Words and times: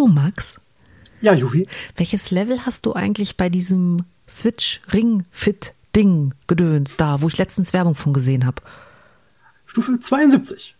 Du, 0.00 0.06
Max? 0.06 0.54
Ja, 1.20 1.34
Juvi. 1.34 1.68
Welches 1.94 2.30
Level 2.30 2.64
hast 2.64 2.86
du 2.86 2.94
eigentlich 2.94 3.36
bei 3.36 3.50
diesem 3.50 4.06
Switch 4.26 4.80
Ring 4.94 5.24
Fit 5.30 5.74
Ding 5.94 6.32
Gedöns 6.46 6.96
da, 6.96 7.20
wo 7.20 7.28
ich 7.28 7.36
letztens 7.36 7.74
Werbung 7.74 7.94
von 7.94 8.14
gesehen 8.14 8.46
habe? 8.46 8.62
Stufe 9.66 10.00
72. 10.00 10.74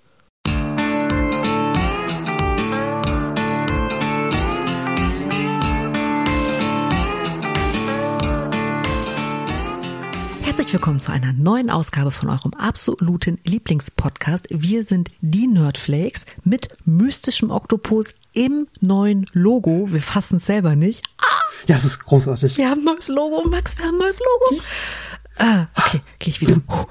Herzlich 10.60 10.74
willkommen 10.74 11.00
zu 11.00 11.10
einer 11.10 11.32
neuen 11.32 11.70
Ausgabe 11.70 12.10
von 12.10 12.28
eurem 12.28 12.52
absoluten 12.52 13.38
Lieblingspodcast. 13.44 14.46
Wir 14.50 14.84
sind 14.84 15.10
die 15.22 15.46
Nerdflakes 15.46 16.26
mit 16.44 16.68
mystischem 16.84 17.50
Oktopus 17.50 18.14
im 18.34 18.68
neuen 18.82 19.24
Logo. 19.32 19.88
Wir 19.90 20.02
fassen 20.02 20.36
es 20.36 20.44
selber 20.44 20.76
nicht. 20.76 21.02
Ah, 21.22 21.24
Ja, 21.66 21.76
es 21.76 21.86
ist 21.86 22.00
großartig. 22.00 22.58
wir 22.58 22.68
haben 22.68 22.80
ein 22.80 22.84
neues 22.84 23.08
Logo, 23.08 23.48
Max, 23.48 23.78
wir 23.78 23.86
haben 23.86 23.94
ein 23.94 24.00
neues 24.00 24.20
Logo. 24.20 24.62
Ah, 25.38 25.66
okay, 25.78 26.02
gehe 26.18 26.34
ich 26.34 26.42
wieder. 26.42 26.60
Huh. 26.68 26.84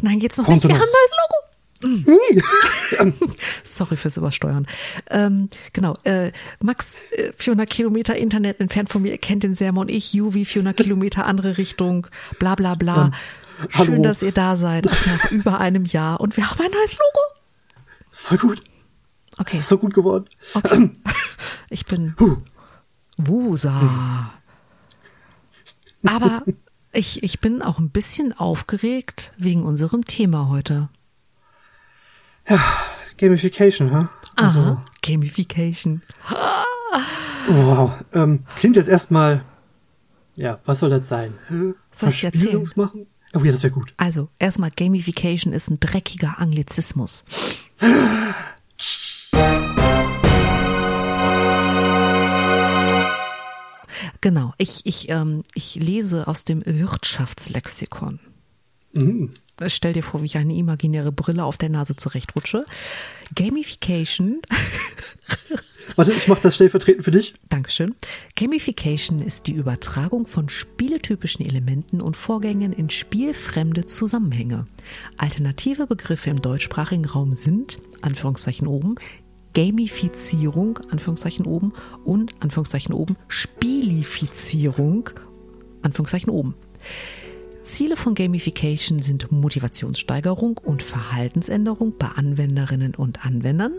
Nein, 0.00 0.18
geht's 0.18 0.36
noch 0.36 0.48
nicht. 0.48 0.64
Wir 0.64 0.74
haben 0.74 0.80
ein 0.82 0.88
neues 0.88 1.10
Logo. 1.12 1.43
Sorry 3.62 3.96
fürs 3.96 4.16
Übersteuern. 4.16 4.66
Ähm, 5.10 5.48
genau, 5.72 5.96
äh, 6.04 6.32
Max, 6.62 7.00
äh, 7.12 7.32
400 7.36 7.68
Kilometer 7.68 8.16
Internet 8.16 8.60
entfernt 8.60 8.88
von 8.90 9.02
mir, 9.02 9.18
kennt 9.18 9.42
den 9.42 9.54
Sermon. 9.54 9.88
Ich, 9.88 10.12
Juvi, 10.14 10.44
400 10.44 10.76
Kilometer 10.76 11.26
andere 11.26 11.58
Richtung, 11.58 12.06
bla 12.38 12.54
bla 12.54 12.74
bla. 12.74 13.10
Schön, 13.70 13.88
hallo. 13.88 14.02
dass 14.02 14.22
ihr 14.22 14.32
da 14.32 14.56
seid, 14.56 14.86
nach 14.86 15.30
über 15.30 15.60
einem 15.60 15.84
Jahr. 15.84 16.20
Und 16.20 16.36
wir 16.36 16.50
haben 16.50 16.60
ein 16.60 16.70
neues 16.70 16.92
Logo. 16.92 17.20
Voll 18.10 18.38
gut. 18.38 18.62
Okay, 19.38 19.50
Das 19.52 19.60
ist 19.60 19.68
so 19.68 19.78
gut 19.78 19.94
geworden. 19.94 20.26
okay. 20.54 20.90
Ich 21.70 21.86
bin 21.86 22.14
Huh. 22.20 22.36
Wusa. 23.16 24.32
Aber 26.06 26.42
ich, 26.92 27.22
ich 27.22 27.40
bin 27.40 27.62
auch 27.62 27.78
ein 27.78 27.90
bisschen 27.90 28.32
aufgeregt 28.32 29.32
wegen 29.38 29.62
unserem 29.64 30.04
Thema 30.04 30.48
heute. 30.48 30.88
Gamification, 33.18 33.92
ha? 33.92 34.08
Also, 34.36 34.60
Aha, 34.60 34.84
Gamification. 35.02 36.02
wow. 37.48 37.92
Ähm, 38.12 38.44
klingt 38.56 38.76
jetzt 38.76 38.88
erstmal, 38.88 39.44
ja, 40.34 40.58
was 40.64 40.80
soll 40.80 40.90
das 40.90 41.08
sein? 41.08 41.34
Soll 41.92 42.08
ich 42.10 42.24
erzählen? 42.24 42.68
Machen? 42.76 43.06
Oh 43.34 43.40
ja, 43.40 43.52
das 43.52 43.62
wäre 43.62 43.72
gut. 43.72 43.94
Also, 43.96 44.28
erstmal, 44.38 44.70
Gamification 44.70 45.52
ist 45.52 45.68
ein 45.70 45.80
dreckiger 45.80 46.38
Anglizismus. 46.38 47.24
Genau, 54.20 54.54
ich, 54.58 54.80
ich, 54.84 55.08
ähm, 55.08 55.42
ich 55.54 55.76
lese 55.76 56.26
aus 56.26 56.44
dem 56.44 56.62
Wirtschaftslexikon. 56.64 58.20
Mhm. 58.92 59.34
Stell 59.66 59.92
dir 59.92 60.02
vor, 60.02 60.22
wie 60.22 60.26
ich 60.26 60.36
eine 60.36 60.54
imaginäre 60.54 61.12
Brille 61.12 61.44
auf 61.44 61.56
der 61.56 61.68
Nase 61.68 61.96
zurechtrutsche. 61.96 62.64
Gamification 63.34 64.42
Warte, 65.96 66.12
ich 66.12 66.26
mache 66.28 66.42
das 66.42 66.56
stellvertretend 66.56 67.04
für 67.04 67.10
dich. 67.10 67.34
Dankeschön. 67.48 67.94
Gamification 68.36 69.20
ist 69.20 69.46
die 69.46 69.52
Übertragung 69.52 70.26
von 70.26 70.48
spieletypischen 70.48 71.44
Elementen 71.46 72.00
und 72.00 72.16
Vorgängen 72.16 72.72
in 72.72 72.90
spielfremde 72.90 73.86
Zusammenhänge. 73.86 74.66
Alternative 75.18 75.86
Begriffe 75.86 76.30
im 76.30 76.42
deutschsprachigen 76.42 77.04
Raum 77.04 77.34
sind, 77.34 77.78
Anführungszeichen 78.00 78.66
oben, 78.66 78.96
Gamifizierung, 79.54 80.80
Anführungszeichen 80.90 81.46
oben, 81.46 81.72
und, 82.04 82.32
Anführungszeichen 82.40 82.92
oben, 82.92 83.16
Spielifizierung, 83.28 85.10
Anführungszeichen 85.82 86.30
oben. 86.30 86.56
Ziele 87.64 87.96
von 87.96 88.14
Gamification 88.14 89.00
sind 89.00 89.32
Motivationssteigerung 89.32 90.58
und 90.58 90.82
Verhaltensänderung 90.82 91.94
bei 91.98 92.08
Anwenderinnen 92.08 92.94
und 92.94 93.24
Anwendern. 93.24 93.72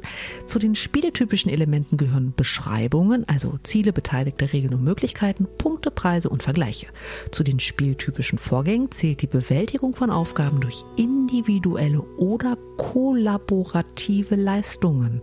Zu 0.46 0.58
den 0.58 0.76
spieletypischen 0.76 1.52
Elementen 1.52 1.96
gehören 1.96 2.34
Beschreibungen, 2.36 3.30
also 3.30 3.60
Ziele, 3.64 3.94
beteiligte 3.94 4.52
Regeln 4.52 4.74
und 4.74 4.84
Möglichkeiten, 4.84 5.48
Punkte, 5.58 5.92
Preise 5.92 6.30
und 6.30 6.42
Vergleiche. 6.42 6.88
Zu 7.32 7.44
den 7.44 7.60
spieltypischen 7.60 8.40
Vorgängen 8.40 8.92
zählt 8.92 9.22
die 9.22 9.28
Bewältigung 9.28 9.96
von 9.96 10.10
Aufgaben 10.10 10.60
durch 10.62 10.84
individuelle 10.98 12.02
oder 12.18 12.58
kollaborative 12.78 14.36
Leistungen. 14.36 15.22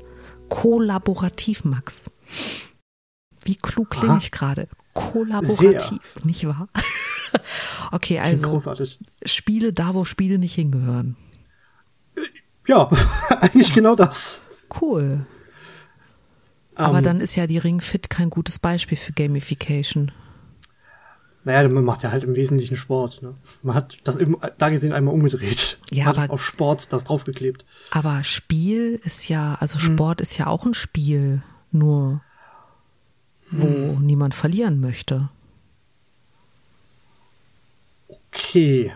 Kollaborativ, 0.48 1.64
Max. 1.64 2.10
Wie 3.44 3.56
klug 3.56 3.90
klinge 3.90 4.18
ich 4.18 4.30
gerade? 4.30 4.68
Kollaborativ, 4.94 6.00
nicht 6.24 6.46
wahr? 6.46 6.66
okay, 7.92 8.18
also. 8.18 8.58
Spiele 9.24 9.72
da, 9.72 9.94
wo 9.94 10.04
Spiele 10.04 10.38
nicht 10.38 10.54
hingehören. 10.54 11.16
Ja, 12.66 12.88
eigentlich 13.40 13.72
genau 13.74 13.96
das. 13.96 14.42
Cool. 14.80 15.26
Aber 16.74 16.98
Ähm, 16.98 17.04
dann 17.04 17.20
ist 17.20 17.36
ja 17.36 17.46
die 17.46 17.58
Ring 17.58 17.80
Fit 17.80 18.10
kein 18.10 18.30
gutes 18.30 18.58
Beispiel 18.58 18.96
für 18.96 19.12
Gamification. 19.12 20.12
Naja, 21.44 21.68
man 21.68 21.84
macht 21.84 22.04
ja 22.04 22.12
halt 22.12 22.22
im 22.22 22.36
Wesentlichen 22.36 22.76
Sport. 22.76 23.20
Ne? 23.20 23.34
Man 23.62 23.74
hat 23.74 23.98
das 24.04 24.16
eben, 24.16 24.36
da 24.58 24.68
gesehen 24.68 24.92
einmal 24.92 25.12
umgedreht. 25.12 25.80
Ja, 25.90 26.04
Man 26.04 26.16
hat 26.16 26.24
aber- 26.24 26.34
auf 26.34 26.44
Sport 26.44 26.92
das 26.92 27.04
draufgeklebt. 27.04 27.64
Aber 27.90 28.22
Spiel 28.22 29.00
ist 29.04 29.28
ja, 29.28 29.56
also 29.58 29.78
Sport 29.80 30.20
ist 30.20 30.38
ja 30.38 30.46
auch 30.46 30.64
ein 30.64 30.74
Spiel, 30.74 31.42
nur 31.72 32.22
wo 33.52 33.98
niemand 34.00 34.34
verlieren 34.34 34.80
möchte. 34.80 35.28
Okay. 38.08 38.92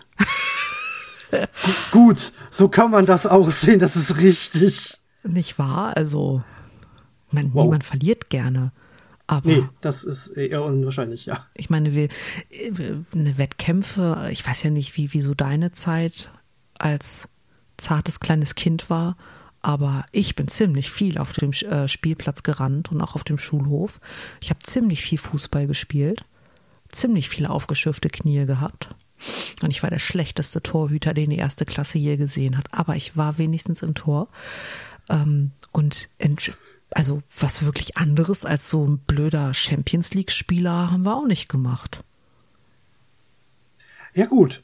Gu- 1.30 1.46
Gut, 1.90 2.32
so 2.50 2.68
kann 2.68 2.90
man 2.90 3.06
das 3.06 3.26
auch 3.26 3.50
sehen, 3.50 3.78
das 3.78 3.96
ist 3.96 4.16
richtig. 4.18 4.98
Nicht 5.24 5.58
wahr? 5.58 5.96
Also, 5.96 6.42
meine, 7.30 7.52
Wow. 7.52 7.64
niemand 7.64 7.84
verliert 7.84 8.30
gerne. 8.30 8.72
Aber 9.26 9.48
Nee, 9.48 9.68
das 9.80 10.04
ist 10.04 10.28
eher 10.28 10.62
unwahrscheinlich, 10.62 11.26
ja. 11.26 11.44
ich 11.54 11.68
meine, 11.68 11.94
wir, 11.96 12.04
äh, 12.50 12.70
eine 13.12 13.38
Wettkämpfe, 13.38 14.28
ich 14.30 14.46
weiß 14.46 14.62
ja 14.62 14.70
nicht, 14.70 14.96
wie, 14.96 15.12
wie 15.12 15.20
so 15.20 15.34
deine 15.34 15.72
Zeit 15.72 16.30
als 16.78 17.28
zartes 17.76 18.20
kleines 18.20 18.54
Kind 18.54 18.88
war, 18.88 19.16
aber 19.66 20.06
ich 20.12 20.36
bin 20.36 20.46
ziemlich 20.46 20.92
viel 20.92 21.18
auf 21.18 21.32
dem 21.32 21.50
äh, 21.50 21.88
Spielplatz 21.88 22.44
gerannt 22.44 22.92
und 22.92 23.00
auch 23.00 23.16
auf 23.16 23.24
dem 23.24 23.36
Schulhof. 23.36 23.98
Ich 24.40 24.50
habe 24.50 24.60
ziemlich 24.60 25.02
viel 25.02 25.18
Fußball 25.18 25.66
gespielt, 25.66 26.24
ziemlich 26.88 27.28
viele 27.28 27.50
aufgeschürfte 27.50 28.08
Knie 28.08 28.46
gehabt. 28.46 28.90
Und 29.62 29.72
ich 29.72 29.82
war 29.82 29.90
der 29.90 29.98
schlechteste 29.98 30.62
Torhüter, 30.62 31.14
den 31.14 31.30
die 31.30 31.38
erste 31.38 31.64
Klasse 31.64 31.98
je 31.98 32.16
gesehen 32.16 32.56
hat. 32.56 32.72
Aber 32.72 32.94
ich 32.94 33.16
war 33.16 33.38
wenigstens 33.38 33.82
im 33.82 33.94
Tor. 33.94 34.28
Ähm, 35.08 35.50
und 35.72 36.10
also 36.92 37.24
was 37.36 37.64
wirklich 37.64 37.96
anderes 37.96 38.44
als 38.44 38.70
so 38.70 38.86
ein 38.86 38.98
blöder 38.98 39.52
Champions 39.52 40.14
League-Spieler 40.14 40.92
haben 40.92 41.04
wir 41.04 41.16
auch 41.16 41.26
nicht 41.26 41.48
gemacht. 41.48 42.04
Ja, 44.14 44.26
gut. 44.26 44.62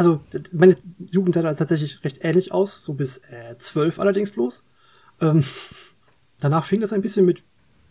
Also, 0.00 0.20
meine 0.52 0.76
Jugend 1.10 1.34
sah 1.34 1.42
tatsächlich 1.54 2.02
recht 2.04 2.18
ähnlich 2.24 2.52
aus, 2.52 2.80
so 2.84 2.94
bis 2.94 3.18
äh, 3.18 3.56
zwölf 3.58 3.98
allerdings 3.98 4.30
bloß. 4.32 4.64
Ähm, 5.20 5.44
danach 6.40 6.64
fing 6.64 6.80
das 6.80 6.92
ein 6.92 7.02
bisschen 7.02 7.24
mit 7.26 7.42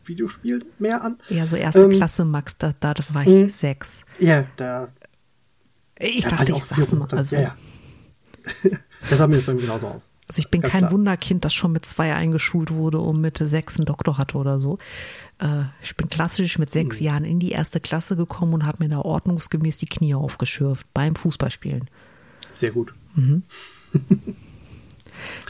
Videospielen 0.06 0.66
mehr 0.80 1.04
an. 1.04 1.18
Ja, 1.30 1.46
so 1.48 1.56
erste 1.56 1.82
Ähm, 1.84 1.92
Klasse, 1.92 2.26
Max, 2.26 2.58
da, 2.58 2.74
da 2.80 2.94
war 3.14 3.24
ich 3.24 3.28
Mhm. 3.30 3.50
sechs. 3.50 4.04
Ja, 4.18 4.46
da. 4.58 4.90
Ich 6.00 6.24
da 6.24 6.30
dachte, 6.32 6.54
auch 6.54 6.58
ich 6.58 6.64
sag's 6.64 6.92
mal. 6.94 7.08
Also, 7.12 7.36
Ja, 7.36 7.42
ja. 7.42 7.56
das 9.10 9.20
sah 9.20 9.28
mir 9.28 9.36
jetzt 9.36 9.46
bei 9.46 9.54
mir 9.54 9.62
genauso 9.62 9.88
aus. 9.88 10.12
also 10.28 10.40
ich 10.40 10.50
bin 10.50 10.62
Ganz 10.62 10.72
kein 10.72 10.80
klar. 10.82 10.92
Wunderkind, 10.94 11.46
das 11.46 11.54
schon 11.54 11.74
mit 11.74 11.86
zwei 11.86 12.16
eingeschult 12.16 12.72
wurde 12.72 13.00
und 13.00 13.20
mit 13.22 13.38
sechs 13.38 13.78
einen 13.78 13.86
Doktor 13.86 14.18
hatte 14.18 14.38
oder 14.38 14.58
so. 14.60 14.78
Äh, 15.40 15.64
ich 15.84 15.96
bin 15.96 16.10
klassisch 16.10 16.58
mit 16.58 16.70
Hm. 16.70 16.74
sechs 16.74 17.00
Jahren 17.02 17.26
in 17.26 17.40
die 17.40 17.52
erste 17.52 17.80
Klasse 17.80 18.16
gekommen 18.16 18.54
und 18.54 18.66
habe 18.66 18.84
mir 18.84 18.90
da 18.90 19.00
ordnungsgemäß 19.00 19.78
die 19.78 19.86
Knie 19.88 20.16
aufgeschürft 20.16 20.88
beim 20.94 21.16
Fußballspielen. 21.16 21.90
Sehr 22.60 22.72
gut. 22.72 22.94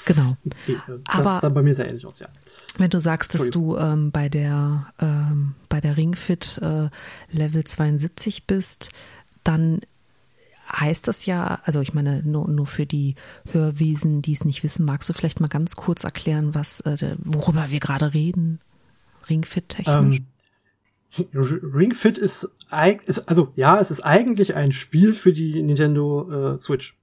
Genau. 0.05 0.37
Okay, 0.43 0.73
äh, 0.73 0.99
das 1.05 1.27
Aber- 1.27 1.39
sah 1.39 1.49
bei 1.49 1.61
mir 1.61 1.75
sehr 1.75 1.87
ähnlich 1.87 2.03
aus, 2.05 2.17
ja. 2.17 2.29
Wenn 2.77 2.89
du 2.89 2.99
sagst, 2.99 3.35
dass 3.35 3.51
du 3.51 3.77
ähm, 3.77 4.11
bei 4.11 4.27
der 4.27 4.87
ähm, 4.99 5.53
bei 5.67 5.79
der 5.81 5.97
Ringfit 5.97 6.59
äh, 6.63 6.89
Level 7.31 7.63
72 7.63 8.47
bist, 8.47 8.89
dann 9.43 9.81
heißt 10.71 11.07
das 11.07 11.27
ja, 11.27 11.59
also 11.63 11.81
ich 11.81 11.93
meine, 11.93 12.23
nur, 12.23 12.47
nur 12.47 12.65
für 12.65 12.87
die 12.87 13.15
Hörwesen, 13.51 14.23
die 14.23 14.33
es 14.33 14.45
nicht 14.45 14.63
wissen, 14.63 14.85
magst 14.85 15.09
du 15.09 15.13
vielleicht 15.13 15.39
mal 15.39 15.47
ganz 15.47 15.75
kurz 15.75 16.03
erklären, 16.03 16.55
was 16.55 16.79
äh, 16.81 17.15
worüber 17.19 17.69
wir 17.69 17.79
gerade 17.79 18.13
reden? 18.13 18.59
Ringfit 19.29 19.69
technisch? 19.69 19.95
Ähm, 19.95 20.25
Ring 21.33 21.93
Fit 21.93 22.17
ist, 22.17 22.55
ist, 23.05 23.29
also 23.29 23.51
ja, 23.55 23.79
es 23.79 23.89
ist 23.91 24.01
eigentlich 24.01 24.53
ein 24.55 24.71
Spiel 24.71 25.13
für 25.13 25.33
die 25.33 25.61
Nintendo 25.61 26.55
äh, 26.55 26.61
Switch. 26.61 26.95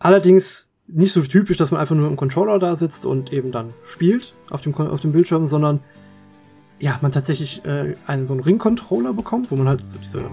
Allerdings 0.00 0.70
nicht 0.88 1.12
so 1.12 1.22
typisch, 1.22 1.56
dass 1.56 1.70
man 1.70 1.80
einfach 1.80 1.94
nur 1.94 2.08
im 2.08 2.16
Controller 2.16 2.58
da 2.58 2.74
sitzt 2.74 3.06
und 3.06 3.32
eben 3.32 3.52
dann 3.52 3.72
spielt 3.86 4.34
auf 4.50 4.62
dem, 4.62 4.74
auf 4.74 5.00
dem 5.00 5.12
Bildschirm, 5.12 5.46
sondern 5.46 5.80
ja, 6.80 6.98
man 7.02 7.12
tatsächlich 7.12 7.64
äh, 7.64 7.94
einen 8.06 8.24
so 8.26 8.32
einen 8.32 8.42
Ring-Controller 8.42 9.12
bekommt, 9.12 9.50
wo 9.50 9.56
man 9.56 9.68
halt 9.68 9.82
so 9.82 9.98
diese 9.98 10.24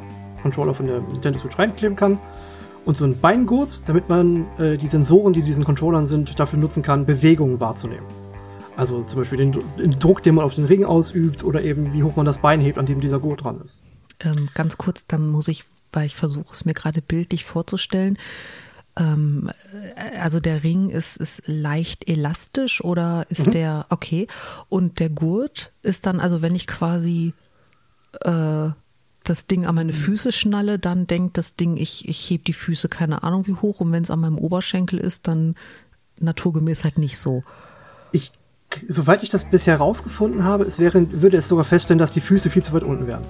Controller 0.41 0.73
von 0.73 0.87
der 0.87 1.01
Nintendo 1.01 1.37
Switch 1.37 1.59
reinkleben 1.59 1.97
kann. 1.97 2.17
Und 2.85 2.95
so 2.95 3.03
ein 3.03 3.19
Beingurt, 3.19 3.87
damit 3.89 4.07
man 4.07 4.45
äh, 4.57 4.77
die 4.77 4.87
Sensoren, 4.87 5.33
die 5.33 5.41
diesen 5.41 5.65
Controllern 5.65 6.05
sind, 6.05 6.39
dafür 6.39 6.57
nutzen 6.57 6.83
kann, 6.83 7.05
Bewegungen 7.05 7.59
wahrzunehmen. 7.59 8.05
Also 8.77 9.03
zum 9.03 9.19
Beispiel 9.19 9.37
den, 9.37 9.59
den, 9.77 9.99
Druck, 9.99 10.23
den 10.23 10.35
man 10.35 10.45
auf 10.45 10.55
den 10.55 10.63
Ring 10.63 10.85
ausübt 10.85 11.43
oder 11.43 11.61
eben 11.61 11.91
wie 11.91 12.03
hoch 12.03 12.15
man 12.15 12.25
das 12.25 12.37
Bein 12.37 12.61
hebt, 12.61 12.77
an 12.77 12.85
dem 12.85 13.01
dieser 13.01 13.19
Gurt 13.19 13.43
dran 13.43 13.59
ist. 13.61 13.81
Ähm, 14.21 14.47
ganz 14.53 14.77
kurz, 14.77 15.05
dann 15.07 15.27
muss 15.27 15.49
ich, 15.49 15.65
weil 15.91 16.05
ich 16.05 16.15
versuche 16.15 16.53
es 16.53 16.63
mir 16.63 16.73
gerade 16.73 17.01
bildlich 17.01 17.43
vorzustellen, 17.43 18.17
ähm, 18.97 19.49
also 20.19 20.39
der 20.39 20.63
Ring 20.63 20.89
ist, 20.89 21.17
ist 21.17 21.43
leicht 21.45 22.07
elastisch 22.07 22.83
oder 22.83 23.25
ist 23.29 23.47
mhm. 23.47 23.51
der 23.51 23.85
okay? 23.89 24.27
Und 24.69 24.99
der 24.99 25.09
Gurt 25.09 25.71
ist 25.81 26.05
dann, 26.05 26.19
also 26.19 26.41
wenn 26.41 26.55
ich 26.55 26.67
quasi 26.67 27.33
äh, 28.21 28.69
das 29.23 29.45
Ding 29.47 29.65
an 29.65 29.75
meine 29.75 29.93
Füße 29.93 30.31
schnalle, 30.31 30.79
dann 30.79 31.05
denkt 31.05 31.37
das 31.37 31.55
Ding, 31.55 31.77
ich, 31.77 32.07
ich 32.07 32.29
heb 32.29 32.45
die 32.45 32.53
Füße 32.53 32.89
keine 32.89 33.23
Ahnung 33.23 33.45
wie 33.45 33.55
hoch 33.55 33.81
und 33.81 33.91
wenn 33.91 34.03
es 34.03 34.11
an 34.11 34.19
meinem 34.19 34.37
Oberschenkel 34.37 34.99
ist, 34.99 35.27
dann 35.27 35.55
naturgemäß 36.19 36.83
halt 36.83 36.97
nicht 36.97 37.17
so. 37.17 37.43
Ich 38.11 38.31
soweit 38.87 39.23
ich 39.23 39.29
das 39.29 39.45
bisher 39.45 39.77
rausgefunden 39.77 40.43
habe, 40.43 40.65
es 40.65 40.79
wäre, 40.79 41.21
würde 41.21 41.37
es 41.37 41.47
sogar 41.47 41.65
feststellen, 41.65 41.99
dass 41.99 42.11
die 42.11 42.21
Füße 42.21 42.49
viel 42.49 42.63
zu 42.63 42.73
weit 42.73 42.83
unten 42.83 43.07
wären. 43.07 43.23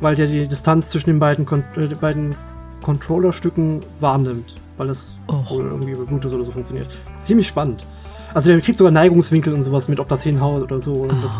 Weil 0.00 0.14
der 0.14 0.26
die 0.26 0.46
Distanz 0.46 0.90
zwischen 0.90 1.10
den 1.10 1.18
beiden, 1.18 1.46
äh, 1.76 1.94
beiden 1.94 2.34
Controllerstücken 2.82 3.80
wahrnimmt. 4.00 4.54
Weil 4.76 4.88
das 4.88 5.12
wohl 5.26 5.64
irgendwie 5.64 5.92
über 5.92 6.04
Bluetooth 6.04 6.32
oder 6.32 6.44
so 6.44 6.52
funktioniert. 6.52 6.86
Das 7.08 7.18
ist 7.18 7.26
ziemlich 7.26 7.48
spannend. 7.48 7.84
Also 8.32 8.50
der 8.50 8.60
kriegt 8.60 8.78
sogar 8.78 8.92
Neigungswinkel 8.92 9.52
und 9.52 9.64
sowas 9.64 9.88
mit, 9.88 9.98
ob 9.98 10.08
das 10.08 10.22
hinhaut 10.22 10.62
oder 10.62 10.78
so. 10.78 10.94
Und 10.94 11.22
das 11.22 11.32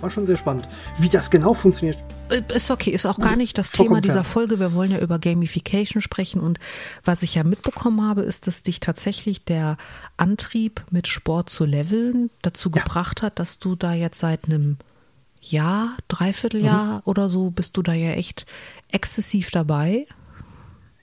war 0.00 0.10
schon 0.10 0.24
sehr 0.24 0.38
spannend. 0.38 0.66
Wie 0.98 1.08
das 1.08 1.30
genau 1.30 1.52
funktioniert, 1.52 1.98
äh, 2.30 2.42
ist 2.54 2.70
okay, 2.70 2.90
ist 2.90 3.06
auch 3.06 3.18
gar 3.18 3.36
nicht 3.36 3.56
das 3.58 3.70
Thema 3.70 4.00
dieser 4.00 4.24
Folge. 4.24 4.58
Wir 4.58 4.72
wollen 4.72 4.90
ja 4.90 4.98
über 4.98 5.18
Gamification 5.18 6.02
sprechen 6.02 6.40
und 6.40 6.58
was 7.04 7.22
ich 7.22 7.34
ja 7.34 7.44
mitbekommen 7.44 8.02
habe, 8.02 8.22
ist, 8.22 8.46
dass 8.46 8.62
dich 8.62 8.80
tatsächlich 8.80 9.44
der 9.44 9.76
Antrieb 10.16 10.82
mit 10.90 11.06
Sport 11.06 11.50
zu 11.50 11.64
leveln 11.64 12.30
dazu 12.42 12.70
ja. 12.74 12.82
gebracht 12.82 13.22
hat, 13.22 13.38
dass 13.38 13.58
du 13.58 13.76
da 13.76 13.92
jetzt 13.92 14.18
seit 14.18 14.46
einem 14.46 14.76
Jahr, 15.40 15.96
Dreivierteljahr 16.08 16.96
mhm. 16.96 17.02
oder 17.04 17.28
so, 17.28 17.50
bist 17.50 17.76
du 17.76 17.82
da 17.82 17.92
ja 17.92 18.10
echt 18.12 18.46
exzessiv 18.90 19.50
dabei. 19.50 20.06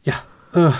Ja. 0.03 0.13
Äh, 0.53 0.71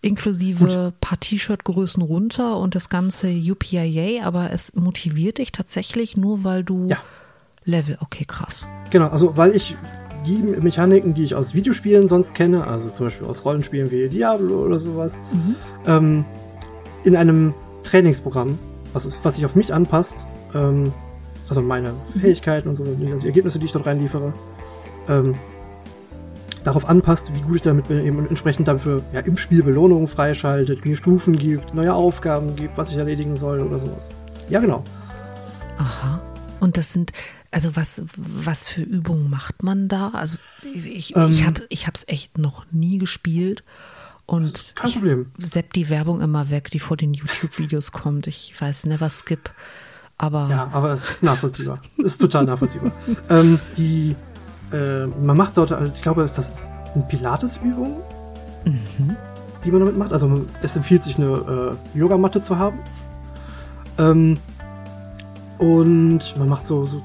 Inklusive 0.00 0.92
paar 1.00 1.20
T-Shirt-Größen 1.20 2.02
runter 2.02 2.56
und 2.56 2.74
das 2.74 2.88
ganze 2.88 3.28
UPIA, 3.28 4.26
aber 4.26 4.52
es 4.52 4.74
motiviert 4.74 5.38
dich 5.38 5.52
tatsächlich 5.52 6.16
nur, 6.16 6.42
weil 6.42 6.64
du 6.64 6.88
ja 6.88 6.98
Level, 7.64 7.96
okay, 8.00 8.24
krass. 8.26 8.66
Genau, 8.90 9.08
also 9.08 9.36
weil 9.36 9.54
ich 9.54 9.76
die 10.26 10.38
Mechaniken, 10.38 11.14
die 11.14 11.24
ich 11.24 11.34
aus 11.34 11.54
Videospielen 11.54 12.08
sonst 12.08 12.34
kenne, 12.34 12.66
also 12.66 12.90
zum 12.90 13.06
Beispiel 13.06 13.26
aus 13.26 13.44
Rollenspielen 13.44 13.90
wie 13.90 14.08
Diablo 14.08 14.64
oder 14.64 14.78
sowas, 14.78 15.20
mhm. 15.32 15.54
ähm, 15.86 16.24
in 17.04 17.16
einem 17.16 17.54
Trainingsprogramm, 17.82 18.58
was, 18.92 19.08
was 19.22 19.36
sich 19.36 19.44
auf 19.44 19.54
mich 19.54 19.72
anpasst, 19.74 20.26
ähm, 20.54 20.92
also 21.48 21.60
meine 21.60 21.92
mhm. 21.92 22.20
Fähigkeiten 22.20 22.68
und 22.68 22.76
so, 22.76 22.84
also 22.84 22.94
die 22.94 23.26
Ergebnisse, 23.26 23.58
die 23.58 23.66
ich 23.66 23.72
dort 23.72 23.86
reinliefere, 23.86 24.32
ähm, 25.08 25.34
darauf 26.64 26.88
anpasst, 26.88 27.34
wie 27.34 27.40
gut 27.40 27.56
ich 27.56 27.62
damit 27.62 27.88
bin, 27.88 28.04
eben 28.04 28.26
entsprechend 28.26 28.68
dafür 28.68 29.02
ja, 29.12 29.20
im 29.20 29.36
Spiel 29.36 29.62
Belohnungen 29.62 30.08
freischaltet, 30.08 30.84
mir 30.84 30.96
Stufen 30.96 31.38
gibt, 31.38 31.74
neue 31.74 31.94
Aufgaben 31.94 32.56
gibt, 32.56 32.76
was 32.76 32.90
ich 32.90 32.96
erledigen 32.96 33.36
soll 33.36 33.60
oder 33.60 33.78
sowas. 33.78 34.10
Ja, 34.48 34.60
genau. 34.60 34.84
Aha. 35.78 36.20
Und 36.60 36.76
das 36.76 36.92
sind, 36.92 37.12
also 37.50 37.74
was, 37.74 38.02
was 38.16 38.66
für 38.68 38.82
Übungen 38.82 39.28
macht 39.28 39.62
man 39.62 39.88
da? 39.88 40.10
Also 40.14 40.38
ich, 40.62 41.16
ähm, 41.16 41.30
ich 41.30 41.44
habe 41.44 41.62
ich 41.68 41.86
hab's 41.86 42.04
echt 42.06 42.38
noch 42.38 42.66
nie 42.70 42.98
gespielt. 42.98 43.64
Und 44.26 44.74
kein 44.76 44.92
Problem. 44.92 45.26
sepp 45.38 45.72
die 45.72 45.90
Werbung 45.90 46.20
immer 46.20 46.50
weg, 46.50 46.70
die 46.70 46.78
vor 46.78 46.96
den 46.96 47.12
YouTube-Videos 47.12 47.90
kommt. 47.90 48.28
Ich 48.28 48.54
weiß, 48.58 48.86
never 48.86 49.10
skip. 49.10 49.50
Aber. 50.16 50.48
Ja, 50.48 50.70
aber 50.72 50.90
das 50.90 51.04
ist 51.04 51.22
nachvollziehbar. 51.24 51.80
Ist 51.96 52.20
total 52.20 52.44
nachvollziehbar. 52.44 52.92
ähm, 53.28 53.58
die, 53.76 54.14
äh, 54.72 55.06
man 55.06 55.36
macht 55.36 55.56
dort, 55.56 55.74
ich 55.94 56.02
glaube, 56.02 56.22
das 56.22 56.38
ist 56.38 56.68
eine 56.94 57.04
Pilates-Übung, 57.04 58.00
mhm. 58.64 59.16
die 59.64 59.70
man 59.70 59.80
damit 59.80 59.98
macht. 59.98 60.12
Also 60.12 60.30
es 60.62 60.76
empfiehlt 60.76 61.02
sich 61.02 61.18
eine 61.18 61.74
äh, 61.94 61.98
Yogamatte 61.98 62.42
zu 62.42 62.58
haben. 62.58 62.78
Ähm, 63.98 64.38
und 65.58 66.36
man 66.38 66.48
macht 66.48 66.64
so, 66.66 66.86
so 66.86 67.02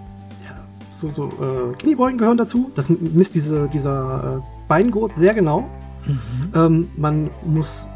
so, 0.99 1.11
so 1.11 1.27
äh, 1.27 1.75
Kniebeugen 1.77 2.17
gehören 2.17 2.37
dazu. 2.37 2.71
Das 2.75 2.89
misst 2.89 3.35
diese, 3.35 3.67
dieser 3.67 4.37
äh, 4.37 4.41
Beingurt 4.67 5.15
sehr 5.15 5.33
genau. 5.33 5.69
Mhm. 6.05 6.19
Ähm, 6.55 6.89
man 6.95 7.29
muss 7.45 7.87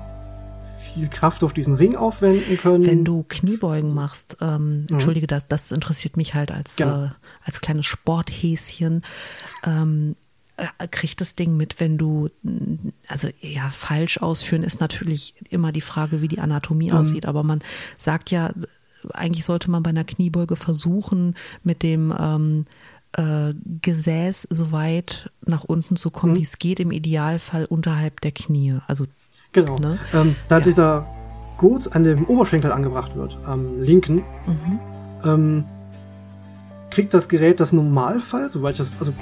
viel 0.93 1.07
Kraft 1.07 1.43
auf 1.43 1.53
diesen 1.53 1.75
Ring 1.75 1.95
aufwenden 1.95 2.57
können. 2.57 2.85
Wenn 2.85 3.05
du 3.05 3.23
Kniebeugen 3.27 3.93
machst, 3.93 4.37
ähm, 4.41 4.81
mhm. 4.81 4.87
entschuldige, 4.89 5.27
das, 5.27 5.47
das 5.47 5.71
interessiert 5.71 6.17
mich 6.17 6.33
halt 6.33 6.51
als, 6.51 6.79
äh, 6.79 7.09
als 7.43 7.61
kleines 7.61 7.85
Sporthäschen. 7.85 9.03
Ähm, 9.65 10.15
äh, 10.57 10.87
kriegt 10.87 11.21
das 11.21 11.35
Ding 11.35 11.57
mit, 11.57 11.79
wenn 11.79 11.97
du, 11.97 12.29
also 13.07 13.29
ja, 13.39 13.69
falsch 13.69 14.19
ausführen 14.19 14.63
ist 14.63 14.79
natürlich 14.79 15.33
immer 15.49 15.71
die 15.71 15.81
Frage, 15.81 16.21
wie 16.21 16.27
die 16.27 16.39
Anatomie 16.39 16.91
mhm. 16.91 16.97
aussieht, 16.97 17.25
aber 17.25 17.43
man 17.43 17.61
sagt 17.97 18.31
ja, 18.31 18.51
eigentlich 19.13 19.45
sollte 19.45 19.71
man 19.71 19.81
bei 19.81 19.89
einer 19.89 20.03
Kniebeuge 20.03 20.55
versuchen, 20.55 21.35
mit 21.63 21.81
dem 21.81 22.13
ähm, 22.17 22.65
äh, 23.13 23.53
Gesäß 23.81 24.47
so 24.49 24.71
weit 24.71 25.31
nach 25.45 25.63
unten 25.63 25.95
zu 25.95 26.11
kommen, 26.11 26.33
mhm. 26.33 26.37
wie 26.37 26.43
es 26.43 26.59
geht, 26.59 26.79
im 26.79 26.91
Idealfall 26.91 27.65
unterhalb 27.65 28.21
der 28.21 28.31
Knie. 28.31 28.77
Also 28.87 29.07
genau. 29.51 29.77
Ne? 29.77 29.99
Ähm, 30.13 30.35
da 30.47 30.57
ja. 30.57 30.63
dieser 30.63 31.07
Gurt 31.57 31.95
an 31.95 32.03
dem 32.03 32.25
Oberschenkel 32.25 32.71
angebracht 32.71 33.15
wird, 33.15 33.37
am 33.45 33.81
linken, 33.81 34.23
mhm. 34.47 34.79
ähm, 35.23 35.65
kriegt 36.89 37.13
das 37.13 37.29
Gerät 37.29 37.59
das 37.59 37.71
Normalfall, 37.71 38.49
soweit 38.49 38.73
ich 38.73 38.77
das, 38.79 38.91
also 38.99 39.13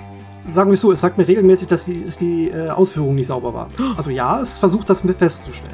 sagen 0.46 0.72
wir 0.72 0.78
so, 0.78 0.92
es 0.92 1.02
sagt 1.02 1.18
mir 1.18 1.28
regelmäßig, 1.28 1.68
dass 1.68 1.86
die, 1.86 2.04
dass 2.04 2.18
die 2.18 2.50
äh, 2.50 2.70
Ausführung 2.70 3.16
nicht 3.16 3.28
sauber 3.28 3.54
war. 3.54 3.68
Also 3.96 4.10
ja, 4.10 4.42
es 4.42 4.58
versucht 4.58 4.90
das 4.90 5.02
festzustellen. 5.02 5.74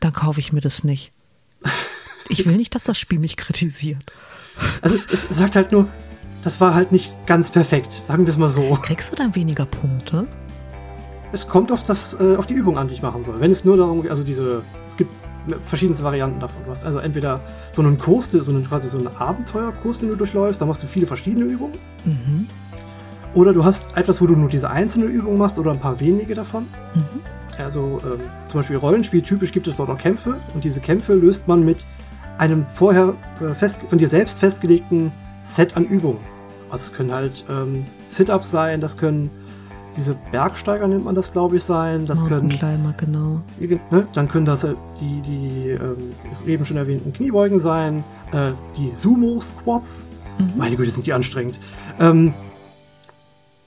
Dann 0.00 0.12
kaufe 0.12 0.40
ich 0.40 0.52
mir 0.52 0.60
das 0.60 0.84
nicht. 0.84 1.12
Ich 2.28 2.46
will 2.46 2.56
nicht, 2.56 2.74
dass 2.74 2.84
das 2.84 2.98
Spiel 2.98 3.18
mich 3.18 3.36
kritisiert. 3.36 4.04
Also 4.82 4.96
es 5.10 5.22
sagt 5.30 5.56
halt 5.56 5.72
nur, 5.72 5.88
das 6.44 6.60
war 6.60 6.74
halt 6.74 6.92
nicht 6.92 7.14
ganz 7.26 7.50
perfekt, 7.50 7.92
sagen 7.92 8.26
wir 8.26 8.32
es 8.32 8.38
mal 8.38 8.48
so. 8.48 8.78
Kriegst 8.82 9.12
du 9.12 9.16
dann 9.16 9.34
weniger 9.34 9.66
Punkte? 9.66 10.26
Es 11.32 11.46
kommt 11.46 11.70
auf 11.72 11.84
das, 11.84 12.18
äh, 12.18 12.36
auf 12.36 12.46
die 12.46 12.54
Übung 12.54 12.78
an, 12.78 12.88
die 12.88 12.94
ich 12.94 13.02
machen 13.02 13.22
soll. 13.24 13.40
Wenn 13.40 13.50
es 13.50 13.64
nur 13.64 13.76
darum 13.76 14.02
geht, 14.02 14.10
also 14.10 14.22
diese, 14.22 14.62
es 14.86 14.96
gibt 14.96 15.10
verschiedenste 15.64 16.04
Varianten 16.04 16.40
davon. 16.40 16.64
Du 16.64 16.70
hast 16.70 16.84
also 16.84 16.98
entweder 16.98 17.40
so 17.72 17.82
einen 17.82 17.98
Kurs, 17.98 18.30
so 18.30 18.50
einen, 18.50 18.66
quasi 18.66 18.88
so 18.88 18.98
einen 18.98 19.08
Abenteuerkurs, 19.18 20.00
den 20.00 20.10
du 20.10 20.16
durchläufst, 20.16 20.60
da 20.60 20.66
machst 20.66 20.82
du 20.82 20.86
viele 20.86 21.06
verschiedene 21.06 21.44
Übungen. 21.44 21.72
Mhm. 22.04 22.46
Oder 23.34 23.52
du 23.52 23.64
hast 23.64 23.96
etwas, 23.96 24.20
wo 24.20 24.26
du 24.26 24.34
nur 24.34 24.48
diese 24.48 24.70
einzelne 24.70 25.06
Übung 25.06 25.38
machst 25.38 25.58
oder 25.58 25.72
ein 25.72 25.80
paar 25.80 26.00
wenige 26.00 26.34
davon. 26.34 26.66
Mhm. 26.94 27.62
Also 27.62 27.98
ähm, 28.04 28.20
zum 28.46 28.60
Beispiel 28.60 28.76
Rollenspiel 28.76 29.22
typisch 29.22 29.52
gibt 29.52 29.68
es 29.68 29.76
dort 29.76 29.90
auch 29.90 29.98
Kämpfe 29.98 30.36
und 30.54 30.64
diese 30.64 30.80
Kämpfe 30.80 31.14
löst 31.14 31.48
man 31.48 31.64
mit 31.64 31.84
einem 32.38 32.66
vorher 32.68 33.14
äh, 33.40 33.52
fest, 33.54 33.82
von 33.88 33.98
dir 33.98 34.08
selbst 34.08 34.38
festgelegten 34.38 35.12
Set 35.42 35.76
an 35.76 35.84
Übungen. 35.84 36.20
Also 36.70 36.84
es 36.84 36.92
können 36.92 37.12
halt 37.12 37.44
ähm, 37.50 37.84
Sit-Ups 38.06 38.50
sein, 38.50 38.80
das 38.80 38.96
können 38.96 39.30
diese 39.98 40.16
Bergsteiger 40.30 40.86
nennt 40.86 41.04
man 41.04 41.14
das, 41.14 41.32
glaube 41.32 41.56
ich, 41.56 41.64
sein. 41.64 42.06
Das 42.06 42.24
können 42.24 42.48
genau. 42.96 43.42
Ne, 43.90 44.06
dann 44.12 44.28
können 44.28 44.46
das 44.46 44.64
äh, 44.64 44.74
die, 45.00 45.20
die 45.22 45.70
ähm, 45.70 46.12
eben 46.46 46.64
schon 46.64 46.76
erwähnten 46.76 47.12
Kniebeugen 47.12 47.58
sein, 47.58 48.04
äh, 48.32 48.52
die 48.76 48.88
Sumo-Squats. 48.88 50.08
Mhm. 50.38 50.52
Meine 50.56 50.76
Güte, 50.76 50.92
sind 50.92 51.06
die 51.06 51.12
anstrengend. 51.12 51.58
Ähm, 51.98 52.32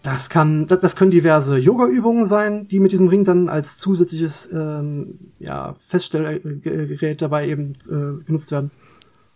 das 0.03 0.29
kann, 0.29 0.65
das, 0.67 0.79
das 0.79 0.95
können 0.95 1.11
diverse 1.11 1.57
Yoga-Übungen 1.57 2.25
sein, 2.25 2.67
die 2.69 2.79
mit 2.79 2.93
diesem 2.93 3.09
Ring 3.09 3.25
dann 3.25 3.50
als 3.50 3.77
zusätzliches 3.77 4.50
ähm, 4.51 5.19
ja, 5.38 5.75
Feststellgerät 5.85 7.21
dabei 7.21 7.50
eben 7.50 7.73
äh, 7.88 8.23
genutzt 8.23 8.51
werden. 8.51 8.71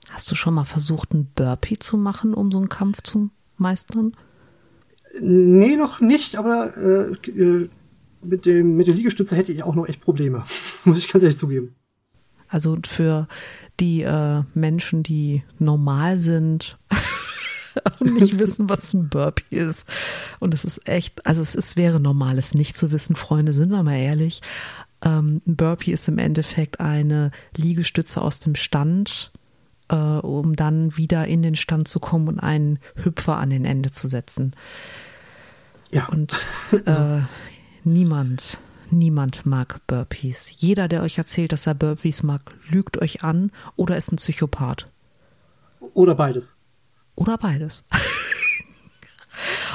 Hast 0.09 0.31
du 0.31 0.35
schon 0.35 0.53
mal 0.53 0.65
versucht, 0.65 1.11
einen 1.11 1.27
Burpee 1.35 1.77
zu 1.77 1.97
machen, 1.97 2.33
um 2.33 2.51
so 2.51 2.57
einen 2.57 2.69
Kampf 2.69 3.01
zu 3.01 3.29
meistern? 3.57 4.15
Nee, 5.21 5.75
noch 5.75 6.01
nicht, 6.01 6.35
aber 6.35 6.75
äh, 6.77 7.29
äh, 7.29 7.69
mit, 8.21 8.45
dem, 8.45 8.75
mit 8.75 8.87
der 8.87 8.95
Liegestütze 8.95 9.35
hätte 9.35 9.51
ich 9.51 9.63
auch 9.63 9.75
noch 9.75 9.87
echt 9.87 10.01
Probleme. 10.01 10.45
Muss 10.83 10.99
ich 10.99 11.11
ganz 11.11 11.23
ehrlich 11.23 11.37
zugeben. 11.37 11.75
Also 12.47 12.77
für 12.87 13.27
die 13.79 14.03
äh, 14.03 14.43
Menschen, 14.53 15.03
die 15.03 15.43
normal 15.59 16.17
sind 16.17 16.77
und 17.99 18.13
nicht 18.13 18.39
wissen, 18.39 18.69
was 18.69 18.93
ein 18.93 19.09
Burpee 19.09 19.57
ist. 19.57 19.87
Und 20.39 20.53
es 20.53 20.63
ist 20.63 20.87
echt, 20.87 21.25
also 21.25 21.41
es 21.41 21.55
ist, 21.55 21.75
wäre 21.75 21.99
normal, 21.99 22.37
es 22.37 22.53
nicht 22.53 22.77
zu 22.77 22.91
wissen, 22.91 23.15
Freunde, 23.15 23.53
sind 23.53 23.69
wir 23.69 23.83
mal 23.83 23.97
ehrlich. 23.97 24.41
Ähm, 25.01 25.41
ein 25.45 25.55
Burpee 25.55 25.91
ist 25.91 26.07
im 26.07 26.17
Endeffekt 26.17 26.79
eine 26.79 27.31
Liegestütze 27.55 28.21
aus 28.21 28.39
dem 28.39 28.55
Stand 28.55 29.31
äh, 29.89 29.95
um 29.95 30.55
dann 30.55 30.97
wieder 30.97 31.27
in 31.27 31.41
den 31.41 31.55
Stand 31.55 31.87
zu 31.87 31.99
kommen 31.99 32.27
und 32.27 32.39
einen 32.39 32.79
Hüpfer 32.95 33.37
an 33.37 33.49
den 33.49 33.65
Ende 33.65 33.91
zu 33.91 34.07
setzen. 34.07 34.55
Ja. 35.91 36.07
Und 36.07 36.45
äh, 36.85 37.21
niemand, 37.83 38.57
niemand 38.91 39.45
mag 39.45 39.81
Burpees. 39.87 40.51
Jeder, 40.57 40.87
der 40.87 41.01
euch 41.03 41.17
erzählt, 41.17 41.51
dass 41.51 41.67
er 41.67 41.73
Burpees 41.75 42.23
mag, 42.23 42.41
lügt 42.69 43.01
euch 43.01 43.23
an 43.23 43.51
oder 43.75 43.95
ist 43.97 44.11
ein 44.11 44.17
Psychopath. 44.17 44.87
Oder 45.93 46.15
beides. 46.15 46.57
Oder 47.15 47.37
beides. 47.37 47.85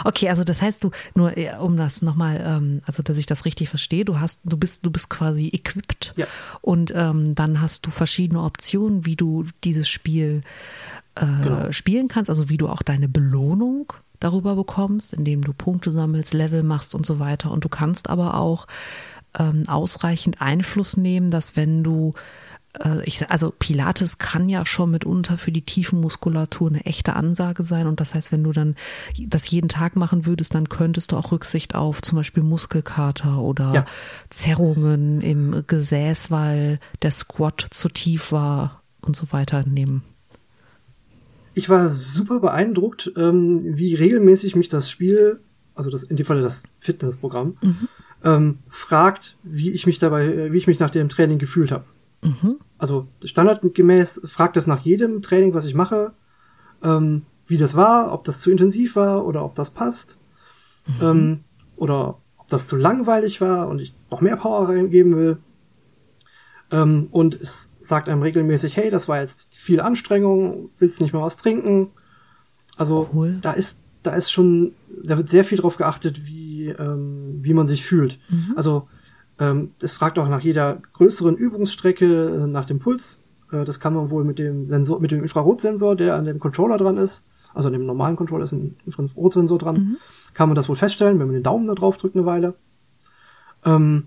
Okay, 0.05 0.31
also 0.31 0.45
das 0.45 0.63
heißt 0.63 0.83
du, 0.83 0.91
nur 1.15 1.37
äh, 1.37 1.55
um 1.59 1.77
das 1.77 2.01
nochmal, 2.01 2.43
ähm, 2.43 2.81
also 2.87 3.03
dass 3.03 3.19
ich 3.19 3.27
das 3.27 3.45
richtig 3.45 3.69
verstehe, 3.69 4.07
du 4.07 4.19
hast, 4.19 4.41
du 4.45 4.57
bist, 4.57 4.87
du 4.87 4.91
bist 4.91 5.11
quasi 5.11 5.49
equipped 5.53 6.15
Ja. 6.17 6.27
und 6.63 6.91
ähm, 6.97 7.35
dann 7.35 7.61
hast 7.61 7.85
du 7.85 7.91
verschiedene 7.91 8.43
Optionen, 8.43 9.05
wie 9.05 9.17
du 9.17 9.45
dieses 9.63 9.87
Spiel 9.91 10.41
äh, 11.17 11.27
Genau. 11.43 11.71
spielen 11.73 12.09
kannst, 12.09 12.31
also 12.31 12.49
wie 12.49 12.57
du 12.57 12.69
auch 12.71 12.81
deine 12.81 13.09
Belohnung 13.09 13.93
darüber 14.21 14.55
bekommst, 14.55 15.13
indem 15.13 15.43
du 15.43 15.53
Punkte 15.53 15.91
sammelst, 15.91 16.35
Level 16.35 16.63
machst 16.63 16.95
und 16.95 17.05
so 17.05 17.19
weiter. 17.19 17.51
Und 17.51 17.65
du 17.65 17.69
kannst 17.69 18.09
aber 18.09 18.35
auch 18.35 18.67
ähm, 19.39 19.65
ausreichend 19.67 20.41
Einfluss 20.41 20.97
nehmen, 20.97 21.31
dass 21.31 21.57
wenn 21.57 21.83
du 21.83 22.15
äh, 22.79 23.03
ich, 23.05 23.29
also 23.31 23.53
Pilates 23.57 24.19
kann 24.19 24.49
ja 24.49 24.65
schon 24.65 24.91
mitunter 24.93 25.39
für 25.39 25.53
die 25.53 25.65
Tiefenmuskulatur 25.65 26.69
eine 26.69 26.85
echte 26.85 27.15
Ansage 27.17 27.65
sein. 27.65 27.87
Und 27.87 28.01
das 28.01 28.15
heißt, 28.15 28.33
wenn 28.33 28.45
du 28.45 28.53
dann 28.53 28.77
das 29.27 29.51
jeden 29.51 29.69
Tag 29.69 29.97
machen 29.97 30.27
würdest, 30.27 30.55
dann 30.55 30.69
könntest 30.69 31.13
du 31.13 31.17
auch 31.17 31.33
Rücksicht 31.33 31.75
auf 31.75 32.03
zum 32.03 32.17
Beispiel 32.17 32.43
Muskelkater 32.43 33.39
oder 33.39 33.73
Ja. 33.75 33.85
Zerrungen 34.31 35.21
im 35.21 35.65
Gesäß, 35.67 36.31
weil 36.31 36.81
der 37.03 37.11
Squat 37.11 37.67
zu 37.71 37.89
tief 37.89 38.33
war 38.33 38.83
und 39.01 39.17
so 39.17 39.33
weiter 39.33 39.65
nehmen. 39.65 40.03
Ich 41.55 41.69
war 41.69 41.89
super 41.89 42.41
beeindruckt, 42.41 43.13
ähm, 43.17 43.61
wie 43.63 43.95
regelmäßig 43.95 44.57
mich 44.57 44.69
das 44.69 44.91
Spiel, 44.91 45.41
also 45.75 45.91
das 45.91 46.03
in 46.05 46.17
dem 46.17 46.27
Falle 46.27 46.43
das 46.43 46.63
Fitnessprogramm, 46.79 47.57
ähm, 48.25 48.59
fragt, 48.69 49.37
wie 49.43 49.71
ich 49.71 49.87
mich 49.87 49.99
dabei, 49.99 50.27
äh, 50.27 50.53
wie 50.53 50.59
ich 50.59 50.67
mich 50.67 50.79
nach 50.79 50.91
dem 50.91 51.09
Training 51.09 51.39
gefühlt 51.39 51.73
habe. 51.73 51.85
Also 52.79 53.09
standardgemäß 53.25 54.23
fragt 54.27 54.57
es 54.57 54.67
nach 54.67 54.81
jedem 54.81 55.23
Training, 55.23 55.55
was 55.55 55.65
ich 55.65 55.75
mache, 55.75 56.13
ähm, 56.83 57.23
wie 57.47 57.57
das 57.59 57.75
war, 57.77 58.13
ob 58.13 58.25
das 58.25 58.41
zu 58.41 58.51
intensiv 58.51 58.95
war 58.97 59.27
oder 59.27 59.45
ob 59.45 59.55
das 59.55 59.71
passt, 59.71 60.19
ähm, 61.03 61.41
oder 61.77 62.21
ob 62.37 62.49
das 62.49 62.67
zu 62.67 62.77
langweilig 62.77 63.41
war 63.41 63.69
und 63.69 63.81
ich 63.81 63.95
noch 64.11 64.21
mehr 64.21 64.37
Power 64.37 64.69
reingeben 64.69 65.17
will. 65.17 65.39
Ähm, 66.71 67.09
und 67.11 67.35
es 67.35 67.77
sagt 67.81 68.09
einem 68.09 68.23
regelmäßig, 68.23 68.77
hey, 68.77 68.91
das 68.91 69.09
war 69.09 69.21
jetzt 69.21 69.55
viel 69.55 69.81
Anstrengung, 69.81 70.71
willst 70.79 71.01
nicht 71.01 71.13
mal 71.13 71.23
was 71.23 71.37
trinken? 71.37 71.89
Also 72.77 73.11
Cool. 73.13 73.39
da 73.43 73.53
ist, 73.53 73.83
da 74.03 74.13
ist 74.13 74.31
schon, 74.31 74.73
da 75.03 75.17
wird 75.17 75.29
sehr 75.29 75.45
viel 75.45 75.59
drauf 75.59 75.77
geachtet, 75.77 76.27
wie, 76.27 76.69
ähm, 76.69 77.39
wie 77.43 77.55
man 77.55 77.67
sich 77.67 77.85
fühlt. 77.85 78.19
Also 78.57 78.89
ähm, 79.39 79.73
das 79.81 79.93
fragt 79.95 80.19
auch 80.19 80.29
nach 80.29 80.41
jeder 80.41 80.81
größeren 80.93 81.37
Übungsstrecke 81.37 82.43
äh, 82.45 82.47
nach 82.47 82.67
dem 82.67 82.79
Puls. 82.79 83.23
Äh, 83.51 83.65
das 83.65 83.81
kann 83.81 83.95
man 83.95 84.11
wohl 84.11 84.25
mit 84.25 84.39
dem 84.39 84.67
Sensor, 84.67 85.01
mit 85.01 85.11
dem 85.11 85.23
Infrarotsensor, 85.23 85.97
der 85.97 86.15
an 86.17 86.25
dem 86.25 86.39
Controller 86.39 86.77
dran 86.77 86.97
ist, 86.99 87.27
also 87.55 87.69
an 87.69 87.73
dem 87.73 87.85
normalen 87.85 88.17
Controller 88.17 88.45
ist 88.45 88.53
ein 88.53 88.77
Infrarotsensor 88.87 89.59
dran, 89.59 89.97
kann 90.35 90.49
man 90.49 90.55
das 90.55 90.69
wohl 90.69 90.77
feststellen, 90.77 91.19
wenn 91.19 91.27
man 91.27 91.35
den 91.35 91.43
Daumen 91.43 91.67
da 91.67 91.75
drauf 91.75 91.97
drückt 91.97 92.15
eine 92.15 92.27
Weile. 92.27 92.55
Ähm, 93.65 94.07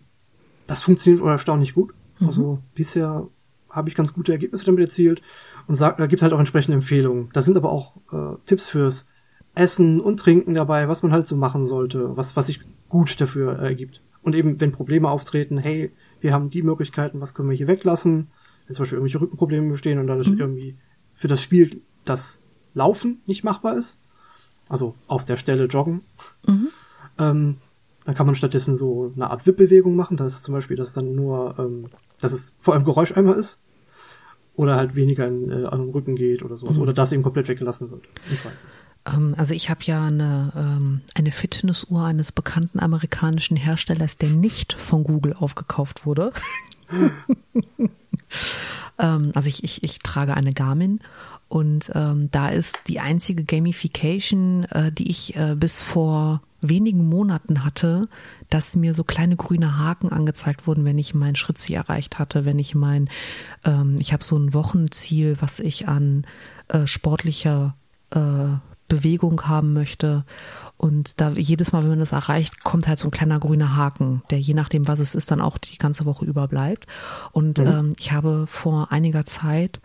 das 0.65 0.81
funktioniert 0.81 1.21
wohl 1.21 1.31
erstaunlich 1.31 1.73
gut. 1.73 1.93
Also 2.27 2.59
bisher 2.75 3.27
habe 3.69 3.89
ich 3.89 3.95
ganz 3.95 4.13
gute 4.13 4.31
Ergebnisse 4.31 4.65
damit 4.65 4.81
erzielt 4.81 5.21
und 5.67 5.75
sagt, 5.75 5.99
da 5.99 6.07
gibt 6.07 6.21
halt 6.21 6.33
auch 6.33 6.39
entsprechende 6.39 6.75
Empfehlungen. 6.75 7.29
Da 7.33 7.41
sind 7.41 7.57
aber 7.57 7.71
auch 7.71 7.97
äh, 8.11 8.37
Tipps 8.45 8.69
fürs 8.69 9.07
Essen 9.55 9.99
und 9.99 10.19
Trinken 10.19 10.53
dabei, 10.53 10.87
was 10.87 11.03
man 11.03 11.11
halt 11.11 11.25
so 11.25 11.35
machen 11.35 11.65
sollte, 11.65 12.15
was, 12.17 12.35
was 12.35 12.47
sich 12.47 12.61
gut 12.89 13.19
dafür 13.19 13.59
äh, 13.59 13.67
ergibt. 13.67 14.01
Und 14.21 14.35
eben, 14.35 14.59
wenn 14.61 14.71
Probleme 14.71 15.09
auftreten, 15.09 15.57
hey, 15.57 15.91
wir 16.21 16.33
haben 16.33 16.49
die 16.49 16.61
Möglichkeiten, 16.61 17.19
was 17.19 17.33
können 17.33 17.49
wir 17.49 17.57
hier 17.57 17.67
weglassen? 17.67 18.29
Wenn 18.67 18.75
zum 18.75 18.83
Beispiel 18.83 18.97
irgendwelche 18.97 19.21
Rückenprobleme 19.21 19.71
bestehen 19.71 19.99
und 19.99 20.07
dadurch 20.07 20.29
irgendwie 20.39 20.77
für 21.13 21.27
das 21.27 21.41
Spiel 21.41 21.81
das 22.05 22.43
Laufen 22.73 23.21
nicht 23.25 23.43
machbar 23.43 23.75
ist, 23.75 24.01
also 24.69 24.95
auf 25.07 25.25
der 25.25 25.35
Stelle 25.35 25.65
joggen, 25.65 26.01
ähm, 27.19 27.57
dann 28.05 28.15
kann 28.15 28.25
man 28.25 28.35
stattdessen 28.35 28.75
so 28.75 29.11
eine 29.15 29.29
Art 29.29 29.45
Wippbewegung 29.45 29.95
machen. 29.95 30.17
Das 30.17 30.33
ist 30.33 30.43
zum 30.45 30.53
Beispiel, 30.53 30.77
dass 30.77 30.93
dann 30.93 31.15
nur, 31.15 31.55
ähm, 31.59 31.87
dass 32.23 32.31
es 32.31 32.55
vor 32.59 32.73
allem 32.73 32.85
Geräuscheimer 32.85 33.35
ist. 33.35 33.59
Oder 34.55 34.75
halt 34.75 34.95
weniger 34.95 35.27
in, 35.27 35.49
äh, 35.49 35.65
an 35.65 35.79
den 35.81 35.89
Rücken 35.89 36.15
geht 36.15 36.43
oder 36.43 36.57
sowas. 36.57 36.77
Oder 36.77 36.93
das 36.93 37.11
eben 37.11 37.23
komplett 37.23 37.47
weggelassen 37.47 37.89
wird. 37.89 38.03
Ähm, 39.05 39.33
also 39.37 39.53
ich 39.53 39.69
habe 39.69 39.81
ja 39.85 40.05
eine, 40.05 40.53
ähm, 40.55 41.01
eine 41.15 41.31
Fitnessuhr 41.31 42.03
eines 42.03 42.31
bekannten 42.31 42.79
amerikanischen 42.79 43.57
Herstellers, 43.57 44.17
der 44.17 44.29
nicht 44.29 44.73
von 44.73 45.03
Google 45.03 45.33
aufgekauft 45.33 46.05
wurde. 46.05 46.31
ähm, 48.99 49.31
also 49.33 49.49
ich, 49.49 49.63
ich, 49.63 49.83
ich 49.83 49.99
trage 49.99 50.35
eine 50.35 50.53
Garmin 50.53 50.99
und 51.49 51.91
ähm, 51.93 52.29
da 52.31 52.49
ist 52.49 52.81
die 52.87 52.99
einzige 52.99 53.43
Gamification, 53.43 54.65
äh, 54.65 54.91
die 54.91 55.09
ich 55.09 55.35
äh, 55.35 55.55
bis 55.55 55.81
vor 55.81 56.41
wenigen 56.69 57.07
Monaten 57.07 57.63
hatte, 57.63 58.07
dass 58.49 58.75
mir 58.75 58.93
so 58.93 59.03
kleine 59.03 59.35
grüne 59.35 59.77
Haken 59.77 60.11
angezeigt 60.11 60.67
wurden, 60.67 60.85
wenn 60.85 60.97
ich 60.97 61.13
mein 61.13 61.35
Schrittziel 61.35 61.75
erreicht 61.75 62.19
hatte, 62.19 62.45
wenn 62.45 62.59
ich 62.59 62.75
mein, 62.75 63.09
ähm, 63.63 63.95
ich 63.99 64.13
habe 64.13 64.23
so 64.23 64.37
ein 64.37 64.53
Wochenziel, 64.53 65.37
was 65.39 65.59
ich 65.59 65.87
an 65.87 66.25
äh, 66.69 66.87
sportlicher 66.87 67.75
äh, 68.11 68.57
Bewegung 68.87 69.47
haben 69.47 69.73
möchte. 69.73 70.25
Und 70.77 71.19
da 71.21 71.31
jedes 71.31 71.71
Mal, 71.71 71.83
wenn 71.83 71.89
man 71.89 71.99
das 71.99 72.11
erreicht, 72.11 72.63
kommt 72.63 72.87
halt 72.87 72.99
so 72.99 73.07
ein 73.07 73.11
kleiner 73.11 73.39
grüner 73.39 73.75
Haken, 73.75 74.21
der 74.29 74.39
je 74.39 74.53
nachdem, 74.53 74.87
was 74.87 74.99
es 74.99 75.15
ist, 75.15 75.31
dann 75.31 75.41
auch 75.41 75.57
die 75.57 75.77
ganze 75.77 76.05
Woche 76.05 76.25
über 76.25 76.47
bleibt. 76.47 76.87
Und 77.31 77.59
ähm, 77.59 77.93
ich 77.97 78.11
habe 78.11 78.45
vor 78.47 78.91
einiger 78.91 79.25
Zeit 79.25 79.81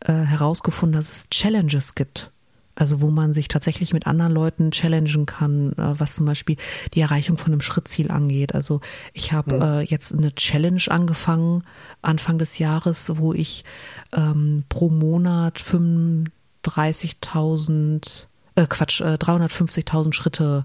äh, 0.00 0.12
herausgefunden, 0.12 0.96
dass 0.96 1.10
es 1.12 1.30
Challenges 1.30 1.94
gibt. 1.94 2.30
Also 2.78 3.00
wo 3.00 3.10
man 3.10 3.32
sich 3.32 3.48
tatsächlich 3.48 3.92
mit 3.92 4.06
anderen 4.06 4.30
Leuten 4.30 4.70
challengen 4.70 5.26
kann, 5.26 5.72
äh, 5.72 5.98
was 5.98 6.14
zum 6.14 6.26
Beispiel 6.26 6.56
die 6.94 7.00
Erreichung 7.00 7.36
von 7.36 7.52
einem 7.52 7.60
Schrittziel 7.60 8.12
angeht. 8.12 8.54
Also 8.54 8.80
ich 9.12 9.32
habe 9.32 9.80
äh, 9.80 9.84
jetzt 9.84 10.14
eine 10.14 10.32
Challenge 10.32 10.84
angefangen 10.86 11.64
Anfang 12.02 12.38
des 12.38 12.58
Jahres, 12.58 13.10
wo 13.16 13.34
ich 13.34 13.64
ähm, 14.12 14.62
pro 14.68 14.90
Monat 14.90 15.58
35.000, 15.58 18.26
äh, 18.54 18.68
Quatsch, 18.68 19.00
äh, 19.00 19.14
350.000 19.14 20.12
Schritte 20.12 20.64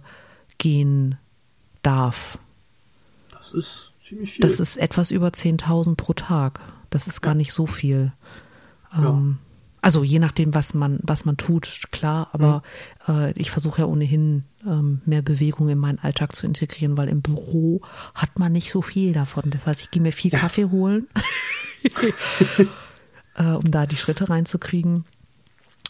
gehen 0.59 1.17
darf. 1.81 2.37
Das 3.31 3.53
ist 3.53 3.91
ziemlich 4.07 4.33
viel. 4.33 4.43
Das 4.43 4.59
ist 4.59 4.77
etwas 4.77 5.09
über 5.09 5.29
10.000 5.29 5.95
pro 5.95 6.13
Tag. 6.13 6.59
Das 6.91 7.07
ist 7.07 7.21
gar 7.21 7.33
nicht 7.33 7.53
so 7.53 7.65
viel. 7.65 8.13
Ja. 8.95 9.17
Also 9.83 10.01
je 10.01 10.19
nachdem, 10.19 10.55
was 10.55 10.73
man, 10.73 10.99
was 11.03 11.25
man 11.25 11.35
tut, 11.35 11.67
klar, 11.91 12.29
aber 12.31 12.63
äh, 13.09 13.33
ich 13.33 13.51
versuche 13.51 13.81
ja 13.81 13.87
ohnehin 13.87 14.45
ähm, 14.65 15.01
mehr 15.05 15.21
Bewegung 15.21 15.67
in 15.67 15.77
meinen 15.77 15.99
Alltag 15.99 16.33
zu 16.33 16.45
integrieren, 16.45 16.95
weil 16.95 17.09
im 17.09 17.21
Büro 17.21 17.81
hat 18.15 18.39
man 18.39 18.53
nicht 18.53 18.71
so 18.71 18.81
viel 18.81 19.11
davon. 19.11 19.49
Das 19.49 19.67
heißt, 19.67 19.81
ich 19.81 19.91
gehe 19.91 20.01
mir 20.01 20.13
viel 20.13 20.31
Kaffee 20.31 20.69
holen, 20.71 21.09
äh, 23.35 23.43
um 23.43 23.69
da 23.71 23.85
die 23.85 23.97
Schritte 23.97 24.29
reinzukriegen. 24.29 25.03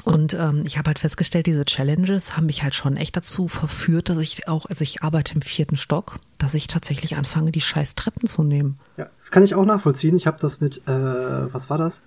Und 0.04 0.34
ähm, 0.34 0.64
ich 0.66 0.80
habe 0.80 0.88
halt 0.88 0.98
festgestellt, 0.98 1.46
diese 1.46 1.64
Challenges 1.64 2.36
haben 2.36 2.48
mich 2.48 2.64
halt 2.64 2.74
schon 2.74 2.98
echt 2.98 3.16
dazu 3.16 3.48
verführt, 3.48 4.10
dass 4.10 4.18
ich 4.18 4.48
auch, 4.48 4.66
also 4.66 4.82
ich 4.82 5.04
arbeite 5.04 5.36
im 5.36 5.44
vierten 5.44 5.78
Stock, 5.78 6.20
dass 6.40 6.56
ich 6.56 6.66
tatsächlich 6.66 7.16
anfange, 7.16 7.52
die 7.52 7.62
scheiß 7.62 7.94
Treppen 7.94 8.28
zu 8.28 8.42
nehmen. 8.42 8.80
Ja, 8.98 9.12
das 9.20 9.30
kann 9.30 9.44
ich 9.44 9.54
auch 9.54 9.66
nachvollziehen. 9.66 10.18
Ich 10.18 10.26
habe 10.26 10.40
das 10.42 10.62
mit, 10.62 10.80
äh, 10.88 11.54
was 11.54 11.70
war 11.70 11.78
das? 11.78 12.02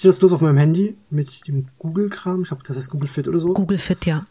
Ich 0.00 0.04
habe 0.04 0.12
das 0.12 0.18
bloß 0.18 0.32
auf 0.32 0.40
meinem 0.40 0.56
Handy 0.56 0.96
mit 1.10 1.46
dem 1.46 1.68
Google-Kram. 1.78 2.40
Ich 2.40 2.48
glaube, 2.48 2.62
das 2.66 2.78
ist 2.78 2.88
Google 2.88 3.06
Fit 3.06 3.28
oder 3.28 3.38
so. 3.38 3.52
Google 3.52 3.76
Fit, 3.76 4.06
ja. 4.06 4.26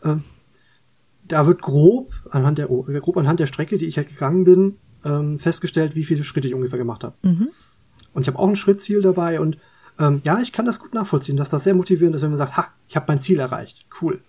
Da 1.27 1.45
wird 1.45 1.61
grob 1.61 2.11
anhand 2.31 2.57
der 2.57 2.65
grob 2.65 3.17
anhand 3.17 3.39
der 3.39 3.45
Strecke, 3.45 3.77
die 3.77 3.85
ich 3.85 3.97
halt 3.97 4.09
gegangen 4.09 4.45
bin, 4.45 4.77
ähm, 5.05 5.37
festgestellt, 5.37 5.93
wie 5.93 6.05
viele 6.05 6.23
Schritte 6.23 6.47
ich 6.47 6.55
ungefähr 6.55 6.79
gemacht 6.79 7.03
habe. 7.03 7.13
Und 7.21 8.21
ich 8.23 8.27
habe 8.27 8.39
auch 8.39 8.47
ein 8.47 8.55
Schrittziel 8.55 9.03
dabei 9.03 9.39
und 9.39 9.59
ähm, 9.99 10.21
ja, 10.23 10.39
ich 10.39 10.53
kann 10.53 10.65
das 10.65 10.79
gut 10.79 10.95
nachvollziehen, 10.95 11.37
dass 11.37 11.51
das 11.51 11.65
sehr 11.65 11.75
motivierend 11.75 12.15
ist, 12.15 12.23
wenn 12.23 12.31
man 12.31 12.39
sagt, 12.39 12.57
ha, 12.57 12.69
ich 12.87 12.95
habe 12.95 13.05
mein 13.07 13.19
Ziel 13.19 13.39
erreicht. 13.39 13.85
Cool. 14.01 14.23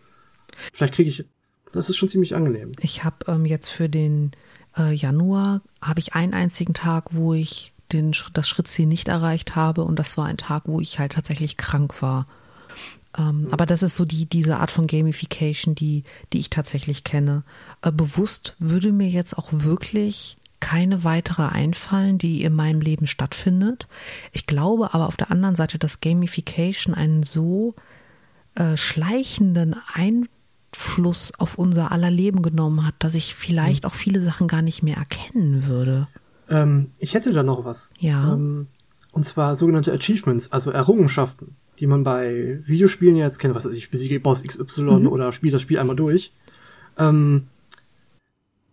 Vielleicht 0.75 0.93
kriege 0.93 1.09
ich, 1.09 1.25
das 1.73 1.89
ist 1.89 1.97
schon 1.97 2.11
ziemlich 2.11 2.35
angenehm. 2.35 2.73
Ich 2.81 3.03
habe 3.03 3.17
ähm, 3.29 3.47
jetzt 3.47 3.71
für 3.71 3.89
den 3.89 4.33
äh, 4.77 4.93
Januar 4.93 5.63
habe 5.81 6.01
ich 6.01 6.15
einen 6.15 6.35
einzigen 6.35 6.75
Tag, 6.75 7.15
wo 7.15 7.33
ich 7.33 7.73
den, 7.93 8.15
das 8.33 8.49
Schrittziel 8.49 8.87
nicht 8.87 9.09
erreicht 9.09 9.57
habe 9.57 9.85
und 9.85 9.99
das 9.99 10.17
war 10.17 10.27
ein 10.27 10.37
Tag, 10.37 10.65
wo 10.67 10.81
ich 10.81 10.99
halt 10.99 11.13
tatsächlich 11.13 11.57
krank 11.57 12.03
war. 12.03 12.27
Ähm, 13.17 13.49
Aber 13.51 13.67
das 13.67 13.83
ist 13.83 13.97
so 13.97 14.05
die 14.05 14.27
diese 14.27 14.59
Art 14.59 14.71
von 14.71 14.87
Gamification, 14.87 15.75
die 15.75 16.05
die 16.33 16.39
ich 16.39 16.51
tatsächlich 16.51 17.05
kenne. 17.05 17.43
Äh, 17.83 17.93
bewusst 17.93 18.55
würde 18.59 18.93
mir 18.93 19.09
jetzt 19.09 19.37
auch 19.37 19.49
wirklich 19.53 20.37
keine 20.61 21.05
weitere 21.05 21.43
einfallen, 21.43 22.19
die 22.19 22.45
in 22.45 22.55
meinem 22.55 22.81
Leben 22.81 23.07
stattfindet. 23.07 23.89
Ich 24.33 24.47
glaube 24.47 24.95
aber 24.95 25.09
auf 25.09 25.17
der 25.17 25.31
anderen 25.31 25.57
Seite, 25.57 25.79
dass 25.79 26.01
Gamification 26.01 26.95
einen 26.95 27.23
so 27.23 27.75
äh, 28.55 28.77
schleichenden 28.77 29.75
Einfluss 29.95 31.33
auf 31.39 31.57
unser 31.57 31.91
aller 31.93 32.11
Leben 32.11 32.43
genommen 32.43 32.87
hat, 32.87 32.95
dass 32.99 33.15
ich 33.15 33.35
vielleicht 33.35 33.87
auch 33.87 33.95
viele 33.95 34.21
Sachen 34.21 34.49
gar 34.49 34.63
nicht 34.63 34.83
mehr 34.83 34.97
erkennen 34.97 35.67
würde. 35.67 36.09
Ähm, 36.51 36.91
ich 36.99 37.15
hätte 37.15 37.33
da 37.33 37.43
noch 37.43 37.65
was. 37.65 37.91
Ja. 37.99 38.33
Ähm, 38.33 38.67
und 39.13 39.25
zwar 39.25 39.57
sogenannte 39.57 39.93
Achievements, 39.93 40.53
also 40.53 40.71
Errungenschaften, 40.71 41.57
die 41.79 41.87
man 41.87 42.05
bei 42.05 42.61
Videospielen 42.65 43.17
ja 43.17 43.27
jetzt 43.27 43.39
kennt, 43.39 43.55
was 43.55 43.67
weiß 43.67 43.75
ich, 43.75 43.91
besiege 43.91 44.21
Boss 44.21 44.43
XY 44.43 45.07
oder 45.07 45.33
spiele 45.33 45.53
das 45.53 45.63
Spiel 45.63 45.79
einmal 45.79 45.97
durch. 45.97 46.33
Ähm, 46.99 47.47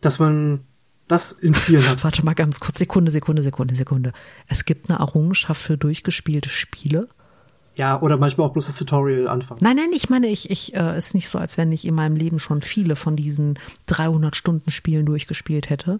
dass 0.01 0.19
man 0.19 0.61
das 1.07 1.31
in 1.31 1.55
Spielen 1.55 1.87
hat. 1.87 2.03
Warte 2.03 2.25
mal 2.25 2.33
ganz 2.33 2.59
kurz, 2.59 2.79
Sekunde, 2.79 3.11
Sekunde, 3.11 3.41
Sekunde, 3.41 3.75
Sekunde. 3.75 4.13
Es 4.47 4.65
gibt 4.65 4.89
eine 4.89 4.99
Errungenschaft 4.99 5.61
für 5.61 5.77
durchgespielte 5.77 6.49
Spiele. 6.49 7.07
Ja, 7.75 8.01
oder 8.01 8.17
manchmal 8.17 8.47
auch 8.47 8.53
bloß 8.53 8.65
das 8.65 8.77
Tutorial 8.77 9.27
anfangen. 9.27 9.59
Nein, 9.61 9.75
nein, 9.75 9.91
ich 9.93 10.09
meine, 10.09 10.27
ich, 10.27 10.49
ich, 10.49 10.75
äh, 10.75 10.97
ist 10.97 11.13
nicht 11.13 11.29
so, 11.29 11.37
als 11.37 11.57
wenn 11.57 11.71
ich 11.71 11.85
in 11.85 11.93
meinem 11.93 12.15
Leben 12.15 12.39
schon 12.39 12.63
viele 12.63 12.95
von 12.95 13.15
diesen 13.15 13.59
300 13.85 14.35
Stunden 14.35 14.71
Spielen 14.71 15.05
durchgespielt 15.05 15.69
hätte. 15.69 15.99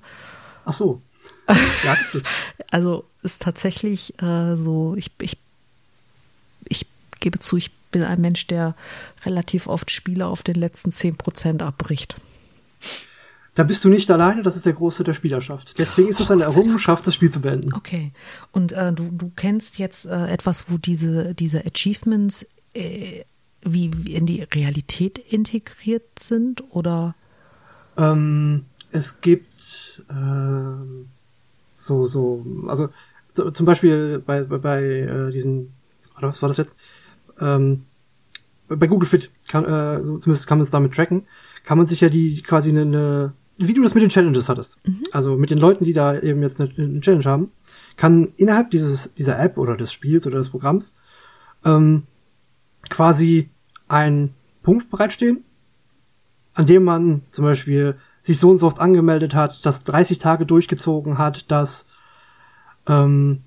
Ach 0.66 0.74
so. 0.74 1.02
Ja, 1.84 1.96
gibt 1.96 2.16
es. 2.16 2.24
Also 2.72 3.06
ist 3.24 3.42
tatsächlich 3.42 4.22
äh, 4.22 4.56
so, 4.58 4.96
ich, 4.98 5.12
ich, 5.22 5.38
ich 6.68 6.86
gebe 7.20 7.40
zu, 7.40 7.58
ich 7.58 7.72
bin 7.92 8.04
ein 8.04 8.20
Mensch, 8.20 8.48
der 8.48 8.76
relativ 9.26 9.68
oft 9.68 9.92
Spiele 9.92 10.26
auf 10.26 10.44
den 10.44 10.56
letzten 10.56 10.90
10% 10.90 11.62
abbricht. 11.62 12.16
Da 13.56 13.64
bist 13.64 13.84
du 13.84 13.90
nicht 13.90 14.12
alleine, 14.12 14.44
das 14.44 14.56
ist 14.56 14.68
der 14.68 14.74
Große 14.74 15.04
der 15.04 15.16
Spielerschaft. 15.16 15.80
Deswegen 15.80 16.10
ist 16.10 16.20
es 16.20 16.30
eine 16.30 16.44
Errungenschaft, 16.44 17.08
das 17.08 17.16
Spiel 17.16 17.32
zu 17.32 17.42
beenden. 17.42 17.74
Okay. 17.74 18.12
Und 18.52 18.72
äh, 18.74 18.94
du, 18.94 19.10
du 19.12 19.32
kennst 19.36 19.80
jetzt 19.80 20.06
äh, 20.06 20.28
etwas, 20.28 20.66
wo 20.70 20.78
diese, 20.78 21.34
diese 21.34 21.66
Achievements 21.66 22.46
äh, 22.76 23.24
wie, 23.64 23.90
wie 23.96 24.14
in 24.14 24.28
die 24.28 24.44
Realität 24.44 25.18
integriert 25.18 26.20
sind 26.20 26.64
oder? 26.70 27.16
Ähm, 27.98 28.66
es 28.92 29.22
gibt 29.22 30.04
ähm, 30.10 31.10
so, 31.88 32.08
so, 32.08 32.46
also 32.68 32.90
so, 33.34 33.52
zum 33.52 33.66
Beispiel 33.66 34.22
bei, 34.26 34.44
bei, 34.44 34.58
bei 34.58 34.84
äh, 34.84 35.32
diesen, 35.32 35.74
oder 36.18 36.30
was 36.30 36.42
war 36.42 36.50
das 36.50 36.58
jetzt? 36.58 36.76
Ähm, 37.40 37.86
bei 38.68 38.88
Google 38.88 39.08
Fit, 39.08 39.32
kann, 39.48 39.66
äh, 39.66 40.04
so, 40.04 40.18
zumindest 40.18 40.48
kann 40.48 40.58
man 40.58 40.64
es 40.64 40.72
damit 40.72 40.94
tracken, 40.94 41.26
kann 41.64 41.78
man 41.78 41.88
sich 41.88 42.02
ja 42.02 42.10
die 42.10 42.42
quasi 42.42 42.70
eine, 42.70 42.82
eine 42.82 43.34
wie 43.58 43.74
du 43.74 43.82
das 43.82 43.96
mit 43.96 44.04
den 44.04 44.10
Challenges 44.10 44.50
hattest. 44.50 44.78
Also 45.12 45.36
mit 45.36 45.50
den 45.50 45.58
Leuten, 45.58 45.86
die 45.86 45.94
da 45.94 46.20
eben 46.20 46.42
jetzt 46.42 46.62
eine, 46.62 46.70
eine 46.78 47.02
Challenge 47.02 47.26
haben, 47.26 47.52
kann 47.96 48.34
innerhalb 48.38 48.70
dieses, 48.70 49.14
dieser 49.14 49.40
App 49.40 49.58
oder 49.58 49.76
des 49.76 49.92
Spiels 49.92 50.28
oder 50.28 50.38
des 50.38 50.50
Programms 50.50 50.94
ähm, 51.66 52.04
quasi 52.90 53.50
ein 53.88 54.34
Punkt 54.62 54.90
bereitstehen, 54.90 55.44
an 56.54 56.66
dem 56.66 56.84
man 56.84 57.24
zum 57.32 57.46
Beispiel 57.46 57.96
sich 58.28 58.40
so 58.40 58.50
und 58.50 58.58
so 58.60 58.68
oft 58.68 58.80
angemeldet 58.80 59.34
hat, 59.34 59.66
das 59.66 59.84
30 59.86 60.20
Tage 60.20 60.46
durchgezogen 60.46 61.18
hat, 61.18 61.50
das 61.50 61.88
ähm, 62.86 63.44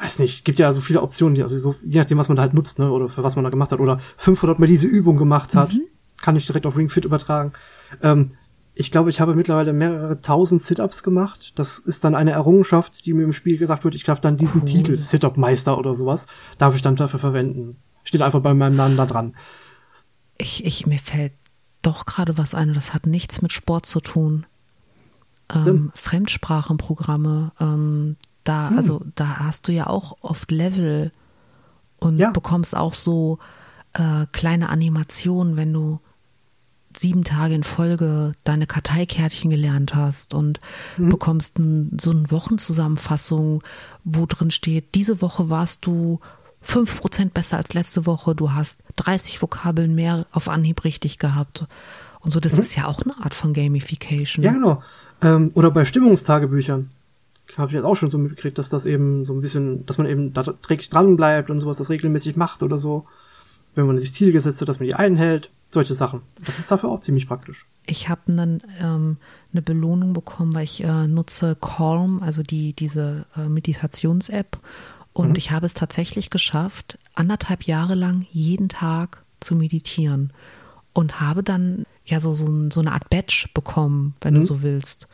weiß 0.00 0.20
nicht, 0.20 0.44
gibt 0.44 0.58
ja 0.58 0.72
so 0.72 0.80
viele 0.80 1.02
Optionen, 1.02 1.34
die, 1.34 1.42
also 1.42 1.58
so, 1.58 1.74
je 1.84 1.98
nachdem, 1.98 2.18
was 2.18 2.28
man 2.28 2.36
da 2.36 2.42
halt 2.42 2.54
nutzt, 2.54 2.78
ne, 2.78 2.90
oder 2.90 3.08
für 3.08 3.22
was 3.22 3.36
man 3.36 3.44
da 3.44 3.50
gemacht 3.50 3.72
hat, 3.72 3.80
oder 3.80 3.98
500 4.16 4.58
mal 4.58 4.66
diese 4.66 4.86
Übung 4.86 5.16
gemacht 5.16 5.54
hat, 5.54 5.72
kann 6.22 6.36
ich 6.36 6.46
direkt 6.46 6.64
auf 6.64 6.78
Ring 6.78 6.88
Fit 6.88 7.04
übertragen. 7.04 7.52
Ähm, 8.02 8.30
ich 8.76 8.90
glaube, 8.90 9.10
ich 9.10 9.20
habe 9.20 9.34
mittlerweile 9.34 9.72
mehrere 9.72 10.20
tausend 10.20 10.60
Sit-Ups 10.60 11.02
gemacht. 11.04 11.52
Das 11.56 11.78
ist 11.78 12.04
dann 12.04 12.14
eine 12.14 12.32
Errungenschaft, 12.32 13.06
die 13.06 13.14
mir 13.14 13.22
im 13.22 13.32
Spiel 13.32 13.56
gesagt 13.56 13.84
wird, 13.84 13.94
ich 13.94 14.02
darf 14.02 14.20
dann 14.20 14.36
diesen 14.36 14.64
Titel, 14.66 14.98
Sit-Up-Meister 14.98 15.78
oder 15.78 15.94
sowas, 15.94 16.26
darf 16.58 16.74
ich 16.74 16.82
dann 16.82 16.96
dafür 16.96 17.20
verwenden. 17.20 17.76
Steht 18.02 18.22
einfach 18.22 18.40
bei 18.40 18.52
meinem 18.52 18.76
Namen 18.76 18.96
da 18.96 19.06
dran. 19.06 19.36
Ich, 20.38 20.64
ich, 20.64 20.86
mir 20.86 20.98
fällt 20.98 21.32
doch 21.86 22.06
gerade 22.06 22.36
was 22.38 22.54
ein 22.54 22.68
und 22.68 22.74
das 22.74 22.94
hat 22.94 23.06
nichts 23.06 23.42
mit 23.42 23.52
Sport 23.52 23.86
zu 23.86 24.00
tun. 24.00 24.46
Ähm, 25.54 25.92
Fremdsprachenprogramme, 25.94 27.52
ähm, 27.60 28.16
da, 28.44 28.68
also 28.76 29.02
da 29.14 29.38
hast 29.40 29.68
du 29.68 29.72
ja 29.72 29.86
auch 29.86 30.16
oft 30.20 30.50
Level 30.50 31.12
und 31.98 32.18
Ja. 32.18 32.30
bekommst 32.30 32.76
auch 32.76 32.94
so 32.94 33.38
äh, 33.92 34.26
kleine 34.32 34.68
Animationen, 34.70 35.56
wenn 35.56 35.72
du 35.72 36.00
sieben 36.96 37.24
Tage 37.24 37.54
in 37.54 37.64
Folge 37.64 38.32
deine 38.44 38.66
Karteikärtchen 38.66 39.50
gelernt 39.50 39.94
hast 39.94 40.32
und 40.32 40.60
bekommst 40.96 41.58
ein, 41.58 41.96
so 42.00 42.10
eine 42.12 42.30
Wochenzusammenfassung, 42.30 43.62
wo 44.04 44.26
drin 44.26 44.50
steht, 44.52 44.94
diese 44.94 45.20
Woche 45.20 45.50
warst 45.50 45.84
du 45.86 46.20
5% 46.66 47.30
besser 47.30 47.58
als 47.58 47.74
letzte 47.74 48.06
Woche, 48.06 48.34
du 48.34 48.52
hast 48.52 48.82
30 48.96 49.42
Vokabeln 49.42 49.94
mehr 49.94 50.26
auf 50.32 50.48
Anhieb 50.48 50.84
richtig 50.84 51.18
gehabt. 51.18 51.66
Und 52.20 52.32
so, 52.32 52.40
das 52.40 52.58
ist 52.58 52.74
ja 52.74 52.86
auch 52.86 53.02
eine 53.02 53.14
Art 53.22 53.34
von 53.34 53.52
Gamification. 53.52 54.44
Ja, 54.44 54.52
genau. 54.52 54.82
Ähm, 55.20 55.50
oder 55.54 55.70
bei 55.70 55.84
Stimmungstagebüchern. 55.84 56.90
Habe 57.58 57.68
ich 57.68 57.74
jetzt 57.74 57.84
auch 57.84 57.94
schon 57.94 58.10
so 58.10 58.16
mitgekriegt, 58.16 58.56
dass 58.56 58.70
das 58.70 58.86
eben 58.86 59.26
so 59.26 59.34
ein 59.34 59.42
bisschen, 59.42 59.84
dass 59.84 59.98
man 59.98 60.06
eben 60.06 60.32
da 60.32 60.42
träglich 60.42 60.88
dran 60.88 61.16
bleibt 61.16 61.50
und 61.50 61.60
sowas, 61.60 61.76
das 61.76 61.90
regelmäßig 61.90 62.36
macht 62.36 62.62
oder 62.62 62.78
so. 62.78 63.06
Wenn 63.74 63.86
man 63.86 63.98
sich 63.98 64.14
Ziele 64.14 64.32
gesetzt 64.32 64.60
hat, 64.60 64.68
dass 64.68 64.80
man 64.80 64.88
die 64.88 64.94
einhält. 64.94 65.50
Solche 65.66 65.94
Sachen. 65.94 66.22
Das 66.44 66.58
ist 66.58 66.70
dafür 66.70 66.88
auch 66.88 67.00
ziemlich 67.00 67.26
praktisch. 67.26 67.66
Ich 67.84 68.08
habe 68.08 68.20
einen, 68.28 68.62
ähm, 68.80 69.18
eine 69.52 69.60
Belohnung 69.60 70.12
bekommen, 70.12 70.54
weil 70.54 70.62
ich 70.64 70.82
äh, 70.84 71.06
nutze 71.08 71.56
Calm, 71.60 72.22
also 72.22 72.42
die, 72.42 72.72
diese 72.72 73.26
äh, 73.36 73.48
Meditations-App. 73.48 74.58
Und 75.14 75.38
ich 75.38 75.50
habe 75.52 75.64
es 75.66 75.74
tatsächlich 75.74 76.28
geschafft, 76.30 76.98
anderthalb 77.14 77.64
Jahre 77.64 77.94
lang 77.94 78.26
jeden 78.32 78.68
Tag 78.68 79.22
zu 79.40 79.54
meditieren. 79.54 80.32
Und 80.92 81.20
habe 81.20 81.42
dann 81.42 81.86
ja 82.04 82.20
so, 82.20 82.34
so, 82.34 82.68
so 82.70 82.80
eine 82.80 82.92
Art 82.92 83.08
Badge 83.10 83.48
bekommen, 83.54 84.14
wenn 84.20 84.34
du 84.34 84.42
so 84.42 84.62
willst. 84.62 85.08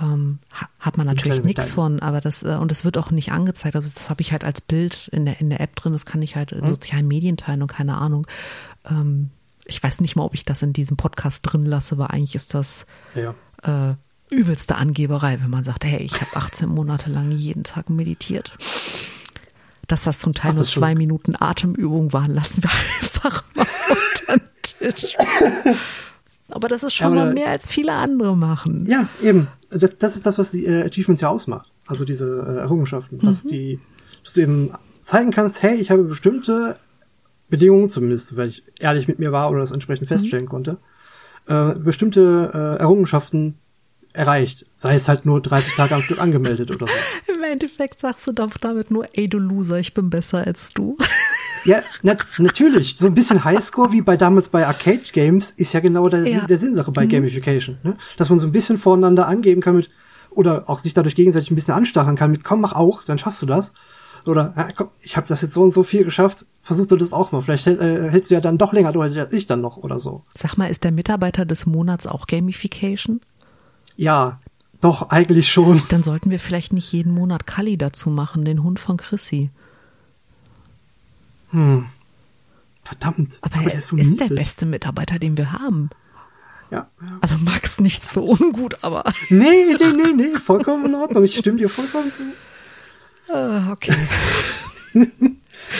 Ähm, 0.00 0.38
ha- 0.52 0.68
hat 0.80 0.96
man 0.98 1.06
natürlich 1.06 1.44
nichts 1.44 1.70
von, 1.72 2.00
aber 2.00 2.20
das, 2.20 2.42
äh, 2.42 2.56
und 2.60 2.72
es 2.72 2.84
wird 2.84 2.98
auch 2.98 3.10
nicht 3.12 3.30
angezeigt. 3.32 3.76
Also 3.76 3.90
das 3.94 4.10
habe 4.10 4.20
ich 4.22 4.32
halt 4.32 4.42
als 4.44 4.60
Bild 4.60 5.06
in 5.08 5.24
der, 5.24 5.40
in 5.40 5.50
der 5.50 5.60
App 5.60 5.76
drin, 5.76 5.92
das 5.92 6.04
kann 6.06 6.20
ich 6.22 6.34
halt 6.36 6.50
in 6.52 6.66
sozialen 6.66 7.06
Medien 7.06 7.36
teilen 7.36 7.62
und 7.62 7.68
keine 7.68 7.96
Ahnung. 7.96 8.26
Ähm, 8.90 9.30
ich 9.66 9.80
weiß 9.82 10.00
nicht 10.00 10.16
mal, 10.16 10.24
ob 10.24 10.34
ich 10.34 10.44
das 10.44 10.62
in 10.62 10.72
diesem 10.72 10.96
Podcast 10.96 11.40
drin 11.44 11.64
lasse, 11.64 11.96
weil 11.98 12.08
eigentlich 12.08 12.34
ist 12.34 12.54
das 12.54 12.86
Ja. 13.14 13.34
äh, 13.62 13.94
übelste 14.30 14.76
Angeberei, 14.76 15.38
wenn 15.42 15.50
man 15.50 15.64
sagt, 15.64 15.84
hey, 15.84 16.02
ich 16.02 16.20
habe 16.20 16.34
18 16.36 16.68
Monate 16.68 17.10
lang 17.10 17.30
jeden 17.30 17.64
Tag 17.64 17.90
meditiert. 17.90 18.52
Dass 19.86 20.04
das 20.04 20.18
zum 20.18 20.34
Teil 20.34 20.50
Das 20.50 20.56
nur 20.56 20.62
ist 20.64 20.72
schon- 20.72 20.80
zwei 20.82 20.94
Minuten 20.94 21.34
Atemübung 21.38 22.12
waren, 22.12 22.32
lassen 22.34 22.62
wir 22.62 22.70
einfach 23.00 23.44
mal 23.54 23.66
unter 24.28 24.44
den 24.80 24.94
Tisch. 24.94 25.16
Aber 26.48 26.68
das 26.68 26.82
ist 26.84 26.94
schon 26.94 27.08
Aber- 27.08 27.16
mal 27.16 27.34
mehr 27.34 27.48
als 27.50 27.68
viele 27.68 27.92
andere 27.92 28.36
machen. 28.36 28.86
Ja, 28.86 29.08
eben. 29.22 29.48
Das, 29.70 29.98
das 29.98 30.14
ist 30.14 30.24
das, 30.26 30.38
was 30.38 30.50
die 30.52 30.66
äh, 30.66 30.84
Achievements 30.84 31.20
ja 31.20 31.28
ausmacht. 31.28 31.70
Also 31.86 32.04
diese 32.04 32.26
äh, 32.48 32.60
Errungenschaften. 32.60 33.18
Dass 33.18 33.44
die, 33.44 33.78
dass 34.22 34.34
du 34.34 34.40
eben 34.42 34.70
zeigen 35.02 35.30
kannst, 35.32 35.62
hey, 35.62 35.74
ich 35.76 35.90
habe 35.90 36.04
bestimmte 36.04 36.78
Bedingungen, 37.50 37.90
zumindest 37.90 38.36
weil 38.36 38.48
ich 38.48 38.64
ehrlich 38.80 39.06
mit 39.08 39.18
mir 39.18 39.32
war 39.32 39.50
oder 39.50 39.60
das 39.60 39.70
entsprechend 39.72 40.08
feststellen 40.08 40.46
konnte, 40.48 40.78
äh, 41.46 41.74
bestimmte 41.74 42.50
äh, 42.54 42.80
Errungenschaften 42.80 43.58
erreicht. 44.14 44.64
Sei 44.76 44.94
es 44.94 45.08
halt 45.08 45.26
nur 45.26 45.42
30 45.42 45.74
Tage 45.74 45.94
am 45.94 46.02
Stück 46.02 46.20
angemeldet 46.20 46.70
oder 46.70 46.86
so. 46.86 47.32
Im 47.34 47.42
Endeffekt 47.42 47.98
sagst 48.00 48.26
du 48.26 48.32
doch 48.32 48.56
damit 48.56 48.90
nur, 48.90 49.06
ey 49.12 49.28
du 49.28 49.38
Loser, 49.38 49.78
ich 49.78 49.92
bin 49.94 50.08
besser 50.10 50.46
als 50.46 50.70
du. 50.72 50.96
Ja, 51.66 51.78
nat 52.02 52.26
natürlich. 52.36 52.96
So 52.98 53.06
ein 53.06 53.14
bisschen 53.14 53.42
Highscore 53.42 53.90
wie 53.90 54.02
bei 54.02 54.18
damals 54.18 54.50
bei 54.50 54.66
Arcade 54.66 55.00
Games 55.14 55.50
ist 55.50 55.72
ja 55.72 55.80
genau 55.80 56.10
der, 56.10 56.28
Ja. 56.28 56.40
der 56.44 56.58
Sinnsache 56.58 56.92
bei 56.92 57.06
Gamification. 57.06 57.78
Ne? 57.82 57.94
Dass 58.18 58.28
man 58.28 58.38
so 58.38 58.46
ein 58.46 58.52
bisschen 58.52 58.76
voneinander 58.76 59.26
angeben 59.26 59.62
kann 59.62 59.76
mit, 59.76 59.88
oder 60.28 60.68
auch 60.68 60.78
sich 60.78 60.92
dadurch 60.92 61.14
gegenseitig 61.14 61.50
ein 61.50 61.54
bisschen 61.54 61.72
anstacheln 61.72 62.16
kann 62.16 62.32
mit, 62.32 62.44
komm, 62.44 62.60
mach 62.60 62.74
auch, 62.74 63.02
dann 63.04 63.16
schaffst 63.16 63.40
du 63.40 63.46
das. 63.46 63.72
Oder, 64.26 64.52
ja, 64.56 64.68
komm, 64.76 64.90
ich 65.00 65.16
habe 65.16 65.26
das 65.26 65.40
jetzt 65.40 65.54
so 65.54 65.62
und 65.62 65.72
so 65.72 65.84
viel 65.84 66.04
geschafft, 66.04 66.44
versuch 66.60 66.84
du 66.86 66.96
das 66.98 67.14
auch 67.14 67.32
mal. 67.32 67.40
Vielleicht 67.40 67.66
äh, 67.66 68.10
hältst 68.10 68.30
du 68.30 68.34
ja 68.34 68.42
dann 68.42 68.58
doch 68.58 68.74
länger 68.74 68.92
durch 68.92 69.18
als 69.18 69.32
ich 69.32 69.46
dann 69.46 69.62
noch 69.62 69.78
oder 69.78 69.98
so. 69.98 70.22
Sag 70.36 70.58
mal, 70.58 70.66
ist 70.66 70.84
der 70.84 70.92
Mitarbeiter 70.92 71.46
des 71.46 71.64
Monats 71.64 72.06
auch 72.06 72.26
Gamification? 72.26 73.22
Ja, 73.96 74.40
doch, 74.80 75.10
eigentlich 75.10 75.50
schon. 75.50 75.82
Dann 75.88 76.02
sollten 76.02 76.30
wir 76.30 76.38
vielleicht 76.38 76.72
nicht 76.72 76.92
jeden 76.92 77.12
Monat 77.12 77.46
Kali 77.46 77.78
dazu 77.78 78.10
machen, 78.10 78.44
den 78.44 78.62
Hund 78.62 78.78
von 78.78 78.96
Chrissy. 78.96 79.50
Hm. 81.50 81.86
Verdammt. 82.82 83.38
Aber, 83.40 83.56
er 83.56 83.62
der 83.62 83.74
ist, 83.78 83.86
so 83.88 83.96
der 83.96 84.04
niedlich. 84.04 84.34
beste 84.34 84.66
Mitarbeiter, 84.66 85.18
den 85.18 85.38
wir 85.38 85.52
haben. 85.52 85.88
Ja, 86.70 86.88
ja. 87.00 87.18
Also 87.20 87.36
Max 87.38 87.80
nichts 87.80 88.12
für 88.12 88.20
ungut, 88.20 88.82
aber 88.82 89.04
Nee, 89.30 89.74
nee, 89.78 89.92
nee, 89.96 90.12
nee, 90.14 90.30
vollkommen 90.38 90.86
in 90.86 90.94
Ordnung. 90.94 91.24
Ich 91.24 91.36
stimme 91.38 91.58
dir 91.58 91.68
vollkommen 91.68 92.10
zu. 92.10 92.22
äh, 93.32 93.70
okay. 93.70 93.94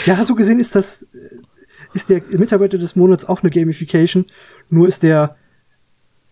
Ja, 0.05 0.23
so 0.25 0.35
gesehen 0.35 0.59
ist 0.59 0.75
das, 0.75 1.05
ist 1.93 2.09
der 2.09 2.21
Mitarbeiter 2.29 2.77
des 2.77 2.95
Monats 2.95 3.25
auch 3.25 3.43
eine 3.43 3.51
Gamification, 3.51 4.25
nur 4.69 4.87
ist 4.87 5.03
der, 5.03 5.35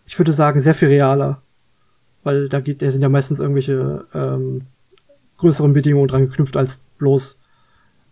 ich 0.06 0.18
würde 0.18 0.34
sagen, 0.34 0.60
sehr 0.60 0.74
viel 0.74 0.88
realer. 0.88 1.42
Weil 2.24 2.50
da 2.50 2.60
geht, 2.60 2.82
da 2.82 2.92
sind 2.92 3.02
ja 3.02 3.10
meistens 3.10 3.40
irgendwelche 3.40 4.06
ähm, 4.14 4.62
größeren 5.38 5.74
Bedingungen 5.74 6.08
dran 6.08 6.30
geknüpft 6.30 6.58
als 6.58 6.84
bloß 6.98 7.40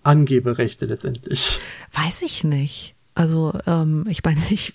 Angeberechte 0.03 0.85
letztendlich. 0.85 1.59
Weiß 1.91 2.23
ich 2.23 2.43
nicht. 2.43 2.95
Also 3.13 3.53
ähm, 3.67 4.05
ich 4.09 4.23
meine, 4.23 4.39
ich 4.49 4.73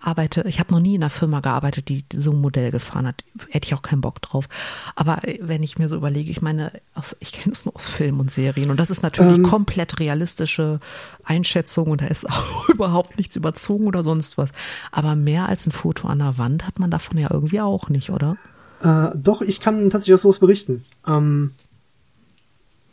arbeite, 0.00 0.44
ich 0.48 0.60
habe 0.60 0.72
noch 0.72 0.80
nie 0.80 0.94
in 0.94 1.02
einer 1.02 1.10
Firma 1.10 1.40
gearbeitet, 1.40 1.88
die 1.90 2.04
so 2.12 2.32
ein 2.32 2.40
Modell 2.40 2.70
gefahren 2.70 3.06
hat. 3.06 3.22
Hätte 3.50 3.66
ich 3.66 3.74
auch 3.74 3.82
keinen 3.82 4.00
Bock 4.00 4.22
drauf. 4.22 4.48
Aber 4.94 5.20
wenn 5.40 5.62
ich 5.62 5.78
mir 5.78 5.88
so 5.88 5.96
überlege, 5.96 6.30
ich 6.30 6.40
meine, 6.40 6.72
aus, 6.94 7.14
ich 7.20 7.32
kenne 7.32 7.52
es 7.52 7.66
nur 7.66 7.76
aus 7.76 7.86
Filmen 7.86 8.18
und 8.18 8.30
Serien 8.30 8.70
und 8.70 8.80
das 8.80 8.90
ist 8.90 9.02
natürlich 9.02 9.38
ähm, 9.38 9.44
komplett 9.44 10.00
realistische 10.00 10.80
Einschätzung 11.22 11.88
und 11.88 12.00
da 12.00 12.06
ist 12.06 12.26
auch 12.30 12.68
überhaupt 12.70 13.18
nichts 13.18 13.36
überzogen 13.36 13.86
oder 13.86 14.02
sonst 14.02 14.38
was. 14.38 14.50
Aber 14.90 15.14
mehr 15.14 15.46
als 15.46 15.66
ein 15.66 15.72
Foto 15.72 16.08
an 16.08 16.20
der 16.20 16.38
Wand 16.38 16.66
hat 16.66 16.78
man 16.78 16.90
davon 16.90 17.18
ja 17.18 17.30
irgendwie 17.30 17.60
auch 17.60 17.90
nicht, 17.90 18.08
oder? 18.10 18.38
Äh, 18.82 19.10
doch, 19.16 19.42
ich 19.42 19.60
kann 19.60 19.88
tatsächlich 19.88 20.14
auch 20.14 20.22
sowas 20.22 20.38
berichten. 20.38 20.84
Ähm, 21.06 21.52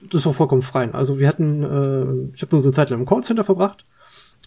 das 0.09 0.21
ist 0.21 0.27
auch 0.27 0.35
vollkommen 0.35 0.61
frei. 0.61 0.93
Also 0.93 1.19
wir 1.19 1.27
hatten, 1.27 1.63
äh, 1.63 2.35
ich 2.35 2.41
habe 2.41 2.55
nur 2.55 2.61
so 2.61 2.67
eine 2.67 2.73
Zeit 2.73 2.89
lang 2.89 2.99
im 2.99 3.05
Callcenter 3.05 3.43
verbracht 3.43 3.85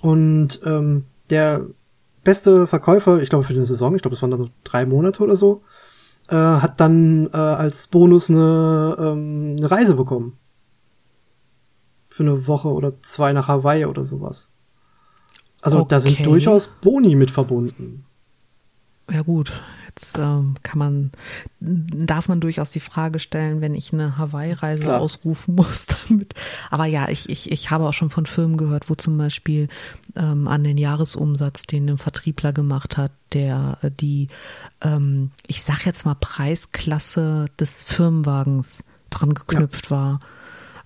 und 0.02 0.60
ähm, 0.64 1.04
der 1.30 1.66
beste 2.24 2.66
Verkäufer, 2.66 3.20
ich 3.20 3.30
glaube 3.30 3.44
für 3.44 3.54
eine 3.54 3.64
Saison, 3.64 3.94
ich 3.94 4.02
glaube 4.02 4.14
es 4.14 4.22
waren 4.22 4.30
dann 4.30 4.42
so 4.42 4.50
drei 4.64 4.84
Monate 4.84 5.22
oder 5.22 5.36
so, 5.36 5.62
äh, 6.28 6.34
hat 6.34 6.80
dann 6.80 7.28
äh, 7.32 7.36
als 7.36 7.86
Bonus 7.86 8.30
eine, 8.30 8.96
ähm, 8.98 9.56
eine 9.58 9.70
Reise 9.70 9.94
bekommen. 9.94 10.38
Für 12.10 12.22
eine 12.22 12.46
Woche 12.46 12.68
oder 12.68 13.00
zwei 13.02 13.32
nach 13.32 13.48
Hawaii 13.48 13.84
oder 13.84 14.04
sowas. 14.04 14.50
Also 15.62 15.78
okay. 15.78 15.88
da 15.88 16.00
sind 16.00 16.26
durchaus 16.26 16.66
Boni 16.66 17.14
mit 17.14 17.30
verbunden. 17.30 18.04
Ja 19.10 19.22
gut, 19.22 19.52
Jetzt 19.98 20.18
ähm, 20.18 20.56
kann 20.62 20.78
man, 20.78 21.10
darf 21.58 22.28
man 22.28 22.40
durchaus 22.40 22.70
die 22.70 22.80
Frage 22.80 23.18
stellen, 23.18 23.62
wenn 23.62 23.74
ich 23.74 23.94
eine 23.94 24.18
Hawaii-Reise 24.18 24.98
ausrufen 24.98 25.54
muss 25.54 25.86
damit. 26.08 26.34
Aber 26.70 26.84
ja, 26.84 27.08
ich, 27.08 27.30
ich, 27.30 27.50
ich 27.50 27.70
habe 27.70 27.88
auch 27.88 27.94
schon 27.94 28.10
von 28.10 28.26
Firmen 28.26 28.58
gehört, 28.58 28.90
wo 28.90 28.94
zum 28.94 29.16
Beispiel 29.16 29.68
ähm, 30.14 30.48
an 30.48 30.64
den 30.64 30.76
Jahresumsatz, 30.76 31.64
den 31.64 31.88
ein 31.88 31.96
Vertriebler 31.96 32.52
gemacht 32.52 32.98
hat, 32.98 33.10
der 33.32 33.78
äh, 33.80 33.90
die, 33.90 34.28
ähm, 34.82 35.30
ich 35.46 35.62
sag 35.62 35.86
jetzt 35.86 36.04
mal 36.04 36.14
Preisklasse 36.14 37.46
des 37.58 37.82
Firmenwagens 37.82 38.84
dran 39.08 39.32
geknüpft 39.32 39.86
ja. 39.86 39.90
war. 39.90 40.20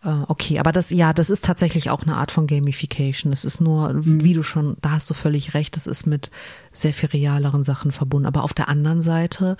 Äh, 0.02 0.22
okay, 0.28 0.58
aber 0.58 0.72
das, 0.72 0.90
ja, 0.90 1.12
das 1.12 1.28
ist 1.28 1.44
tatsächlich 1.44 1.90
auch 1.90 2.02
eine 2.02 2.16
Art 2.16 2.30
von 2.30 2.46
Gamification. 2.46 3.30
Das 3.30 3.44
ist 3.44 3.60
nur, 3.60 3.92
mhm. 3.92 4.24
wie 4.24 4.32
du 4.32 4.42
schon, 4.42 4.76
da 4.80 4.92
hast 4.92 5.10
du 5.10 5.14
völlig 5.14 5.52
recht, 5.52 5.76
das 5.76 5.86
ist 5.86 6.06
mit 6.06 6.30
sehr 6.72 6.94
viel 6.94 7.10
realeren 7.10 7.64
Sachen 7.64 7.92
verbunden. 7.92 8.26
Aber 8.26 8.42
auf 8.42 8.54
der 8.54 8.68
anderen 8.68 9.02
Seite, 9.02 9.58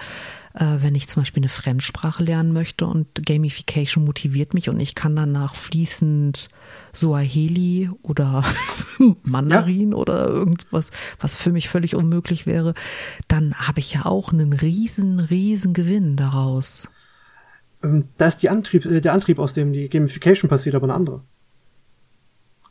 äh, 0.54 0.64
wenn 0.78 0.94
ich 0.94 1.08
zum 1.08 1.22
Beispiel 1.22 1.42
eine 1.42 1.50
Fremdsprache 1.50 2.22
lernen 2.22 2.54
möchte 2.54 2.86
und 2.86 3.26
Gamification 3.26 4.04
motiviert 4.04 4.54
mich 4.54 4.70
und 4.70 4.80
ich 4.80 4.94
kann 4.94 5.14
danach 5.14 5.54
fließend 5.54 6.48
Suaheli 6.94 7.90
oder 8.02 8.42
Mandarin 9.22 9.90
ja. 9.90 9.96
oder 9.96 10.26
irgendwas, 10.26 10.88
was 11.20 11.34
für 11.34 11.52
mich 11.52 11.68
völlig 11.68 11.94
unmöglich 11.94 12.46
wäre, 12.46 12.72
dann 13.28 13.54
habe 13.54 13.80
ich 13.80 13.92
ja 13.92 14.06
auch 14.06 14.32
einen 14.32 14.54
riesen, 14.54 15.20
riesen 15.20 15.74
Gewinn 15.74 16.16
daraus. 16.16 16.88
Ähm, 17.82 18.08
da 18.16 18.28
ist 18.28 18.38
die 18.38 18.50
Antrieb, 18.50 18.84
äh, 18.84 19.00
der 19.00 19.12
Antrieb, 19.12 19.38
aus 19.38 19.54
dem 19.54 19.72
die 19.72 19.88
Gamification 19.88 20.48
passiert, 20.48 20.74
aber 20.74 20.84
eine 20.84 20.94
andere. 20.94 21.22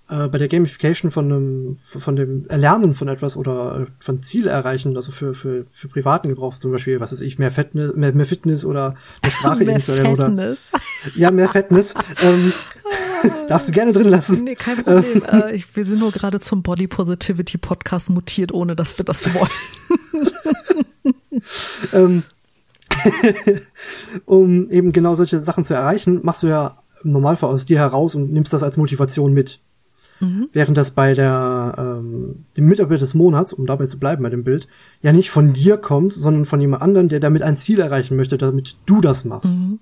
Äh, 0.10 0.28
bei 0.28 0.39
der 0.39 0.48
Gamification 0.48 1.12
von 1.12 1.30
dem, 1.30 1.78
von 1.84 2.15
dem 2.15 2.48
Erlernen 2.50 2.95
von 2.95 3.08
etwas 3.08 3.38
oder 3.38 3.82
äh, 3.82 3.86
von 4.00 4.19
Ziel 4.19 4.48
erreichen, 4.48 4.95
also 4.95 5.12
für, 5.12 5.36
für, 5.36 5.67
für 5.72 5.88
privaten 5.88 6.30
Gebrauch, 6.30 6.58
zum 6.58 6.72
Beispiel, 6.72 7.00
was 7.00 7.13
ist 7.13 7.22
ich, 7.22 7.38
mehr 7.38 7.52
Fitness, 7.52 7.95
mehr, 7.95 8.12
mehr 8.13 8.26
Fitness 8.26 8.65
oder 8.65 8.95
eine 9.22 9.32
Sprache 9.32 9.63
mehr 9.63 9.80
Fitness. 9.80 10.74
Oder, 10.74 11.15
ja, 11.15 11.30
mehr 11.30 11.48
Fitness. 11.48 11.93
ähm, 12.24 12.52
darfst 13.48 13.69
du 13.69 13.72
gerne 13.72 13.91
drin 13.91 14.10
lassen. 14.10 14.43
Nee, 14.43 14.56
kein 14.56 14.84
Problem. 14.84 15.24
äh, 15.32 15.56
ich, 15.56 15.76
wir 15.76 15.86
sind 15.86 16.00
nur 16.00 16.12
gerade 16.12 16.39
zum 16.39 16.63
Body 16.63 16.88
Positivity 16.88 17.60
Podcast 17.60 18.10
mutiert, 18.10 18.52
ohne 18.52 18.76
dass 18.76 18.98
wir 18.98 19.06
das 19.06 19.32
wollen. 19.36 19.50
ähm, 21.93 22.24
um 24.25 24.69
eben 24.69 24.91
genau 24.91 25.15
solche 25.15 25.39
Sachen 25.39 25.63
zu 25.63 25.73
erreichen, 25.73 26.19
machst 26.23 26.43
du 26.43 26.47
ja 26.47 26.81
im 27.03 27.12
Normalfall 27.12 27.49
aus 27.49 27.65
dir 27.65 27.79
heraus 27.79 28.15
und 28.15 28.31
nimmst 28.31 28.53
das 28.53 28.63
als 28.63 28.77
Motivation 28.77 29.33
mit. 29.33 29.59
Mhm. 30.19 30.49
Während 30.51 30.77
das 30.77 30.91
bei 30.91 31.13
der 31.13 31.75
ähm, 31.77 32.45
dem 32.57 32.67
Mitarbeiter 32.67 32.99
des 32.99 33.13
Monats, 33.13 33.53
um 33.53 33.65
dabei 33.65 33.85
zu 33.85 33.99
bleiben 33.99 34.23
bei 34.23 34.29
dem 34.29 34.43
Bild, 34.43 34.67
ja 35.01 35.13
nicht 35.13 35.29
von 35.29 35.53
dir 35.53 35.77
kommt, 35.77 36.13
sondern 36.13 36.45
von 36.45 36.59
jemand 36.59 36.81
anderem, 36.81 37.07
der 37.07 37.19
damit 37.19 37.41
ein 37.41 37.55
Ziel 37.55 37.79
erreichen 37.79 38.17
möchte, 38.17 38.38
damit 38.38 38.75
du 38.85 38.99
das 38.99 39.23
machst. 39.23 39.55
Mhm. 39.55 39.79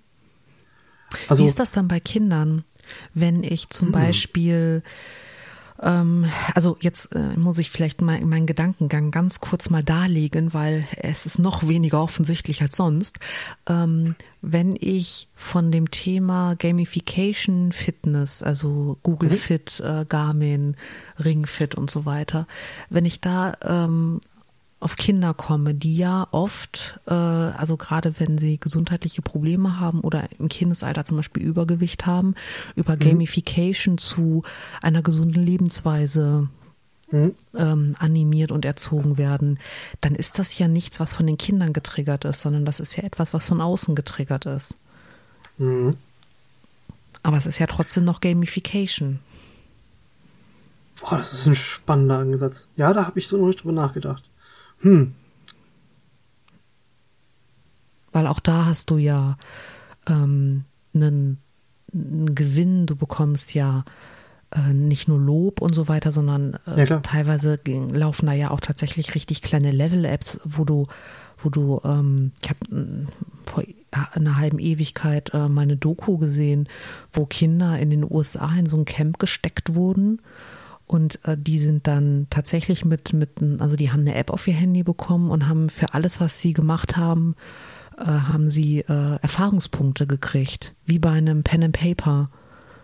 Also, 1.28 1.44
Wie 1.44 1.48
ist 1.48 1.60
das 1.60 1.72
dann 1.72 1.88
bei 1.88 2.00
Kindern, 2.00 2.64
wenn 3.14 3.44
ich 3.44 3.70
zum 3.70 3.88
mhm. 3.88 3.94
Beispiel 3.94 4.84
also 5.80 6.78
jetzt 6.82 7.14
äh, 7.16 7.38
muss 7.38 7.60
ich 7.60 7.70
vielleicht 7.70 8.02
mal 8.02 8.20
meinen 8.22 8.48
Gedankengang 8.48 9.12
ganz 9.12 9.40
kurz 9.40 9.70
mal 9.70 9.84
darlegen, 9.84 10.54
weil 10.54 10.88
es 10.98 11.26
ist 11.26 11.40
noch 11.40 11.68
weniger 11.68 12.02
offensichtlich 12.02 12.62
als 12.62 12.76
sonst. 12.76 13.20
Ähm, 13.68 14.16
wenn 14.42 14.76
ich 14.80 15.28
von 15.36 15.72
dem 15.72 15.92
Thema 15.92 16.56
Gamification 16.56 17.72
Fitness, 17.72 18.42
also 18.42 18.98
Google 19.04 19.30
mhm. 19.30 19.36
Fit, 19.36 19.80
äh, 19.80 20.06
Garmin, 20.08 20.76
Ring 21.20 21.46
Fit 21.46 21.76
und 21.76 21.92
so 21.92 22.06
weiter, 22.06 22.48
wenn 22.90 23.06
ich 23.06 23.22
da 23.22 23.54
ähm, 23.64 24.20
auf 24.80 24.96
Kinder 24.96 25.34
komme, 25.34 25.74
die 25.74 25.98
ja 25.98 26.28
oft, 26.32 27.00
äh, 27.08 27.14
also 27.14 27.78
gerade 27.78 28.20
wenn 28.20 28.38
sie 28.38 28.60
gesundheitliche 28.60 29.24
Probleme 29.24 29.80
haben 29.80 30.02
oder 30.02 30.30
im 30.38 30.50
Kindesalter 30.50 31.04
zum 31.04 31.18
Beispiel 31.18 31.44
Übergewicht 31.44 32.06
haben, 32.06 32.36
über 32.76 32.94
mhm. 32.94 33.00
Gamification 33.00 33.98
zu 33.98 34.44
einer 34.82 35.02
gesunden 35.02 35.44
Lebensweise 35.44 36.48
mhm. 37.10 37.34
ähm, 37.56 37.96
animiert 37.98 38.52
und 38.52 38.66
erzogen 38.66 39.18
werden, 39.18 39.60
dann 40.02 40.14
ist 40.14 40.38
das 40.38 40.58
ja 40.60 40.68
nichts, 40.68 41.00
was 41.00 41.16
von 41.16 41.26
den 41.26 41.40
Kindern 41.40 41.74
getriggert 41.74 42.26
ist, 42.26 42.42
sondern 42.42 42.66
das 42.66 42.80
ist 42.80 42.96
ja 42.96 43.04
etwas, 43.04 43.34
was 43.34 43.48
von 43.48 43.62
außen 43.62 43.96
getriggert 43.96 44.46
ist. 44.46 44.78
Mhm. 45.58 45.98
Aber 47.24 47.38
es 47.38 47.48
ist 47.48 47.58
ja 47.58 47.66
trotzdem 47.66 48.06
noch 48.06 48.22
Gamification. 48.22 49.20
Boah, 51.02 51.18
das 51.18 51.34
ist 51.34 51.48
ein 51.48 51.56
spannender 51.56 52.20
Ansatz. 52.20 52.68
Ja, 52.76 52.94
da 52.94 53.08
habe 53.08 53.20
ich 53.20 53.28
so 53.28 53.38
noch 53.38 53.48
nicht 53.48 53.64
drüber 53.64 53.74
nachgedacht. 53.74 54.27
Hm. 54.80 55.14
Weil 58.12 58.28
auch 58.28 58.40
da 58.40 58.66
hast 58.66 58.90
du 58.90 58.98
ja 58.98 59.38
ähm, 60.08 60.64
einen, 60.94 61.40
einen 61.94 62.36
Gewinn, 62.36 62.86
du 62.86 62.96
bekommst 62.96 63.54
ja 63.54 63.84
äh, 64.52 64.74
nicht 64.74 65.08
nur 65.08 65.20
Lob 65.20 65.62
und 65.62 65.74
so 65.74 65.88
weiter, 65.88 66.12
sondern 66.12 66.58
äh, 66.66 66.86
ja, 66.86 67.00
teilweise 67.00 67.60
laufen 67.66 68.28
da 68.28 68.34
ja 68.34 68.52
auch 68.52 68.62
tatsächlich 68.62 69.14
richtig 69.14 69.42
kleine 69.42 69.72
Level-Apps, 69.72 70.40
wo 70.46 70.64
du, 70.64 70.88
wo 71.38 71.50
du, 71.50 71.82
ähm, 71.84 72.32
ich 72.42 72.50
habe 72.50 72.60
äh, 72.76 73.06
vor 73.46 73.64
einer 73.92 74.38
halben 74.38 74.60
Ewigkeit 74.60 75.34
äh, 75.34 75.50
meine 75.50 75.78
Doku 75.78 76.18
gesehen, 76.18 76.70
wo 77.14 77.26
Kinder 77.26 77.78
in 77.78 77.90
den 77.90 78.10
USA 78.10 78.50
in 78.58 78.66
so 78.66 78.78
ein 78.78 78.86
Camp 78.86 79.20
gesteckt 79.20 79.76
wurden 79.76 80.22
und 80.88 81.24
äh, 81.26 81.38
die 81.38 81.60
sind 81.60 81.86
dann 81.86 82.28
tatsächlich 82.30 82.86
mit, 82.86 83.14
mit, 83.14 83.30
also 83.60 83.76
die 83.76 83.92
haben 83.92 84.02
eine 84.02 84.16
App 84.16 84.32
auf 84.32 84.48
ihr 84.48 84.54
Handy 84.54 84.84
bekommen 84.84 85.30
und 85.30 85.48
haben 85.48 85.70
für 85.70 85.94
alles, 85.94 86.22
was 86.22 86.40
sie 86.40 86.54
gemacht 86.54 86.96
haben, 86.96 87.36
äh, 87.98 88.06
haben 88.06 88.48
sie 88.48 88.80
äh, 88.80 89.18
Erfahrungspunkte 89.22 90.08
gekriegt, 90.08 90.74
wie 90.86 90.98
bei 90.98 91.12
einem 91.12 91.44
Pen 91.44 91.66
and 91.66 91.78
Paper. 91.78 92.30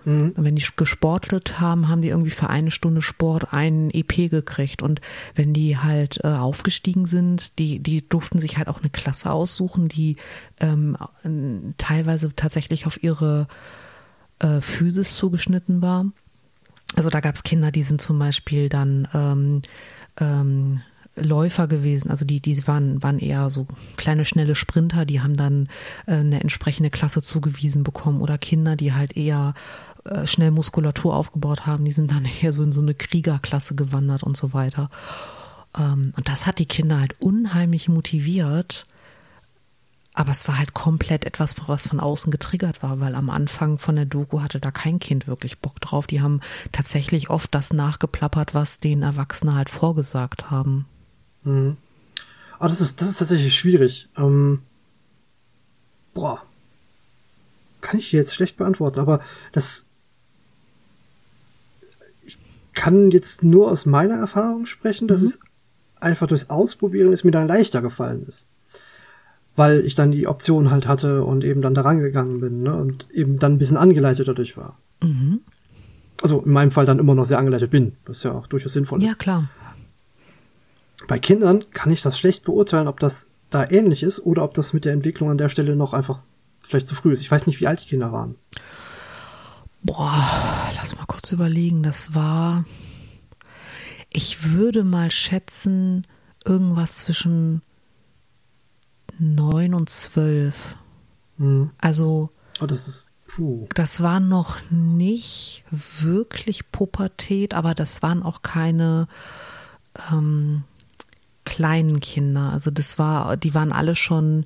Mhm. 0.05 0.33
Wenn 0.35 0.57
die 0.57 0.65
gesportelt 0.75 1.61
haben, 1.61 1.87
haben 1.87 2.01
die 2.01 2.09
irgendwie 2.09 2.31
für 2.31 2.49
eine 2.49 2.71
Stunde 2.71 3.01
Sport 3.01 3.53
einen 3.53 3.89
EP 3.89 4.29
gekriegt. 4.29 4.81
Und 4.81 4.99
wenn 5.35 5.53
die 5.53 5.77
halt 5.77 6.19
äh, 6.25 6.27
aufgestiegen 6.27 7.05
sind, 7.05 7.57
die, 7.57 7.79
die 7.79 8.07
durften 8.07 8.39
sich 8.39 8.57
halt 8.57 8.67
auch 8.67 8.81
eine 8.81 8.89
Klasse 8.89 9.31
aussuchen, 9.31 9.87
die 9.87 10.17
ähm, 10.59 10.97
teilweise 11.77 12.35
tatsächlich 12.35 12.85
auf 12.85 13.01
ihre 13.01 13.47
äh, 14.39 14.59
Physis 14.59 15.15
zugeschnitten 15.15 15.81
war. 15.81 16.07
Also 16.95 17.09
da 17.09 17.19
gab 17.19 17.35
es 17.35 17.43
Kinder, 17.43 17.71
die 17.71 17.83
sind 17.83 18.01
zum 18.01 18.19
Beispiel 18.19 18.69
dann 18.69 19.07
ähm, 19.13 19.61
ähm, 20.19 20.81
Läufer 21.15 21.67
gewesen, 21.67 22.09
also 22.09 22.25
die, 22.25 22.41
die 22.41 22.67
waren, 22.67 23.01
waren 23.03 23.19
eher 23.19 23.49
so 23.49 23.67
kleine, 23.97 24.25
schnelle 24.25 24.55
Sprinter, 24.55 25.05
die 25.05 25.21
haben 25.21 25.35
dann 25.35 25.67
äh, 26.07 26.15
eine 26.15 26.41
entsprechende 26.41 26.89
Klasse 26.89 27.21
zugewiesen 27.21 27.83
bekommen 27.83 28.19
oder 28.19 28.37
Kinder, 28.39 28.75
die 28.75 28.93
halt 28.93 29.15
eher 29.15 29.53
äh, 30.05 30.25
schnell 30.25 30.51
Muskulatur 30.51 31.15
aufgebaut 31.15 31.67
haben, 31.67 31.85
die 31.85 31.91
sind 31.91 32.11
dann 32.11 32.27
eher 32.41 32.51
so 32.51 32.63
in 32.63 32.73
so 32.73 32.81
eine 32.81 32.95
Kriegerklasse 32.95 33.75
gewandert 33.75 34.23
und 34.23 34.35
so 34.35 34.53
weiter. 34.53 34.89
Ähm, 35.77 36.13
und 36.17 36.29
das 36.29 36.47
hat 36.47 36.59
die 36.59 36.65
Kinder 36.65 36.99
halt 36.99 37.15
unheimlich 37.19 37.89
motiviert, 37.89 38.87
aber 40.13 40.31
es 40.31 40.47
war 40.47 40.59
halt 40.59 40.73
komplett 40.73 41.25
etwas, 41.25 41.55
was 41.67 41.87
von 41.87 41.99
außen 41.99 42.31
getriggert 42.31 42.83
war, 42.83 42.99
weil 42.99 43.15
am 43.15 43.31
Anfang 43.31 43.79
von 43.79 43.95
der 43.95 44.05
Doku 44.05 44.41
hatte 44.41 44.59
da 44.59 44.69
kein 44.69 44.99
Kind 44.99 45.27
wirklich 45.27 45.59
Bock 45.59 45.81
drauf. 45.81 46.05
Die 46.05 46.21
haben 46.21 46.39
tatsächlich 46.71 47.31
oft 47.31 47.53
das 47.55 47.73
nachgeplappert, 47.73 48.53
was 48.53 48.79
den 48.79 49.01
Erwachsenen 49.01 49.55
halt 49.55 49.71
vorgesagt 49.71 50.51
haben. 50.51 50.85
Mhm. 51.43 51.77
Aber 52.59 52.69
das 52.69 52.79
ist, 52.79 53.01
das 53.01 53.09
ist 53.09 53.17
tatsächlich 53.17 53.57
schwierig. 53.57 54.07
Ähm, 54.15 54.61
boah, 56.13 56.43
kann 57.81 57.99
ich 57.99 58.11
jetzt 58.11 58.35
schlecht 58.35 58.57
beantworten, 58.57 58.99
aber 58.99 59.19
das 59.51 59.87
ich 62.21 62.37
kann 62.73 63.09
jetzt 63.09 63.43
nur 63.43 63.71
aus 63.71 63.87
meiner 63.87 64.15
Erfahrung 64.15 64.67
sprechen, 64.67 65.07
dass 65.07 65.21
mhm. 65.21 65.27
es 65.27 65.39
einfach 65.99 66.27
durchs 66.27 66.51
Ausprobieren 66.51 67.11
es 67.11 67.23
mir 67.23 67.31
dann 67.31 67.47
leichter 67.47 67.81
gefallen 67.81 68.27
ist. 68.27 68.45
Weil 69.55 69.85
ich 69.85 69.95
dann 69.95 70.11
die 70.11 70.27
Option 70.27 70.71
halt 70.71 70.87
hatte 70.87 71.23
und 71.23 71.43
eben 71.43 71.61
dann 71.61 71.75
da 71.75 71.81
rangegangen 71.81 72.39
bin 72.39 72.63
ne? 72.63 72.75
und 72.75 73.07
eben 73.11 73.37
dann 73.37 73.53
ein 73.53 73.57
bisschen 73.59 73.77
angeleitet 73.77 74.27
dadurch 74.27 74.57
war. 74.57 74.79
Mhm. 75.01 75.41
Also 76.21 76.41
in 76.41 76.51
meinem 76.51 76.71
Fall 76.71 76.85
dann 76.85 76.99
immer 76.99 77.15
noch 77.15 77.25
sehr 77.25 77.37
angeleitet 77.37 77.69
bin, 77.69 77.95
was 78.05 78.23
ja 78.23 78.31
auch 78.31 78.47
durchaus 78.47 78.73
sinnvoll 78.73 78.99
ist. 78.99 79.07
Ja, 79.07 79.13
klar. 79.13 79.49
Bei 81.07 81.19
Kindern 81.19 81.63
kann 81.71 81.91
ich 81.91 82.01
das 82.01 82.17
schlecht 82.17 82.45
beurteilen, 82.45 82.87
ob 82.87 82.99
das 82.99 83.27
da 83.49 83.69
ähnlich 83.69 84.03
ist 84.03 84.19
oder 84.19 84.43
ob 84.43 84.53
das 84.53 84.73
mit 84.73 84.85
der 84.85 84.93
Entwicklung 84.93 85.29
an 85.29 85.37
der 85.37 85.49
Stelle 85.49 85.75
noch 85.75 85.93
einfach 85.93 86.19
vielleicht 86.61 86.87
zu 86.87 86.95
früh 86.95 87.11
ist. 87.11 87.21
Ich 87.21 87.29
weiß 87.29 87.45
nicht, 87.45 87.59
wie 87.59 87.67
alt 87.67 87.81
die 87.81 87.89
Kinder 87.89 88.11
waren. 88.11 88.35
Boah, 89.83 90.71
lass 90.75 90.95
mal 90.95 91.05
kurz 91.05 91.31
überlegen. 91.31 91.83
Das 91.83 92.15
war, 92.15 92.63
ich 94.11 94.51
würde 94.53 94.83
mal 94.83 95.11
schätzen, 95.11 96.03
irgendwas 96.45 96.95
zwischen 96.97 97.61
neun 99.19 99.73
und 99.73 99.89
zwölf. 99.89 100.75
Hm. 101.37 101.71
Also. 101.79 102.29
Oh, 102.61 102.65
das 102.65 102.87
ist. 102.87 103.09
Puh. 103.27 103.67
Das 103.73 104.01
war 104.01 104.19
noch 104.19 104.57
nicht 104.69 105.63
wirklich 105.71 106.71
Pubertät, 106.71 107.55
aber 107.55 107.73
das 107.73 108.03
waren 108.03 108.21
auch 108.21 108.43
keine 108.43 109.07
ähm, 110.11 110.63
kleinen 111.43 111.99
Kinder. 111.99 112.51
Also 112.51 112.69
das 112.69 112.99
war, 112.99 113.35
die 113.37 113.55
waren 113.55 113.71
alle 113.71 113.95
schon, 113.95 114.45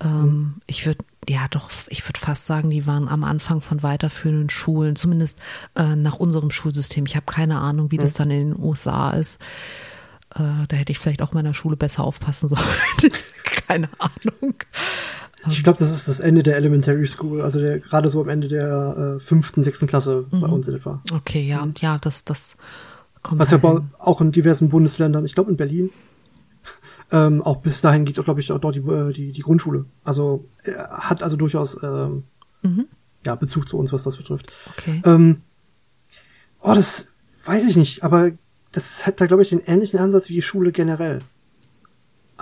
ähm, 0.00 0.22
hm. 0.22 0.54
ich 0.66 0.84
würde 0.84 1.04
ja 1.28 1.46
doch, 1.48 1.70
ich 1.88 2.06
würde 2.06 2.20
fast 2.20 2.46
sagen, 2.46 2.70
die 2.70 2.86
waren 2.86 3.08
am 3.08 3.24
Anfang 3.24 3.60
von 3.60 3.82
weiterführenden 3.82 4.50
Schulen, 4.50 4.96
zumindest 4.96 5.38
äh, 5.74 5.96
nach 5.96 6.16
unserem 6.16 6.50
Schulsystem. 6.50 7.06
Ich 7.06 7.16
habe 7.16 7.26
keine 7.26 7.58
Ahnung, 7.58 7.90
wie 7.92 7.96
mhm. 7.96 8.00
das 8.00 8.14
dann 8.14 8.30
in 8.30 8.50
den 8.50 8.62
USA 8.62 9.10
ist. 9.10 9.40
Äh, 10.34 10.66
da 10.68 10.76
hätte 10.76 10.92
ich 10.92 10.98
vielleicht 10.98 11.22
auch 11.22 11.32
in 11.32 11.38
meiner 11.38 11.54
Schule 11.54 11.76
besser 11.76 12.04
aufpassen 12.04 12.48
sollen. 12.50 13.12
Keine 13.66 13.88
Ahnung. 13.98 14.54
Ich 15.48 15.64
glaube, 15.64 15.78
das 15.78 15.90
ist 15.90 16.06
das 16.06 16.20
Ende 16.20 16.42
der 16.42 16.56
Elementary 16.56 17.06
School, 17.06 17.42
also 17.42 17.58
der, 17.58 17.80
gerade 17.80 18.08
so 18.08 18.20
am 18.20 18.28
Ende 18.28 18.46
der 18.48 19.16
äh, 19.16 19.20
fünften, 19.20 19.62
sechsten 19.62 19.86
Klasse 19.88 20.26
mhm. 20.30 20.40
bei 20.40 20.46
uns 20.46 20.68
in 20.68 20.76
etwa. 20.76 21.02
Okay, 21.12 21.42
ja, 21.42 21.66
mhm. 21.66 21.74
ja, 21.78 21.98
das, 21.98 22.24
das 22.24 22.56
kommt. 23.22 23.40
Was 23.40 23.50
ja 23.50 23.60
auch 23.98 24.20
in 24.20 24.30
diversen 24.30 24.68
Bundesländern, 24.68 25.24
ich 25.24 25.34
glaube 25.34 25.50
in 25.50 25.56
Berlin, 25.56 25.90
ähm, 27.10 27.42
auch 27.42 27.56
bis 27.56 27.80
dahin 27.80 28.04
geht, 28.04 28.22
glaube 28.22 28.40
ich, 28.40 28.52
auch 28.52 28.60
dort 28.60 28.76
die, 28.76 28.80
äh, 28.80 29.12
die, 29.12 29.32
die 29.32 29.42
Grundschule. 29.42 29.84
Also 30.04 30.44
er 30.62 30.88
hat 30.90 31.22
also 31.22 31.36
durchaus 31.36 31.82
ähm, 31.82 32.24
mhm. 32.62 32.86
ja, 33.24 33.34
Bezug 33.34 33.68
zu 33.68 33.78
uns, 33.78 33.92
was 33.92 34.04
das 34.04 34.16
betrifft. 34.16 34.52
Okay. 34.70 35.02
Ähm, 35.04 35.42
oh, 36.60 36.74
das 36.74 37.08
weiß 37.44 37.66
ich 37.66 37.76
nicht, 37.76 38.04
aber 38.04 38.30
das 38.70 39.06
hat 39.06 39.20
da, 39.20 39.26
glaube 39.26 39.42
ich, 39.42 39.50
den 39.50 39.60
ähnlichen 39.60 39.98
Ansatz 39.98 40.28
wie 40.28 40.34
die 40.34 40.42
Schule 40.42 40.72
generell. 40.72 41.18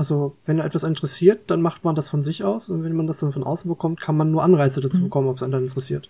Also, 0.00 0.34
wenn 0.46 0.60
etwas 0.60 0.82
interessiert, 0.82 1.50
dann 1.50 1.60
macht 1.60 1.84
man 1.84 1.94
das 1.94 2.08
von 2.08 2.22
sich 2.22 2.42
aus 2.42 2.70
und 2.70 2.84
wenn 2.84 2.96
man 2.96 3.06
das 3.06 3.18
dann 3.18 3.34
von 3.34 3.44
außen 3.44 3.68
bekommt, 3.68 4.00
kann 4.00 4.16
man 4.16 4.30
nur 4.30 4.42
Anreize 4.42 4.80
dazu 4.80 4.96
mhm. 4.96 5.02
bekommen, 5.02 5.28
ob 5.28 5.36
es 5.36 5.42
einen 5.42 5.52
dann 5.52 5.64
interessiert. 5.64 6.08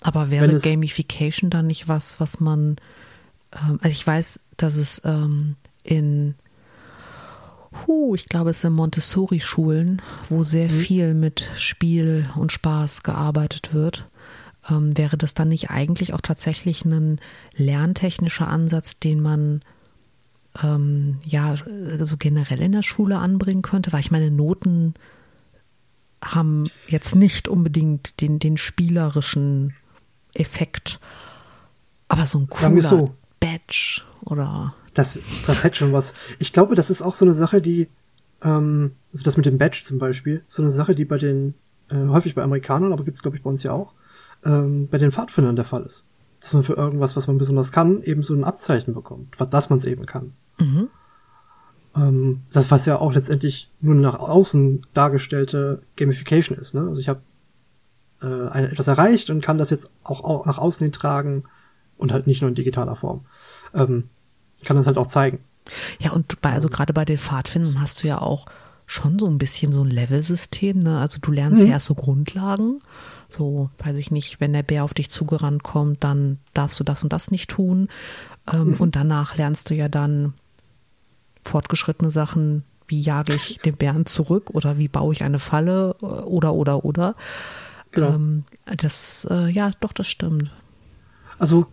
Aber 0.00 0.30
wäre 0.30 0.58
Gamification 0.58 1.50
dann 1.50 1.66
nicht 1.66 1.86
was, 1.86 2.18
was 2.18 2.40
man, 2.40 2.76
ähm, 3.52 3.78
also 3.82 3.88
ich 3.88 4.06
weiß, 4.06 4.40
dass 4.56 4.76
es 4.76 5.02
ähm, 5.04 5.56
in 5.82 6.34
Huh, 7.86 8.14
ich 8.14 8.26
glaube, 8.26 8.48
es 8.48 8.62
sind 8.62 8.72
Montessori-Schulen, 8.72 10.00
wo 10.30 10.42
sehr 10.42 10.70
mhm. 10.70 10.80
viel 10.80 11.12
mit 11.12 11.46
Spiel 11.56 12.26
und 12.36 12.52
Spaß 12.52 13.02
gearbeitet 13.02 13.74
wird. 13.74 14.08
Ähm, 14.70 14.96
wäre 14.96 15.18
das 15.18 15.34
dann 15.34 15.48
nicht 15.48 15.68
eigentlich 15.68 16.14
auch 16.14 16.22
tatsächlich 16.22 16.86
ein 16.86 17.20
lerntechnischer 17.54 18.48
Ansatz, 18.48 18.98
den 18.98 19.20
man 19.20 19.60
ähm, 20.62 21.18
ja 21.24 21.54
so 22.00 22.16
generell 22.16 22.60
in 22.60 22.72
der 22.72 22.82
Schule 22.82 23.18
anbringen 23.18 23.62
könnte? 23.62 23.92
Weil 23.92 24.00
ich 24.00 24.10
meine, 24.10 24.30
Noten 24.30 24.94
haben 26.24 26.70
jetzt 26.88 27.14
nicht 27.14 27.48
unbedingt 27.48 28.20
den, 28.20 28.38
den 28.38 28.56
spielerischen 28.56 29.74
Effekt, 30.34 30.98
aber 32.08 32.26
so 32.26 32.38
ein 32.38 32.46
cooler 32.46 32.82
so. 32.82 33.14
Badge 33.40 34.02
oder 34.22 34.74
das, 34.96 35.18
das 35.46 35.62
hätte 35.62 35.76
schon 35.76 35.92
was. 35.92 36.14
Ich 36.38 36.52
glaube, 36.52 36.74
das 36.74 36.88
ist 36.90 37.02
auch 37.02 37.14
so 37.14 37.24
eine 37.24 37.34
Sache, 37.34 37.60
die, 37.60 37.88
ähm, 38.42 38.92
also 39.12 39.24
das 39.24 39.36
mit 39.36 39.46
dem 39.46 39.58
Badge 39.58 39.82
zum 39.84 39.98
Beispiel, 39.98 40.42
so 40.48 40.62
eine 40.62 40.70
Sache, 40.70 40.94
die 40.94 41.04
bei 41.04 41.18
den, 41.18 41.54
äh, 41.90 42.08
häufig 42.08 42.34
bei 42.34 42.42
Amerikanern, 42.42 42.92
aber 42.92 43.04
gibt's 43.04 43.22
glaube 43.22 43.36
ich 43.36 43.42
bei 43.42 43.50
uns 43.50 43.62
ja 43.62 43.72
auch, 43.72 43.92
ähm, 44.44 44.88
bei 44.88 44.98
den 44.98 45.12
Pfadfindern 45.12 45.56
der 45.56 45.66
Fall 45.66 45.82
ist. 45.82 46.04
Dass 46.46 46.54
man 46.54 46.62
für 46.62 46.74
irgendwas, 46.74 47.16
was 47.16 47.26
man 47.26 47.38
besonders 47.38 47.72
kann, 47.72 48.04
eben 48.04 48.22
so 48.22 48.32
ein 48.32 48.44
Abzeichen 48.44 48.94
bekommt, 48.94 49.34
was, 49.36 49.50
dass 49.50 49.68
man 49.68 49.80
es 49.80 49.84
eben 49.84 50.06
kann. 50.06 50.32
Mhm. 50.58 50.86
Ähm, 51.96 52.42
das, 52.52 52.70
was 52.70 52.86
ja 52.86 52.98
auch 53.00 53.12
letztendlich 53.12 53.68
nur 53.80 53.96
nach 53.96 54.14
außen 54.14 54.80
dargestellte 54.92 55.82
Gamification 55.96 56.56
ist. 56.56 56.72
Ne? 56.72 56.82
Also 56.82 57.00
ich 57.00 57.08
habe 57.08 57.20
äh, 58.22 58.62
etwas 58.62 58.86
erreicht 58.86 59.28
und 59.30 59.40
kann 59.40 59.58
das 59.58 59.70
jetzt 59.70 59.90
auch, 60.04 60.22
auch 60.22 60.46
nach 60.46 60.58
außen 60.58 60.84
hin 60.84 60.92
tragen 60.92 61.46
und 61.96 62.12
halt 62.12 62.28
nicht 62.28 62.42
nur 62.42 62.48
in 62.48 62.54
digitaler 62.54 62.94
Form. 62.94 63.26
Ähm, 63.74 64.04
kann 64.64 64.76
das 64.76 64.86
halt 64.86 64.98
auch 64.98 65.08
zeigen. 65.08 65.40
Ja, 65.98 66.12
und 66.12 66.40
bei, 66.42 66.52
also 66.52 66.68
gerade 66.68 66.92
bei 66.92 67.04
den 67.04 67.18
Pfadfindern 67.18 67.80
hast 67.80 68.04
du 68.04 68.06
ja 68.06 68.22
auch 68.22 68.46
schon 68.86 69.18
so 69.18 69.26
ein 69.26 69.38
bisschen 69.38 69.72
so 69.72 69.82
ein 69.82 69.90
Level-System, 69.90 70.78
ne? 70.78 71.00
Also 71.00 71.18
du 71.20 71.32
lernst 71.32 71.62
mhm. 71.62 71.68
ja 71.68 71.74
erst 71.74 71.86
so 71.86 71.94
Grundlagen. 71.94 72.78
So, 73.28 73.70
weiß 73.78 73.98
ich 73.98 74.12
nicht, 74.12 74.40
wenn 74.40 74.52
der 74.52 74.62
Bär 74.62 74.84
auf 74.84 74.94
dich 74.94 75.10
zugerannt 75.10 75.64
kommt, 75.64 76.04
dann 76.04 76.38
darfst 76.54 76.78
du 76.78 76.84
das 76.84 77.02
und 77.02 77.12
das 77.12 77.32
nicht 77.32 77.50
tun. 77.50 77.88
Ähm, 78.52 78.68
mhm. 78.68 78.74
Und 78.74 78.96
danach 78.96 79.36
lernst 79.36 79.70
du 79.70 79.74
ja 79.74 79.88
dann 79.88 80.34
fortgeschrittene 81.44 82.12
Sachen, 82.12 82.62
wie 82.86 83.00
jage 83.00 83.34
ich 83.34 83.58
den 83.58 83.76
Bären 83.76 84.06
zurück 84.06 84.50
oder 84.50 84.78
wie 84.78 84.88
baue 84.88 85.12
ich 85.12 85.24
eine 85.24 85.40
Falle 85.40 85.94
oder 85.94 86.54
oder 86.54 86.84
oder. 86.84 87.16
Genau. 87.90 88.14
Ähm, 88.14 88.44
das, 88.76 89.26
äh, 89.28 89.48
ja, 89.48 89.70
doch, 89.80 89.92
das 89.92 90.06
stimmt. 90.06 90.52
Also, 91.38 91.66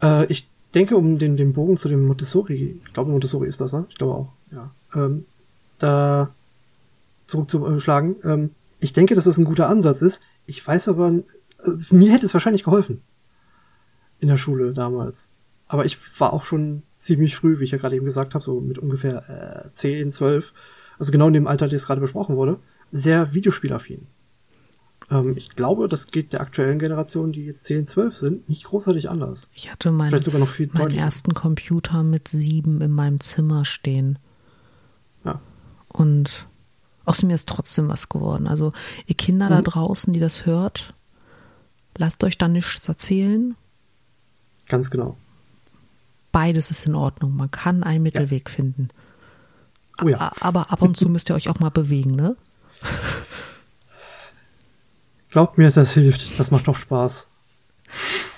äh, 0.00 0.26
ich 0.26 0.48
denke, 0.74 0.96
um 0.96 1.18
den, 1.18 1.36
den 1.36 1.52
Bogen 1.52 1.76
zu 1.76 1.88
dem 1.88 2.04
Montessori, 2.04 2.80
ich 2.84 2.92
glaube 2.92 3.10
Montessori 3.10 3.48
ist 3.48 3.60
das, 3.60 3.72
ne? 3.72 3.86
Ich 3.88 3.96
glaube 3.96 4.14
auch, 4.14 4.28
ja. 4.52 4.70
Ähm, 4.94 5.24
da 5.78 6.30
zurückzuschlagen, 7.30 8.16
ähm, 8.24 8.50
ich 8.80 8.92
denke, 8.92 9.14
dass 9.14 9.26
das 9.26 9.38
ein 9.38 9.44
guter 9.44 9.68
Ansatz 9.68 10.02
ist. 10.02 10.22
Ich 10.46 10.66
weiß 10.66 10.88
aber, 10.88 11.22
also 11.58 11.94
mir 11.94 12.12
hätte 12.12 12.26
es 12.26 12.34
wahrscheinlich 12.34 12.64
geholfen. 12.64 13.02
In 14.18 14.28
der 14.28 14.36
Schule 14.36 14.72
damals. 14.72 15.30
Aber 15.68 15.84
ich 15.84 15.98
war 16.20 16.32
auch 16.32 16.44
schon 16.44 16.82
ziemlich 16.98 17.36
früh, 17.36 17.60
wie 17.60 17.64
ich 17.64 17.70
ja 17.70 17.78
gerade 17.78 17.96
eben 17.96 18.04
gesagt 18.04 18.34
habe, 18.34 18.44
so 18.44 18.60
mit 18.60 18.78
ungefähr 18.78 19.66
äh, 19.66 19.74
10, 19.74 20.12
12, 20.12 20.52
also 20.98 21.12
genau 21.12 21.28
in 21.28 21.32
dem 21.32 21.46
Alter, 21.46 21.68
das 21.68 21.86
gerade 21.86 22.00
besprochen 22.00 22.36
wurde, 22.36 22.58
sehr 22.92 23.32
videospielaffin. 23.32 24.06
Ähm, 25.10 25.36
ich 25.36 25.50
glaube, 25.50 25.88
das 25.88 26.08
geht 26.08 26.32
der 26.32 26.40
aktuellen 26.40 26.78
Generation, 26.78 27.32
die 27.32 27.46
jetzt 27.46 27.64
10, 27.64 27.86
12 27.86 28.16
sind, 28.16 28.48
nicht 28.48 28.64
großartig 28.64 29.08
anders. 29.08 29.50
Ich 29.54 29.70
hatte 29.70 29.90
meinen, 29.90 30.18
sogar 30.18 30.40
noch 30.40 30.48
viel 30.48 30.70
meinen 30.72 30.90
ersten 30.90 31.34
Computer 31.34 32.02
mit 32.02 32.28
sieben 32.28 32.80
in 32.80 32.90
meinem 32.90 33.20
Zimmer 33.20 33.64
stehen. 33.64 34.18
Ja. 35.24 35.40
Und 35.88 36.48
aus 37.04 37.22
mir 37.22 37.34
ist 37.34 37.48
trotzdem 37.48 37.88
was 37.88 38.08
geworden. 38.08 38.46
Also 38.46 38.72
ihr 39.06 39.14
Kinder 39.14 39.46
mhm. 39.46 39.50
da 39.50 39.62
draußen, 39.62 40.12
die 40.12 40.20
das 40.20 40.46
hört, 40.46 40.94
lasst 41.96 42.22
euch 42.24 42.38
da 42.38 42.48
nichts 42.48 42.88
erzählen. 42.88 43.56
Ganz 44.68 44.90
genau. 44.90 45.16
Beides 46.32 46.70
ist 46.70 46.86
in 46.86 46.94
Ordnung. 46.94 47.34
Man 47.34 47.50
kann 47.50 47.82
einen 47.82 48.02
Mittelweg 48.02 48.48
ja. 48.48 48.54
finden. 48.54 48.88
Oh 50.02 50.08
ja. 50.08 50.32
Aber 50.40 50.70
ab 50.70 50.82
und 50.82 50.96
zu 50.96 51.08
müsst 51.08 51.28
ihr 51.28 51.34
euch 51.34 51.48
auch 51.48 51.58
mal 51.58 51.70
bewegen, 51.70 52.12
ne? 52.12 52.36
Glaubt 55.30 55.58
mir, 55.58 55.70
das 55.70 55.92
hilft. 55.92 56.38
Das 56.38 56.50
macht 56.50 56.68
doch 56.68 56.76
Spaß. 56.76 57.26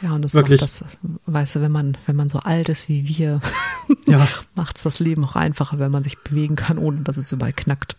Ja, 0.03 0.15
und 0.15 0.23
das 0.23 0.35
Wirklich. 0.35 0.61
macht 0.61 0.81
das, 0.81 0.85
weißt 1.27 1.57
du, 1.57 1.61
wenn 1.61 1.71
man, 1.71 1.97
wenn 2.07 2.17
man 2.17 2.29
so 2.29 2.39
alt 2.41 2.69
ist 2.69 2.89
wie 2.89 3.09
wir, 3.09 3.41
ja. 4.07 4.27
macht 4.55 4.77
es 4.77 4.83
das 4.83 4.99
Leben 4.99 5.25
auch 5.25 5.37
einfacher, 5.37 5.79
wenn 5.79 5.93
man 5.93 6.03
sich 6.03 6.19
bewegen 6.19 6.57
kann, 6.57 6.79
ohne 6.79 7.03
dass 7.03 7.17
es 7.17 7.31
überall 7.31 7.53
knackt. 7.53 7.97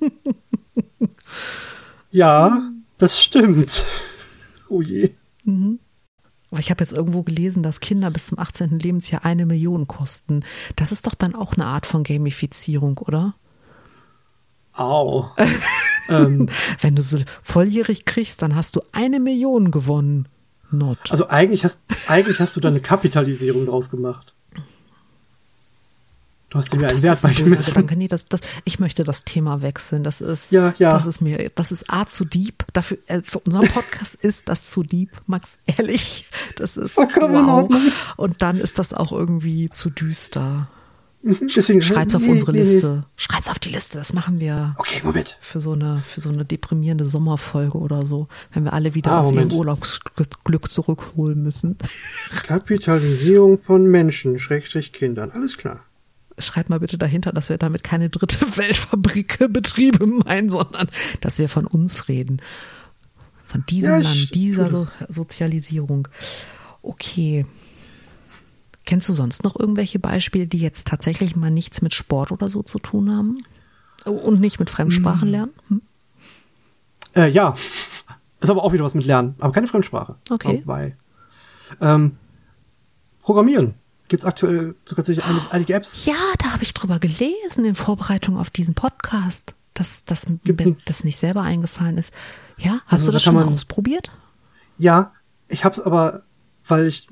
ja, 2.10 2.70
das 2.98 3.20
stimmt. 3.20 3.84
Oh 4.68 4.80
je. 4.80 5.10
Mhm. 5.44 5.80
Aber 6.50 6.60
ich 6.60 6.70
habe 6.70 6.82
jetzt 6.82 6.92
irgendwo 6.92 7.22
gelesen, 7.22 7.62
dass 7.62 7.80
Kinder 7.80 8.10
bis 8.10 8.26
zum 8.26 8.38
18. 8.38 8.78
Lebensjahr 8.78 9.24
eine 9.24 9.44
Million 9.44 9.86
kosten. 9.86 10.44
Das 10.76 10.92
ist 10.92 11.06
doch 11.06 11.14
dann 11.14 11.34
auch 11.34 11.54
eine 11.54 11.66
Art 11.66 11.84
von 11.84 12.04
Gamifizierung, 12.04 12.96
oder? 12.98 13.34
Au. 14.72 15.30
ähm, 16.08 16.48
Wenn 16.80 16.96
du 16.96 17.02
sie 17.02 17.24
volljährig 17.42 18.04
kriegst, 18.04 18.40
dann 18.40 18.54
hast 18.54 18.76
du 18.76 18.82
eine 18.92 19.20
Million 19.20 19.70
gewonnen. 19.70 20.28
Not. 20.70 20.98
Also 21.10 21.28
eigentlich 21.28 21.64
hast, 21.64 21.80
eigentlich 22.08 22.40
hast 22.40 22.56
du 22.56 22.60
da 22.60 22.68
eine 22.68 22.80
Kapitalisierung 22.80 23.66
draus 23.66 23.90
gemacht. 23.90 24.34
Du 26.50 26.58
hast 26.58 26.72
dir 26.72 26.80
Oh, 26.80 26.86
einen 26.86 27.02
Wert 27.02 27.20
beigemessen. 27.20 27.86
Nee, 27.96 28.08
das, 28.08 28.26
das, 28.26 28.40
ich 28.64 28.78
möchte 28.78 29.04
das 29.04 29.24
Thema 29.24 29.60
wechseln. 29.60 30.02
Das 30.02 30.22
ist, 30.22 30.50
Ja, 30.50 30.74
ja. 30.78 30.90
das 30.90 31.04
ist 31.04 31.20
mir, 31.20 31.50
das 31.54 31.72
ist 31.72 31.92
A 31.92 32.06
zu 32.06 32.24
deep. 32.24 32.64
Dafür, 32.72 32.96
äh, 33.06 33.20
für 33.22 33.40
unseren 33.40 33.68
Podcast 33.72 34.14
ist 34.14 34.48
das 34.48 34.70
zu 34.70 34.82
deep, 34.82 35.10
Max. 35.26 35.58
Ehrlich, 35.66 36.26
das 36.56 36.78
ist 36.78 36.94
Vollkommen 36.94 37.46
wow. 37.46 37.68
Und 38.16 38.40
dann 38.40 38.56
ist 38.58 38.78
das 38.78 38.94
auch 38.94 39.12
irgendwie 39.12 39.68
zu 39.68 39.90
düster. 39.90 40.68
Deswegen, 41.22 41.82
Schreib's 41.82 42.14
auf 42.14 42.22
nee, 42.22 42.30
unsere 42.30 42.52
nee, 42.52 42.58
nee. 42.62 42.72
Liste. 42.74 43.04
Schreib's 43.16 43.48
auf 43.48 43.58
die 43.58 43.70
Liste. 43.70 43.98
Das 43.98 44.12
machen 44.12 44.38
wir 44.38 44.74
Okay, 44.78 45.00
Moment. 45.02 45.36
für 45.40 45.58
so 45.58 45.72
eine, 45.72 46.02
für 46.08 46.20
so 46.20 46.28
eine 46.28 46.44
deprimierende 46.44 47.04
Sommerfolge 47.04 47.76
oder 47.76 48.06
so, 48.06 48.28
wenn 48.52 48.64
wir 48.64 48.72
alle 48.72 48.94
wieder 48.94 49.10
Ah, 49.12 49.20
aus 49.20 49.30
Moment. 49.30 49.52
ihrem 49.52 49.58
Urlaubsglück 49.58 50.70
zurückholen 50.70 51.42
müssen. 51.42 51.76
Kapitalisierung 52.44 53.60
von 53.60 53.84
Menschen, 53.86 54.38
Schrägstrich 54.38 54.92
Kindern. 54.92 55.30
Alles 55.32 55.56
klar. 55.56 55.80
Schreibt 56.38 56.70
mal 56.70 56.78
bitte 56.78 56.98
dahinter, 56.98 57.32
dass 57.32 57.48
wir 57.48 57.58
damit 57.58 57.82
keine 57.82 58.10
dritte 58.10 58.38
Weltfabrik 58.56 59.38
Betriebe 59.52 60.06
meinen, 60.06 60.50
sondern 60.50 60.88
dass 61.20 61.38
wir 61.38 61.48
von 61.48 61.66
uns 61.66 62.08
reden. 62.08 62.40
Von 63.44 63.64
diesem 63.68 63.90
Ja, 63.90 63.98
Land, 63.98 64.34
dieser 64.34 64.70
so 64.70 64.88
Sozialisierung. 65.08 66.06
Okay. 66.82 67.44
Kennst 68.88 69.06
du 69.06 69.12
sonst 69.12 69.44
noch 69.44 69.54
irgendwelche 69.54 69.98
Beispiele, 69.98 70.46
die 70.46 70.56
jetzt 70.56 70.86
tatsächlich 70.88 71.36
mal 71.36 71.50
nichts 71.50 71.82
mit 71.82 71.92
Sport 71.92 72.32
oder 72.32 72.48
so 72.48 72.62
zu 72.62 72.78
tun 72.78 73.14
haben? 73.14 73.36
Oh, 74.06 74.12
Und 74.12 74.40
nicht 74.40 74.58
mit 74.58 74.70
Fremdsprachen 74.70 75.28
lernen? 75.28 75.52
Hm? 75.68 75.82
Äh, 77.14 77.28
ja. 77.28 77.54
Ist 78.40 78.48
aber 78.48 78.64
auch 78.64 78.72
wieder 78.72 78.84
was 78.84 78.94
mit 78.94 79.04
Lernen, 79.04 79.34
aber 79.40 79.52
keine 79.52 79.66
Fremdsprache. 79.66 80.14
Okay. 80.30 80.62
Wobei. 80.64 80.96
Ähm, 81.82 82.16
Programmieren. 83.20 83.74
Gibt's 84.08 84.24
aktuell 84.24 84.74
sogar 84.86 85.04
tatsächlich 85.04 85.26
eine, 85.26 85.38
einige 85.50 85.74
Apps. 85.74 86.06
Ja, 86.06 86.14
da 86.38 86.52
habe 86.54 86.62
ich 86.62 86.72
drüber 86.72 86.98
gelesen 86.98 87.66
in 87.66 87.74
Vorbereitung 87.74 88.38
auf 88.38 88.48
diesen 88.48 88.72
Podcast, 88.72 89.54
dass, 89.74 90.06
dass 90.06 90.26
Gibt 90.44 90.60
mir 90.64 90.76
das 90.86 91.04
nicht 91.04 91.18
selber 91.18 91.42
eingefallen 91.42 91.98
ist. 91.98 92.14
Ja, 92.56 92.80
hast 92.86 93.02
Also 93.02 93.06
du 93.08 93.10
da 93.10 93.16
das 93.16 93.24
kann 93.24 93.34
schon 93.34 93.44
mal 93.44 93.52
ausprobiert? 93.52 94.12
Ja, 94.78 95.12
ich 95.48 95.66
hab's 95.66 95.78
aber, 95.78 96.22
weil 96.66 96.86
ich 96.86 97.06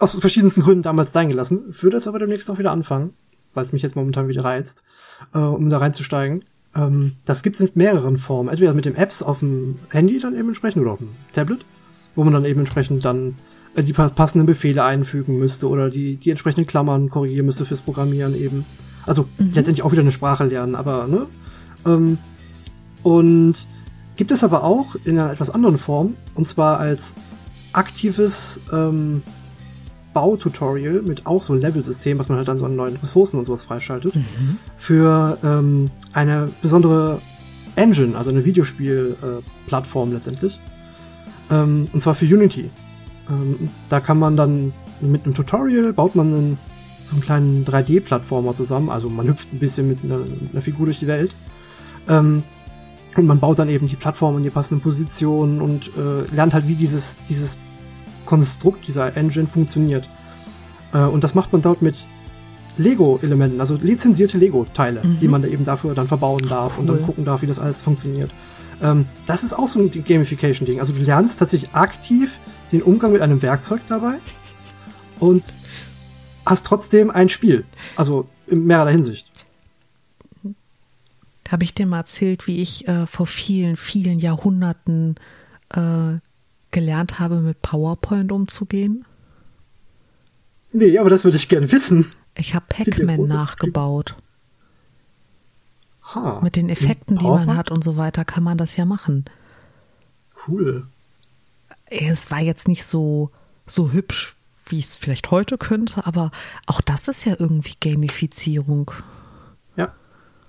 aus 0.00 0.18
verschiedensten 0.18 0.62
Gründen 0.62 0.82
damals 0.82 1.12
sein 1.12 1.28
gelassen, 1.28 1.74
würde 1.80 1.96
es 1.96 2.06
aber 2.08 2.18
demnächst 2.18 2.50
auch 2.50 2.58
wieder 2.58 2.72
anfangen, 2.72 3.14
weil 3.54 3.62
es 3.64 3.72
mich 3.72 3.82
jetzt 3.82 3.96
momentan 3.96 4.28
wieder 4.28 4.44
reizt, 4.44 4.84
äh, 5.34 5.38
um 5.38 5.68
da 5.70 5.78
reinzusteigen. 5.78 6.44
Ähm, 6.74 7.12
das 7.24 7.42
gibt's 7.42 7.60
in 7.60 7.70
mehreren 7.74 8.16
Formen. 8.18 8.48
Entweder 8.48 8.74
mit 8.74 8.84
den 8.84 8.96
Apps 8.96 9.22
auf 9.22 9.40
dem 9.40 9.76
Handy 9.90 10.18
dann 10.20 10.34
eben 10.34 10.48
entsprechend 10.48 10.82
oder 10.82 10.92
auf 10.92 10.98
dem 10.98 11.10
Tablet, 11.32 11.64
wo 12.14 12.24
man 12.24 12.32
dann 12.32 12.44
eben 12.44 12.60
entsprechend 12.60 13.04
dann 13.04 13.36
äh, 13.74 13.82
die 13.82 13.92
pa- 13.92 14.10
passenden 14.10 14.46
Befehle 14.46 14.84
einfügen 14.84 15.38
müsste 15.38 15.68
oder 15.68 15.90
die, 15.90 16.16
die 16.16 16.30
entsprechenden 16.30 16.66
Klammern 16.66 17.10
korrigieren 17.10 17.46
müsste 17.46 17.64
fürs 17.64 17.80
Programmieren 17.80 18.36
eben. 18.36 18.64
Also 19.06 19.26
letztendlich 19.38 19.82
auch 19.82 19.92
wieder 19.92 20.02
eine 20.02 20.12
Sprache 20.12 20.44
lernen, 20.44 20.74
aber 20.74 21.06
ne? 21.06 21.26
Ähm, 21.86 22.18
und 23.02 23.54
gibt 24.16 24.32
es 24.32 24.44
aber 24.44 24.64
auch 24.64 24.96
in 25.04 25.18
einer 25.18 25.32
etwas 25.32 25.48
anderen 25.48 25.78
Form, 25.78 26.14
und 26.34 26.46
zwar 26.46 26.78
als 26.78 27.14
aktives 27.72 28.60
ähm, 28.72 29.22
Baututorial 30.18 31.02
mit 31.02 31.26
auch 31.26 31.44
so 31.44 31.54
Level-System, 31.54 32.18
was 32.18 32.28
man 32.28 32.38
halt 32.38 32.48
dann 32.48 32.56
so 32.56 32.64
an 32.64 32.74
neuen 32.74 32.96
Ressourcen 32.96 33.38
und 33.38 33.44
sowas 33.44 33.62
freischaltet, 33.62 34.14
für 34.76 35.38
ähm, 35.44 35.84
eine 36.12 36.48
besondere 36.60 37.20
Engine, 37.76 38.18
also 38.18 38.30
eine 38.30 38.44
Videospiel-Plattform 38.44 40.10
äh, 40.10 40.14
letztendlich. 40.14 40.58
Ähm, 41.52 41.86
und 41.92 42.02
zwar 42.02 42.16
für 42.16 42.24
Unity. 42.24 42.68
Ähm, 43.30 43.68
da 43.88 44.00
kann 44.00 44.18
man 44.18 44.36
dann 44.36 44.72
mit 45.00 45.24
einem 45.24 45.34
Tutorial 45.34 45.92
baut 45.92 46.16
man 46.16 46.34
einen, 46.34 46.58
so 47.04 47.12
einen 47.12 47.22
kleinen 47.22 47.64
3D-Plattformer 47.64 48.56
zusammen. 48.56 48.88
Also 48.88 49.08
man 49.08 49.28
hüpft 49.28 49.52
ein 49.52 49.60
bisschen 49.60 49.86
mit 49.86 50.02
einer, 50.02 50.24
einer 50.52 50.62
Figur 50.62 50.86
durch 50.86 50.98
die 50.98 51.06
Welt. 51.06 51.32
Ähm, 52.08 52.42
und 53.16 53.26
man 53.26 53.38
baut 53.38 53.60
dann 53.60 53.68
eben 53.68 53.86
die 53.86 53.94
Plattform 53.94 54.36
in 54.38 54.42
die 54.42 54.50
passenden 54.50 54.82
Positionen 54.82 55.60
und 55.60 55.92
äh, 55.96 56.34
lernt 56.34 56.54
halt, 56.54 56.66
wie 56.66 56.74
dieses, 56.74 57.18
dieses 57.28 57.56
Konstrukt 58.28 58.86
dieser 58.86 59.16
Engine 59.16 59.46
funktioniert. 59.46 60.06
Äh, 60.92 60.98
und 60.98 61.24
das 61.24 61.34
macht 61.34 61.50
man 61.52 61.62
dort 61.62 61.80
mit 61.80 61.96
Lego-Elementen, 62.76 63.58
also 63.60 63.74
lizenzierte 63.74 64.36
Lego-Teile, 64.38 65.02
Mhm. 65.02 65.18
die 65.18 65.28
man 65.28 65.40
da 65.42 65.48
eben 65.48 65.64
dafür 65.64 65.94
dann 65.94 66.06
verbauen 66.06 66.46
darf 66.48 66.78
und 66.78 66.86
dann 66.86 66.98
Cool. 66.98 67.04
gucken 67.06 67.24
darf, 67.24 67.40
wie 67.42 67.46
das 67.46 67.58
alles 67.58 67.80
funktioniert. 67.82 68.30
Ähm, 68.82 69.06
das 69.26 69.42
ist 69.44 69.52
auch 69.54 69.66
so 69.66 69.80
ein 69.80 69.90
Gamification-Ding. 69.90 70.78
Also 70.78 70.92
du 70.92 71.00
lernst 71.02 71.38
tatsächlich 71.38 71.72
aktiv 71.74 72.30
den 72.70 72.82
Umgang 72.82 73.12
mit 73.12 73.22
einem 73.22 73.40
Werkzeug 73.42 73.80
dabei 73.88 74.16
und 75.18 75.42
hast 76.46 76.66
trotzdem 76.66 77.10
ein 77.10 77.28
Spiel. 77.30 77.64
Also 77.96 78.28
in 78.46 78.64
mehrerer 78.66 78.90
Hinsicht. 78.90 79.26
Habe 81.50 81.64
ich 81.64 81.74
dir 81.74 81.86
mal 81.86 81.98
erzählt, 82.00 82.46
wie 82.46 82.60
ich 82.60 82.86
äh, 82.88 83.06
vor 83.06 83.26
vielen, 83.26 83.76
vielen 83.76 84.18
Jahrhunderten 84.18 85.16
äh, 85.74 86.18
gelernt 86.70 87.18
habe, 87.18 87.40
mit 87.40 87.62
PowerPoint 87.62 88.32
umzugehen? 88.32 89.04
Nee, 90.72 90.98
aber 90.98 91.10
das 91.10 91.24
würde 91.24 91.36
ich 91.36 91.48
gerne 91.48 91.70
wissen. 91.72 92.10
Ich 92.36 92.54
habe 92.54 92.66
Pac-Man 92.68 93.22
nachgebaut. 93.22 94.16
Ha, 96.14 96.40
Mit 96.42 96.56
den 96.56 96.70
Effekten, 96.70 97.18
die 97.18 97.24
man 97.24 97.56
hat 97.56 97.70
und 97.70 97.84
so 97.84 97.96
weiter, 97.96 98.24
kann 98.24 98.42
man 98.42 98.56
das 98.56 98.76
ja 98.76 98.84
machen. 98.84 99.24
Cool. 100.46 100.86
Es 101.86 102.30
war 102.30 102.40
jetzt 102.40 102.68
nicht 102.68 102.84
so, 102.84 103.30
so 103.66 103.92
hübsch, 103.92 104.36
wie 104.66 104.78
ich 104.78 104.86
es 104.86 104.96
vielleicht 104.96 105.30
heute 105.30 105.58
könnte, 105.58 106.06
aber 106.06 106.30
auch 106.66 106.80
das 106.80 107.08
ist 107.08 107.24
ja 107.24 107.34
irgendwie 107.38 107.74
Gamifizierung. 107.80 108.92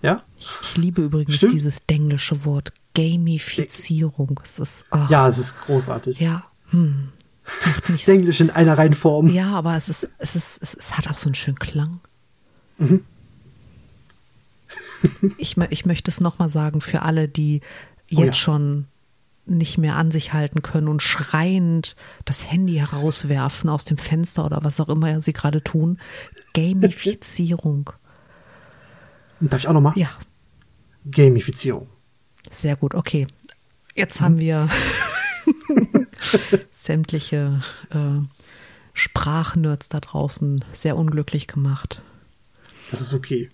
Ja. 0.01 0.21
Ich, 0.37 0.49
ich 0.61 0.77
liebe 0.77 1.01
übrigens 1.01 1.35
Stimmt. 1.35 1.53
dieses 1.53 1.79
englische 1.87 2.45
Wort 2.45 2.73
Gamifizierung. 2.95 4.39
Es 4.43 4.59
ist, 4.59 4.85
ach, 4.91 5.09
Ja, 5.09 5.27
es 5.27 5.37
ist 5.37 5.59
großartig. 5.61 6.19
ja, 6.19 6.43
hm, 6.69 7.09
Englisch 8.05 8.39
in 8.41 8.49
einer 8.49 8.77
Reihenform. 8.77 9.27
Ja, 9.27 9.53
aber 9.55 9.75
es 9.75 9.89
ist, 9.89 10.07
es 10.19 10.35
ist, 10.35 10.61
es, 10.61 10.73
es 10.73 10.97
hat 10.97 11.07
auch 11.09 11.17
so 11.17 11.27
einen 11.27 11.35
schönen 11.35 11.59
Klang. 11.59 11.99
Mhm. 12.77 13.03
Ich, 15.37 15.57
ich 15.57 15.85
möchte 15.85 16.11
es 16.11 16.19
nochmal 16.19 16.49
sagen 16.49 16.81
für 16.81 17.01
alle, 17.03 17.27
die 17.27 17.61
Oh 18.11 18.19
jetzt 18.21 18.25
ja. 18.25 18.33
schon 18.33 18.85
nicht 19.45 19.77
mehr 19.77 19.95
an 19.95 20.11
sich 20.11 20.33
halten 20.33 20.61
können 20.61 20.87
und 20.87 21.01
schreiend 21.01 21.95
das 22.25 22.51
Handy 22.51 22.75
herauswerfen 22.75 23.69
aus 23.69 23.85
dem 23.85 23.97
Fenster 23.97 24.45
oder 24.45 24.59
was 24.63 24.79
auch 24.79 24.89
immer 24.89 25.21
sie 25.21 25.33
gerade 25.33 25.63
tun. 25.63 25.99
Gamifizierung. 26.53 27.91
Darf 29.41 29.59
ich 29.61 29.67
auch 29.67 29.73
noch 29.73 29.81
mal? 29.81 29.93
Ja, 29.95 30.09
Gamifizierung. 31.09 31.87
sehr 32.51 32.75
gut. 32.75 32.93
Okay, 32.95 33.27
jetzt 33.95 34.19
Mhm. 34.19 34.25
haben 34.25 34.39
wir 34.39 34.69
sämtliche 36.71 37.61
äh, 37.91 38.19
Sprachnerds 38.93 39.89
da 39.89 39.99
draußen 39.99 40.63
sehr 40.73 40.97
unglücklich 40.97 41.47
gemacht. 41.47 42.01
Das 42.91 43.01
ist 43.01 43.13
okay. 43.13 43.49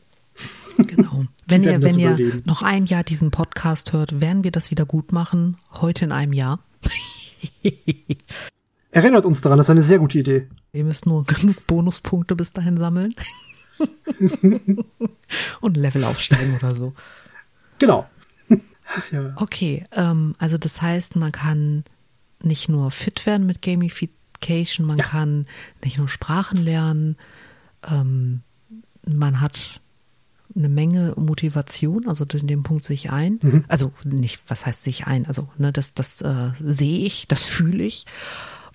Genau. 0.77 1.23
Wenn 1.47 1.63
ihr, 1.63 1.81
wenn 1.81 1.99
ihr 1.99 2.41
noch 2.45 2.63
ein 2.63 2.85
Jahr 2.87 3.03
diesen 3.03 3.29
Podcast 3.29 3.93
hört, 3.93 4.19
werden 4.19 4.43
wir 4.43 4.51
das 4.51 4.71
wieder 4.71 4.85
gut 4.87 5.11
machen. 5.11 5.57
Heute 5.71 6.03
in 6.05 6.11
einem 6.11 6.33
Jahr. 6.33 6.59
Erinnert 8.91 9.25
uns 9.25 9.41
daran, 9.41 9.57
das 9.59 9.67
ist 9.67 9.71
eine 9.71 9.83
sehr 9.83 9.99
gute 9.99 10.17
Idee. 10.19 10.47
Ihr 10.73 10.83
müsst 10.83 11.05
nur 11.05 11.23
genug 11.25 11.67
Bonuspunkte 11.67 12.35
bis 12.35 12.51
dahin 12.53 12.77
sammeln. 12.77 13.13
Und 15.61 15.77
Level 15.77 16.03
aufsteigen 16.03 16.55
oder 16.55 16.75
so. 16.75 16.93
Genau. 17.79 18.09
ja. 19.11 19.33
Okay, 19.38 19.85
ähm, 19.91 20.35
also 20.38 20.57
das 20.57 20.81
heißt, 20.81 21.15
man 21.15 21.31
kann 21.31 21.83
nicht 22.41 22.69
nur 22.69 22.91
fit 22.91 23.25
werden 23.25 23.45
mit 23.45 23.61
Gamification, 23.61 24.85
man 24.85 24.97
kann 24.97 25.47
nicht 25.83 25.97
nur 25.97 26.07
Sprachen 26.07 26.57
lernen, 26.57 27.17
ähm, 27.89 28.41
man 29.05 29.41
hat 29.41 29.81
eine 30.55 30.69
Menge 30.69 31.13
Motivation, 31.17 32.07
also 32.07 32.25
in 32.33 32.47
dem 32.47 32.63
Punkt 32.63 32.83
sehe 32.83 32.95
ich 32.95 33.11
ein. 33.11 33.39
Mhm. 33.41 33.65
Also 33.67 33.91
nicht, 34.05 34.41
was 34.47 34.65
heißt 34.65 34.83
sich 34.83 35.05
ein? 35.05 35.25
Also 35.25 35.49
ne, 35.57 35.73
das, 35.73 35.93
das 35.93 36.21
äh, 36.21 36.51
sehe 36.61 37.05
ich, 37.05 37.27
das 37.27 37.43
fühle 37.43 37.83
ich. 37.83 38.05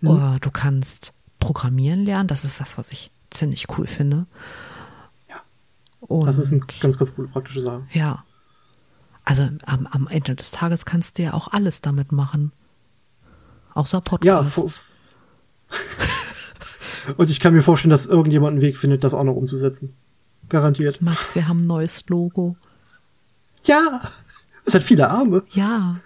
Mhm. 0.01 0.37
Äh, 0.37 0.41
du 0.41 0.51
kannst 0.51 1.15
programmieren 1.39 2.05
lernen, 2.05 2.29
das 2.29 2.45
ist 2.45 2.61
was, 2.61 2.77
was 2.77 2.91
ich 2.91 3.11
ziemlich 3.31 3.67
cool 3.79 3.87
finde. 3.87 4.27
Ja. 6.11 6.17
Und 6.17 6.27
Das 6.27 6.39
ist 6.39 6.53
eine 6.53 6.61
ganz, 6.81 6.99
ganz 6.99 7.15
coole 7.15 7.29
praktische 7.29 7.61
Sache. 7.63 7.83
ja. 7.93 8.25
Also 9.25 9.49
am, 9.67 9.87
am 9.87 10.09
Ende 10.09 10.35
des 10.35 10.51
Tages 10.51 10.85
kannst 10.87 11.19
du 11.19 11.23
ja 11.23 11.35
auch 11.35 11.49
alles 11.49 11.83
damit 11.83 12.11
machen. 12.11 12.53
Außer 13.75 13.99
Ja, 13.99 14.01
Podcasts. 14.43 14.79
vor- 15.69 17.15
und 17.17 17.31
ich 17.31 17.39
kann 17.39 17.53
mir 17.55 17.63
vorstellen, 17.63 17.91
dass 17.91 18.07
irgendjemand 18.07 18.55
einen 18.55 18.63
Weg 18.63 18.77
findet, 18.79 19.05
das 19.05 19.15
auch 19.15 19.23
noch 19.23 19.35
umzusetzen. 19.37 19.93
Garantiert. 20.49 21.01
Max, 21.03 21.35
wir 21.37 21.47
haben 21.47 21.63
ein 21.63 21.67
neues 21.67 22.09
Logo. 22.09 22.57
Ja! 23.65 24.11
Es 24.65 24.75
hat 24.75 24.83
viele 24.83 25.09
Arme 25.11 25.45
Ja. 25.51 25.97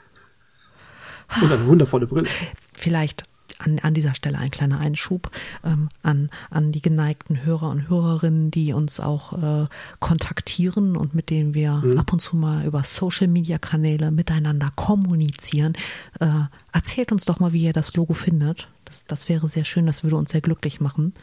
und 1.40 1.50
eine 1.52 1.66
wundervolle 1.66 2.07
Brille. 2.07 2.28
Vielleicht 2.74 3.24
an, 3.59 3.78
an 3.80 3.94
dieser 3.94 4.14
Stelle 4.14 4.38
ein 4.38 4.50
kleiner 4.50 4.80
Einschub 4.80 5.30
ähm, 5.64 5.88
an, 6.02 6.30
an 6.50 6.72
die 6.72 6.82
geneigten 6.82 7.44
Hörer 7.44 7.70
und 7.70 7.88
Hörerinnen, 7.88 8.50
die 8.50 8.72
uns 8.72 9.00
auch 9.00 9.32
äh, 9.32 9.66
kontaktieren 10.00 10.96
und 10.96 11.14
mit 11.14 11.30
denen 11.30 11.55
wir 11.55 11.72
mhm. 11.72 11.98
ab 11.98 12.12
und 12.12 12.20
zu 12.20 12.36
mal 12.36 12.64
über 12.64 12.84
Social-Media-Kanäle 12.84 14.11
miteinander 14.11 14.70
kommunizieren. 14.74 15.74
Äh, 16.20 16.28
erzählt 16.72 17.12
uns 17.12 17.24
doch 17.24 17.40
mal, 17.40 17.52
wie 17.52 17.64
ihr 17.64 17.72
das 17.72 17.94
Logo 17.94 18.14
findet. 18.14 18.68
Das, 18.84 19.05
das 19.05 19.28
wäre 19.28 19.48
sehr 19.48 19.64
schön, 19.64 19.86
das 19.86 20.02
würde 20.02 20.16
uns 20.16 20.30
sehr 20.30 20.40
glücklich 20.40 20.80
machen. 20.80 21.14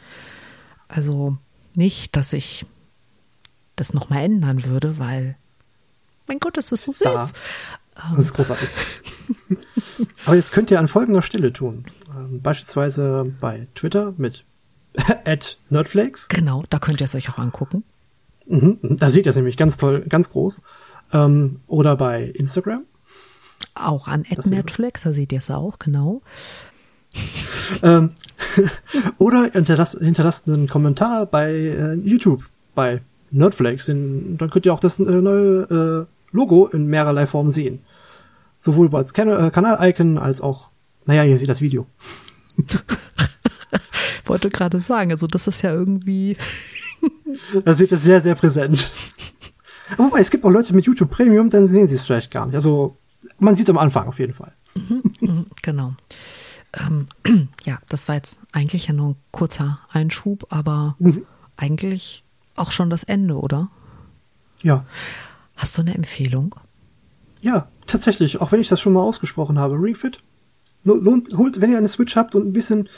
Also 0.88 1.36
nicht, 1.74 2.16
dass 2.16 2.32
ich 2.32 2.66
das 3.76 3.94
nochmal 3.94 4.24
ändern 4.24 4.64
würde, 4.64 4.98
weil, 4.98 5.36
mein 6.26 6.38
Gott, 6.38 6.56
das 6.56 6.72
ist 6.72 6.84
so 6.84 6.92
süß. 6.92 7.02
Da. 7.02 7.32
Das 8.16 8.24
ist 8.26 8.34
großartig. 8.34 8.68
Aber 10.26 10.36
jetzt 10.36 10.52
könnt 10.52 10.70
ihr 10.70 10.78
an 10.78 10.88
folgender 10.88 11.22
Stelle 11.22 11.52
tun. 11.52 11.84
Beispielsweise 12.40 13.32
bei 13.40 13.66
Twitter 13.74 14.14
mit 14.16 14.44
at 15.24 15.58
Nerdflakes. 15.70 16.28
Genau, 16.28 16.64
da 16.70 16.78
könnt 16.78 17.00
ihr 17.00 17.04
es 17.04 17.14
euch 17.14 17.28
auch 17.30 17.38
angucken. 17.38 17.84
Mhm, 18.46 18.78
mhm, 18.82 18.96
da 18.96 19.10
seht 19.10 19.26
ihr 19.26 19.30
es 19.30 19.36
nämlich 19.36 19.56
ganz 19.56 19.76
toll, 19.76 20.04
ganz 20.08 20.30
groß. 20.30 20.62
Ähm, 21.12 21.60
oder 21.66 21.96
bei 21.96 22.24
Instagram. 22.24 22.84
Auch 23.74 24.08
an 24.08 24.24
at 24.30 24.44
Netflix, 24.46 25.02
da 25.02 25.12
seht 25.12 25.32
ihr 25.32 25.38
es 25.38 25.50
auch, 25.50 25.78
genau. 25.78 26.20
ähm, 27.82 28.10
oder 29.18 29.50
hinterlasst, 29.52 29.98
hinterlasst 29.98 30.48
einen 30.48 30.68
Kommentar 30.68 31.26
bei 31.26 31.52
äh, 31.52 31.94
YouTube, 31.94 32.44
bei 32.74 33.02
Nerdflakes. 33.30 33.88
In, 33.88 34.36
dann 34.38 34.50
könnt 34.50 34.66
ihr 34.66 34.74
auch 34.74 34.80
das 34.80 34.98
äh, 34.98 35.04
neue 35.04 36.06
äh, 36.08 36.36
Logo 36.36 36.66
in 36.66 36.86
mehrerlei 36.86 37.26
Formen 37.26 37.50
sehen. 37.50 37.80
Sowohl 38.58 38.94
als 38.94 39.12
kan 39.12 39.28
äh, 39.28 39.50
Kanal-Icon 39.50 40.18
als 40.18 40.40
auch, 40.40 40.68
naja, 41.06 41.24
ihr 41.24 41.38
seht 41.38 41.48
das 41.48 41.60
Video. 41.60 41.86
Wollte 44.24 44.50
gerade 44.50 44.80
sagen, 44.80 45.10
also 45.10 45.26
das 45.26 45.46
ist 45.46 45.62
ja 45.62 45.72
irgendwie. 45.72 46.36
da 47.64 47.74
seht 47.74 47.90
ihr 47.90 47.96
sehr, 47.96 48.20
sehr 48.20 48.34
präsent. 48.34 48.92
Wobei, 49.96 50.20
es 50.20 50.30
gibt 50.30 50.44
auch 50.44 50.50
Leute 50.50 50.74
mit 50.74 50.86
YouTube 50.86 51.10
Premium, 51.10 51.50
dann 51.50 51.68
sehen 51.68 51.88
sie 51.88 51.96
es 51.96 52.04
vielleicht 52.04 52.30
gar 52.30 52.46
nicht. 52.46 52.54
Also 52.54 52.96
man 53.38 53.56
sieht 53.56 53.66
es 53.66 53.70
am 53.70 53.78
Anfang 53.78 54.08
auf 54.08 54.18
jeden 54.18 54.32
Fall. 54.32 54.52
Mhm, 54.74 55.02
mhm, 55.20 55.46
genau. 55.62 55.94
Ähm, 56.72 57.08
ja, 57.64 57.78
das 57.88 58.08
war 58.08 58.14
jetzt 58.14 58.38
eigentlich 58.52 58.86
ja 58.86 58.94
nur 58.94 59.10
ein 59.10 59.16
kurzer 59.30 59.80
Einschub, 59.90 60.46
aber 60.50 60.96
mhm. 60.98 61.26
eigentlich 61.56 62.24
auch 62.56 62.70
schon 62.70 62.90
das 62.90 63.04
Ende, 63.04 63.38
oder? 63.38 63.70
Ja. 64.62 64.86
Hast 65.56 65.76
du 65.76 65.82
eine 65.82 65.94
Empfehlung? 65.94 66.54
Ja, 67.40 67.68
tatsächlich, 67.86 68.40
auch 68.40 68.52
wenn 68.52 68.60
ich 68.60 68.68
das 68.68 68.80
schon 68.80 68.92
mal 68.92 69.02
ausgesprochen 69.02 69.58
habe. 69.58 69.74
Ringfit. 69.74 70.22
Lohnt, 70.84 71.36
holt, 71.36 71.60
wenn 71.60 71.70
ihr 71.70 71.78
eine 71.78 71.88
Switch 71.88 72.16
habt 72.16 72.34
und 72.34 72.46
ein 72.46 72.52
bisschen 72.52 72.88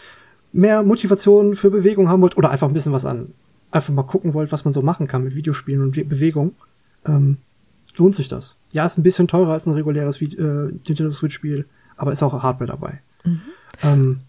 mehr 0.53 0.82
Motivation 0.82 1.57
für 1.57 1.70
Bewegung 1.70 2.09
haben 2.09 2.22
wollt 2.22 2.37
oder 2.37 2.51
einfach 2.51 2.68
ein 2.68 2.74
bisschen 2.74 2.93
was 2.93 3.05
an, 3.05 3.32
einfach 3.70 3.93
mal 3.93 4.05
gucken 4.05 4.35
wollt, 4.35 4.53
was 4.53 4.64
man 4.64 4.72
so 4.72 4.82
machen 4.82 5.07
kann 5.07 5.24
mit 5.24 5.35
Videospielen 5.35 5.82
und 5.82 5.93
Bewegung, 5.93 6.55
ähm, 7.07 7.39
lohnt 7.97 8.14
sich 8.14 8.28
das. 8.28 8.57
Ja, 8.72 8.87
ist 8.87 8.99
ein 8.99 9.03
bisschen 9.03 9.28
teurer 9.28 9.53
als 9.53 9.66
ein 9.66 9.74
reguläres 9.74 10.20
äh, 10.22 10.26
Nintendo 10.26 11.11
Switch 11.11 11.35
Spiel, 11.35 11.66
aber 11.97 12.12
ist 12.12 12.22
auch 12.22 12.43
Hardware 12.43 12.70
dabei. 12.70 13.01
Mhm. 13.24 13.41
Ähm, 13.82 14.20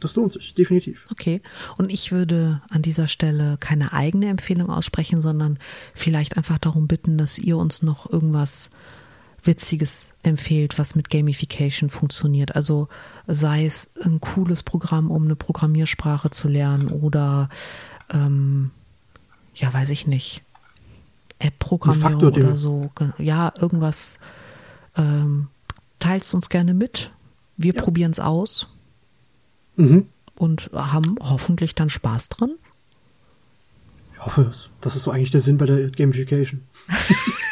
das 0.00 0.16
lohnt 0.16 0.32
sich, 0.32 0.54
definitiv. 0.54 1.06
Okay. 1.10 1.40
Und 1.78 1.92
ich 1.92 2.12
würde 2.12 2.60
an 2.68 2.82
dieser 2.82 3.06
Stelle 3.06 3.56
keine 3.60 3.92
eigene 3.92 4.26
Empfehlung 4.28 4.68
aussprechen, 4.68 5.20
sondern 5.20 5.58
vielleicht 5.94 6.36
einfach 6.36 6.58
darum 6.58 6.86
bitten, 6.86 7.16
dass 7.16 7.38
ihr 7.38 7.56
uns 7.56 7.82
noch 7.82 8.10
irgendwas 8.10 8.70
Witziges 9.46 10.12
empfehlt, 10.22 10.78
was 10.78 10.94
mit 10.94 11.10
Gamification 11.10 11.90
funktioniert. 11.90 12.54
Also 12.56 12.88
sei 13.26 13.64
es 13.66 13.90
ein 14.02 14.20
cooles 14.20 14.62
Programm, 14.62 15.10
um 15.10 15.24
eine 15.24 15.36
Programmiersprache 15.36 16.30
zu 16.30 16.48
lernen 16.48 16.88
oder 16.88 17.48
ähm, 18.12 18.70
ja, 19.54 19.72
weiß 19.72 19.90
ich 19.90 20.06
nicht, 20.06 20.42
App-Programmierung 21.38 22.22
oder 22.22 22.56
so. 22.56 22.90
Ja, 23.18 23.52
irgendwas. 23.58 24.18
Ähm, 24.96 25.48
teilst 25.98 26.34
uns 26.34 26.48
gerne 26.48 26.74
mit. 26.74 27.10
Wir 27.56 27.74
ja. 27.74 27.82
probieren 27.82 28.12
es 28.12 28.20
aus 28.20 28.68
mhm. 29.76 30.06
und 30.36 30.70
haben 30.72 31.16
hoffentlich 31.20 31.74
dann 31.74 31.90
Spaß 31.90 32.30
dran. 32.30 32.52
Ich 34.12 34.24
hoffe 34.24 34.42
es. 34.50 34.70
Das 34.80 34.96
ist 34.96 35.04
so 35.04 35.10
eigentlich 35.10 35.30
der 35.30 35.40
Sinn 35.40 35.58
bei 35.58 35.66
der 35.66 35.90
Gamification. 35.90 36.62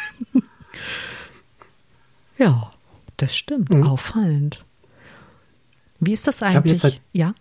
ja, 2.37 2.69
das 3.17 3.35
stimmt. 3.35 3.69
Mhm. 3.69 3.83
Auffallend. 3.83 4.63
Wie 5.99 6.13
ist 6.13 6.27
das 6.27 6.43
eigentlich? 6.43 6.75
Ich 6.75 6.81
seit, 6.81 7.01
ja? 7.13 7.33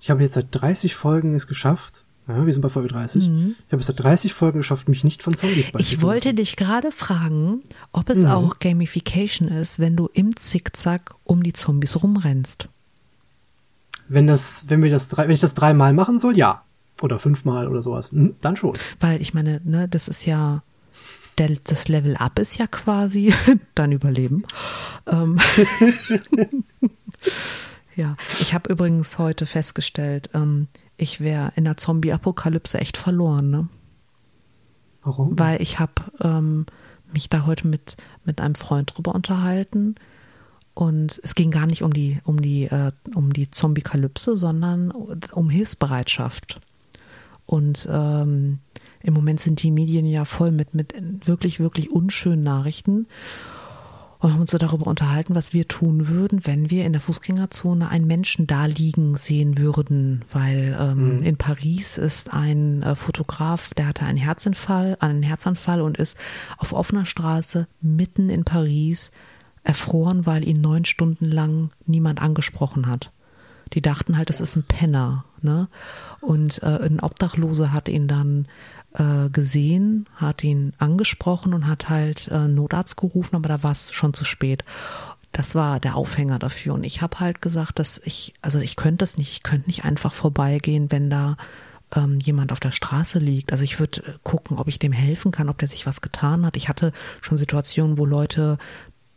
Ich 0.00 0.10
habe 0.10 0.22
jetzt 0.22 0.34
seit 0.34 0.48
30 0.50 0.94
Folgen 0.94 1.34
es 1.34 1.46
geschafft. 1.46 2.04
Ja, 2.28 2.46
wir 2.46 2.52
sind 2.52 2.62
bei 2.62 2.68
Folge 2.68 2.88
30. 2.88 3.28
Mhm. 3.28 3.56
Ich 3.66 3.72
habe 3.72 3.80
es 3.80 3.86
seit 3.88 4.00
30 4.00 4.32
Folgen 4.32 4.58
geschafft, 4.58 4.88
mich 4.88 5.02
nicht 5.02 5.22
von 5.22 5.36
Zombies 5.36 5.70
Ich 5.78 6.02
wollte 6.02 6.34
dich 6.34 6.56
gerade 6.56 6.92
fragen, 6.92 7.62
ob 7.90 8.08
es 8.10 8.22
mhm. 8.22 8.30
auch 8.30 8.58
Gamification 8.60 9.48
ist, 9.48 9.80
wenn 9.80 9.96
du 9.96 10.08
im 10.12 10.36
Zickzack 10.36 11.14
um 11.24 11.42
die 11.42 11.52
Zombies 11.52 12.02
rumrennst. 12.02 12.68
Wenn 14.08 14.26
das, 14.26 14.66
wenn 14.68 14.82
wir 14.82 14.90
das 14.90 15.08
drei, 15.08 15.24
wenn 15.24 15.34
ich 15.34 15.40
das 15.40 15.54
dreimal 15.54 15.92
machen 15.92 16.18
soll, 16.18 16.36
ja. 16.36 16.62
Oder 17.00 17.18
fünfmal 17.18 17.66
oder 17.66 17.82
sowas, 17.82 18.12
hm, 18.12 18.36
dann 18.40 18.56
schon. 18.56 18.74
Weil 19.00 19.20
ich 19.20 19.34
meine, 19.34 19.60
ne, 19.64 19.88
das 19.88 20.06
ist 20.06 20.24
ja, 20.24 20.62
der, 21.38 21.56
das 21.64 21.88
Level 21.88 22.16
Up 22.16 22.38
ist 22.38 22.58
ja 22.58 22.66
quasi 22.66 23.34
dein 23.74 23.92
Überleben. 23.92 24.44
Ähm 25.06 25.38
ja, 27.96 28.16
ich 28.40 28.54
habe 28.54 28.70
übrigens 28.70 29.18
heute 29.18 29.46
festgestellt, 29.46 30.30
ähm, 30.34 30.68
ich 30.96 31.20
wäre 31.20 31.52
in 31.56 31.64
der 31.64 31.76
Zombie-Apokalypse 31.76 32.78
echt 32.78 32.96
verloren, 32.96 33.50
ne? 33.50 33.68
Warum? 35.02 35.36
Weil 35.38 35.60
ich 35.60 35.80
habe 35.80 35.94
ähm, 36.20 36.66
mich 37.12 37.28
da 37.28 37.44
heute 37.44 37.66
mit, 37.66 37.96
mit 38.24 38.40
einem 38.40 38.54
Freund 38.54 38.96
drüber 38.96 39.14
unterhalten 39.14 39.96
und 40.74 41.20
es 41.22 41.34
ging 41.34 41.50
gar 41.50 41.66
nicht 41.66 41.82
um 41.82 41.92
die, 41.92 42.20
um 42.24 42.40
die, 42.40 42.64
äh, 42.64 42.92
um 43.14 43.32
die 43.32 43.50
Zombie-Kalypse, 43.50 44.36
sondern 44.36 44.90
um 44.90 45.50
Hilfsbereitschaft. 45.50 46.60
Und 47.46 47.88
ähm, 47.90 48.60
im 49.02 49.14
Moment 49.14 49.40
sind 49.40 49.62
die 49.62 49.70
Medien 49.70 50.06
ja 50.06 50.24
voll 50.24 50.50
mit, 50.50 50.74
mit 50.74 50.94
wirklich, 51.26 51.60
wirklich 51.60 51.90
unschönen 51.90 52.42
Nachrichten. 52.42 53.06
Und 54.18 54.32
haben 54.32 54.40
uns 54.40 54.52
so 54.52 54.58
darüber 54.58 54.86
unterhalten, 54.86 55.34
was 55.34 55.52
wir 55.52 55.66
tun 55.66 56.06
würden, 56.06 56.46
wenn 56.46 56.70
wir 56.70 56.84
in 56.84 56.92
der 56.92 57.00
Fußgängerzone 57.00 57.88
einen 57.88 58.06
Menschen 58.06 58.46
da 58.46 58.66
liegen 58.66 59.16
sehen 59.16 59.58
würden. 59.58 60.24
Weil 60.30 60.76
ähm, 60.78 61.16
mhm. 61.16 61.22
in 61.24 61.36
Paris 61.36 61.98
ist 61.98 62.32
ein 62.32 62.84
äh, 62.84 62.94
Fotograf, 62.94 63.74
der 63.74 63.88
hatte 63.88 64.04
einen 64.04 64.18
Herzinfall, 64.18 64.96
einen 65.00 65.24
Herzanfall 65.24 65.80
und 65.80 65.96
ist 65.96 66.16
auf 66.56 66.72
offener 66.72 67.04
Straße 67.04 67.66
mitten 67.80 68.30
in 68.30 68.44
Paris 68.44 69.10
erfroren, 69.64 70.24
weil 70.24 70.46
ihn 70.46 70.60
neun 70.60 70.84
Stunden 70.84 71.24
lang 71.24 71.70
niemand 71.86 72.22
angesprochen 72.22 72.86
hat. 72.86 73.10
Die 73.72 73.82
dachten 73.82 74.16
halt, 74.16 74.30
es 74.30 74.40
ist 74.40 74.54
ein 74.54 74.64
Penner. 74.68 75.24
Ne? 75.42 75.68
Und 76.20 76.62
äh, 76.62 76.78
ein 76.84 77.00
Obdachloser 77.00 77.72
hat 77.72 77.88
ihn 77.88 78.08
dann 78.08 78.46
äh, 78.94 79.28
gesehen, 79.30 80.06
hat 80.16 80.44
ihn 80.44 80.72
angesprochen 80.78 81.54
und 81.54 81.66
hat 81.66 81.88
halt 81.88 82.28
äh, 82.28 82.48
Notarzt 82.48 82.96
gerufen, 82.96 83.36
aber 83.36 83.48
da 83.48 83.62
war 83.62 83.72
es 83.72 83.92
schon 83.92 84.14
zu 84.14 84.24
spät. 84.24 84.64
Das 85.32 85.54
war 85.54 85.80
der 85.80 85.96
Aufhänger 85.96 86.38
dafür. 86.38 86.74
Und 86.74 86.84
ich 86.84 87.00
habe 87.00 87.20
halt 87.20 87.40
gesagt, 87.40 87.78
dass 87.78 88.00
ich, 88.04 88.34
also 88.42 88.58
ich 88.58 88.76
könnte 88.76 88.98
das 88.98 89.16
nicht, 89.16 89.32
ich 89.32 89.42
könnte 89.42 89.68
nicht 89.68 89.84
einfach 89.84 90.12
vorbeigehen, 90.12 90.92
wenn 90.92 91.08
da 91.08 91.36
ähm, 91.94 92.18
jemand 92.20 92.52
auf 92.52 92.60
der 92.60 92.70
Straße 92.70 93.18
liegt. 93.18 93.52
Also 93.52 93.64
ich 93.64 93.78
würde 93.78 94.02
äh, 94.02 94.12
gucken, 94.22 94.58
ob 94.58 94.68
ich 94.68 94.78
dem 94.78 94.92
helfen 94.92 95.32
kann, 95.32 95.48
ob 95.48 95.58
der 95.58 95.68
sich 95.68 95.86
was 95.86 96.00
getan 96.00 96.44
hat. 96.44 96.56
Ich 96.56 96.68
hatte 96.68 96.92
schon 97.20 97.38
Situationen, 97.38 97.98
wo 97.98 98.04
Leute 98.04 98.58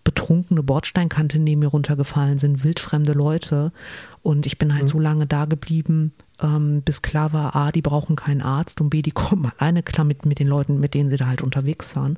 betrunkene 0.05 0.63
Bordsteinkante 0.63 1.39
neben 1.39 1.59
mir 1.59 1.67
runtergefallen 1.67 2.37
sind, 2.37 2.63
wildfremde 2.63 3.11
Leute. 3.11 3.73
Und 4.21 4.45
ich 4.45 4.57
bin 4.57 4.73
halt 4.73 4.83
mhm. 4.83 4.87
so 4.87 4.99
lange 4.99 5.27
da 5.27 5.43
geblieben, 5.43 6.13
ähm, 6.41 6.81
bis 6.83 7.01
klar 7.01 7.33
war, 7.33 7.55
A, 7.55 7.73
die 7.73 7.81
brauchen 7.81 8.15
keinen 8.15 8.41
Arzt 8.41 8.79
und 8.79 8.89
B, 8.89 9.01
die 9.01 9.11
kommen 9.11 9.51
alleine 9.57 9.83
klar 9.83 10.05
mit, 10.05 10.25
mit 10.25 10.39
den 10.39 10.47
Leuten, 10.47 10.79
mit 10.79 10.93
denen 10.93 11.09
sie 11.09 11.17
da 11.17 11.27
halt 11.27 11.41
unterwegs 11.41 11.95
waren. 11.97 12.17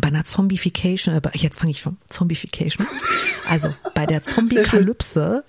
Bei 0.00 0.08
einer 0.08 0.24
Zombification, 0.24 1.14
äh, 1.14 1.20
jetzt 1.34 1.58
fange 1.58 1.72
ich 1.72 1.82
von 1.82 1.98
Zombification. 2.08 2.86
Also 3.48 3.72
bei 3.94 4.06
der 4.06 4.24
Zombie-Kalypse, 4.24 5.44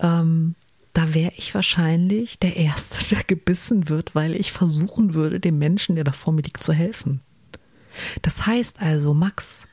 ähm, 0.00 0.54
da 0.92 1.14
wäre 1.14 1.32
ich 1.38 1.54
wahrscheinlich 1.54 2.38
der 2.38 2.56
Erste, 2.56 3.14
der 3.14 3.24
gebissen 3.24 3.88
wird, 3.88 4.14
weil 4.14 4.36
ich 4.36 4.52
versuchen 4.52 5.14
würde, 5.14 5.40
dem 5.40 5.56
Menschen, 5.56 5.94
der 5.94 6.04
da 6.04 6.12
vor 6.12 6.34
mir 6.34 6.42
liegt, 6.42 6.62
zu 6.62 6.74
helfen. 6.74 7.22
Das 8.20 8.44
heißt 8.44 8.82
also, 8.82 9.14
Max, 9.14 9.67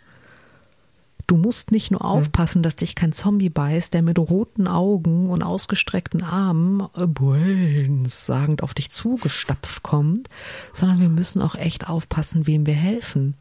Du 1.27 1.37
musst 1.37 1.71
nicht 1.71 1.89
nur 1.89 2.05
aufpassen, 2.05 2.61
dass 2.61 2.75
dich 2.75 2.93
kein 2.93 3.11
Zombie 3.11 3.49
beißt, 3.49 3.93
der 3.93 4.03
mit 4.03 4.19
roten 4.19 4.67
Augen 4.67 5.31
und 5.31 5.41
ausgestreckten 5.41 6.21
Armen 6.21 6.83
äh, 6.95 8.07
sagend 8.07 8.61
auf 8.61 8.75
dich 8.75 8.91
zugestapft 8.91 9.81
kommt, 9.81 10.29
sondern 10.71 10.99
wir 10.99 11.09
müssen 11.09 11.41
auch 11.41 11.55
echt 11.55 11.89
aufpassen, 11.89 12.45
wem 12.45 12.67
wir 12.67 12.75
helfen. 12.75 13.33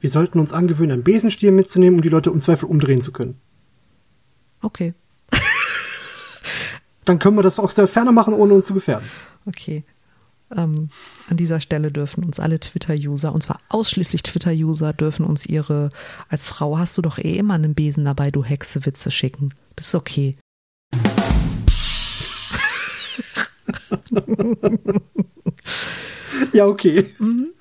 Wir 0.00 0.08
sollten 0.08 0.40
uns 0.40 0.52
angewöhnen, 0.52 0.92
einen 0.92 1.04
Besenstiel 1.04 1.52
mitzunehmen, 1.52 1.96
um 1.98 2.02
die 2.02 2.08
Leute 2.08 2.32
um 2.32 2.40
Zweifel 2.40 2.66
umdrehen 2.66 3.02
zu 3.02 3.12
können. 3.12 3.38
Okay. 4.62 4.94
dann 7.04 7.18
können 7.18 7.36
wir 7.36 7.42
das 7.42 7.58
aus 7.58 7.74
der 7.74 7.86
Ferne 7.86 8.12
machen, 8.12 8.32
ohne 8.32 8.54
uns 8.54 8.64
zu 8.64 8.74
gefährden. 8.74 9.08
Okay. 9.44 9.84
Ähm, 10.56 10.88
an 11.28 11.36
dieser 11.36 11.60
Stelle 11.60 11.92
dürfen 11.92 12.24
uns 12.24 12.40
alle 12.40 12.60
Twitter-User, 12.60 13.32
und 13.32 13.42
zwar 13.42 13.58
ausschließlich 13.68 14.22
Twitter-User, 14.22 14.92
dürfen 14.92 15.24
uns 15.24 15.46
ihre, 15.46 15.90
als 16.28 16.46
Frau 16.46 16.78
hast 16.78 16.96
du 16.98 17.02
doch 17.02 17.18
eh 17.18 17.36
immer 17.36 17.54
einen 17.54 17.74
Besen 17.74 18.04
dabei, 18.04 18.30
du 18.30 18.44
Hexe, 18.44 18.86
Witze 18.86 19.10
schicken. 19.10 19.54
Das 19.76 19.88
ist 19.88 19.94
okay. 19.94 20.36
ja, 26.52 26.66
okay. 26.66 27.06
Mhm. 27.18 27.52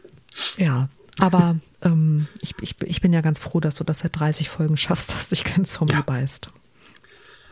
Ja, 0.57 0.89
aber 1.19 1.57
ähm, 1.81 2.27
ich, 2.41 2.55
ich, 2.61 2.75
ich 2.83 3.01
bin 3.01 3.13
ja 3.13 3.21
ganz 3.21 3.39
froh, 3.39 3.59
dass 3.59 3.75
du 3.75 3.83
das 3.83 3.99
seit 3.99 4.19
30 4.19 4.49
Folgen 4.49 4.77
schaffst, 4.77 5.13
dass 5.13 5.29
dich 5.29 5.43
kein 5.43 5.65
Zombie 5.65 5.93
ja. 5.93 6.01
beißt. 6.01 6.49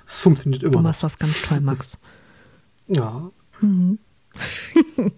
Es 0.08 0.20
funktioniert 0.20 0.64
immer. 0.64 0.72
Du 0.72 0.80
machst 0.80 1.04
noch. 1.04 1.12
das 1.12 1.20
ganz 1.20 1.42
toll, 1.42 1.62
Max. 1.62 2.00
Das, 2.88 2.98
ja. 2.98 3.30
Mhm. 3.62 4.00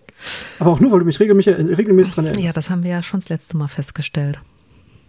Aber 0.59 0.71
auch 0.71 0.79
nur, 0.79 0.91
weil 0.91 0.99
du 0.99 1.05
mich 1.05 1.19
regelmäßig, 1.19 1.55
regelmäßig 1.57 2.13
dran 2.13 2.25
erinnerst. 2.25 2.45
Ja, 2.45 2.53
das 2.53 2.69
haben 2.69 2.83
wir 2.83 2.91
ja 2.91 3.03
schon 3.03 3.19
das 3.19 3.29
letzte 3.29 3.57
Mal 3.57 3.67
festgestellt. 3.67 4.39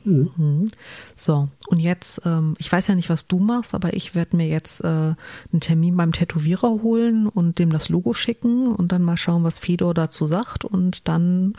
Mhm. 0.05 0.31
Mhm. 0.37 0.69
So, 1.17 1.49
und 1.69 1.79
jetzt, 1.79 2.23
ähm, 2.25 2.55
ich 2.59 2.71
weiß 2.71 2.89
ja 2.89 2.95
nicht, 2.95 3.09
was 3.09 3.29
du 3.29 3.39
machst, 3.39 3.75
aber 3.75 3.95
ich 3.95 4.15
werde 4.15 4.37
mir 4.37 4.49
jetzt 4.49 4.83
äh, 4.83 4.87
einen 4.87 5.61
Termin 5.61 5.97
beim 5.97 6.13
Tätowierer 6.13 6.83
holen 6.83 7.29
und 7.29 7.59
dem 7.59 7.71
das 7.71 7.89
Logo 7.89 8.13
schicken 8.15 8.67
und 8.69 8.93
dann 8.93 9.03
mal 9.03 9.17
schauen, 9.17 9.45
was 9.45 9.59
Fedor 9.59 9.95
dazu 9.95 10.27
sagt 10.27 10.65
und 10.65 11.09
dann. 11.09 11.55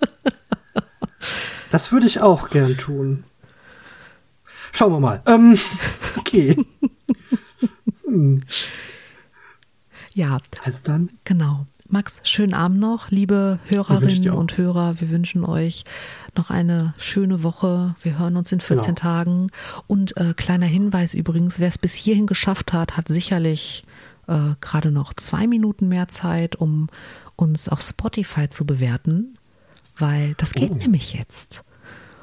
das 1.70 1.92
würde 1.92 2.06
ich 2.06 2.20
auch 2.20 2.50
gern 2.50 2.76
tun. 2.76 3.24
Schauen 4.72 4.92
wir 4.92 5.00
mal. 5.00 5.22
Ähm, 5.26 5.58
okay. 6.18 6.56
hm. 8.04 8.42
Ja. 10.14 10.38
Also 10.64 10.80
dann. 10.84 11.10
Genau. 11.24 11.66
Max, 11.88 12.20
schönen 12.24 12.54
Abend 12.54 12.80
noch, 12.80 13.10
liebe 13.10 13.60
Hörerinnen 13.68 14.30
und 14.30 14.56
Hörer. 14.56 15.00
Wir 15.00 15.10
wünschen 15.10 15.44
euch 15.44 15.84
noch 16.36 16.50
eine 16.50 16.94
schöne 16.98 17.42
Woche. 17.42 17.94
Wir 18.02 18.18
hören 18.18 18.36
uns 18.36 18.50
in 18.50 18.60
14 18.60 18.94
genau. 18.94 19.00
Tagen. 19.00 19.46
Und 19.86 20.16
äh, 20.16 20.34
kleiner 20.34 20.66
Hinweis 20.66 21.14
übrigens, 21.14 21.60
wer 21.60 21.68
es 21.68 21.78
bis 21.78 21.94
hierhin 21.94 22.26
geschafft 22.26 22.72
hat, 22.72 22.96
hat 22.96 23.08
sicherlich 23.08 23.84
äh, 24.26 24.54
gerade 24.60 24.90
noch 24.90 25.14
zwei 25.14 25.46
Minuten 25.46 25.88
mehr 25.88 26.08
Zeit, 26.08 26.56
um 26.56 26.88
uns 27.36 27.68
auf 27.68 27.80
Spotify 27.80 28.48
zu 28.48 28.64
bewerten, 28.64 29.38
weil 29.96 30.34
das 30.34 30.52
geht 30.52 30.72
oh. 30.72 30.74
nämlich 30.74 31.14
jetzt. 31.14 31.64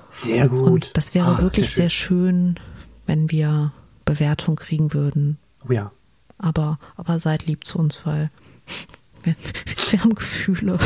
Sehr 0.09 0.49
gut. 0.49 0.61
Und 0.61 0.97
das 0.97 1.15
wäre 1.15 1.37
ah, 1.37 1.41
wirklich 1.41 1.69
sehr 1.69 1.89
schön. 1.89 2.55
sehr 2.55 2.55
schön, 2.55 2.59
wenn 3.07 3.31
wir 3.31 3.71
Bewertung 4.03 4.57
kriegen 4.57 4.93
würden. 4.93 5.37
Oh 5.67 5.71
ja. 5.71 5.91
Aber, 6.37 6.79
aber 6.97 7.19
seid 7.19 7.45
lieb 7.45 7.63
zu 7.65 7.79
uns, 7.79 8.05
weil 8.05 8.29
wir, 9.25 9.35
wir 9.89 10.03
haben 10.03 10.15
Gefühle. 10.15 10.77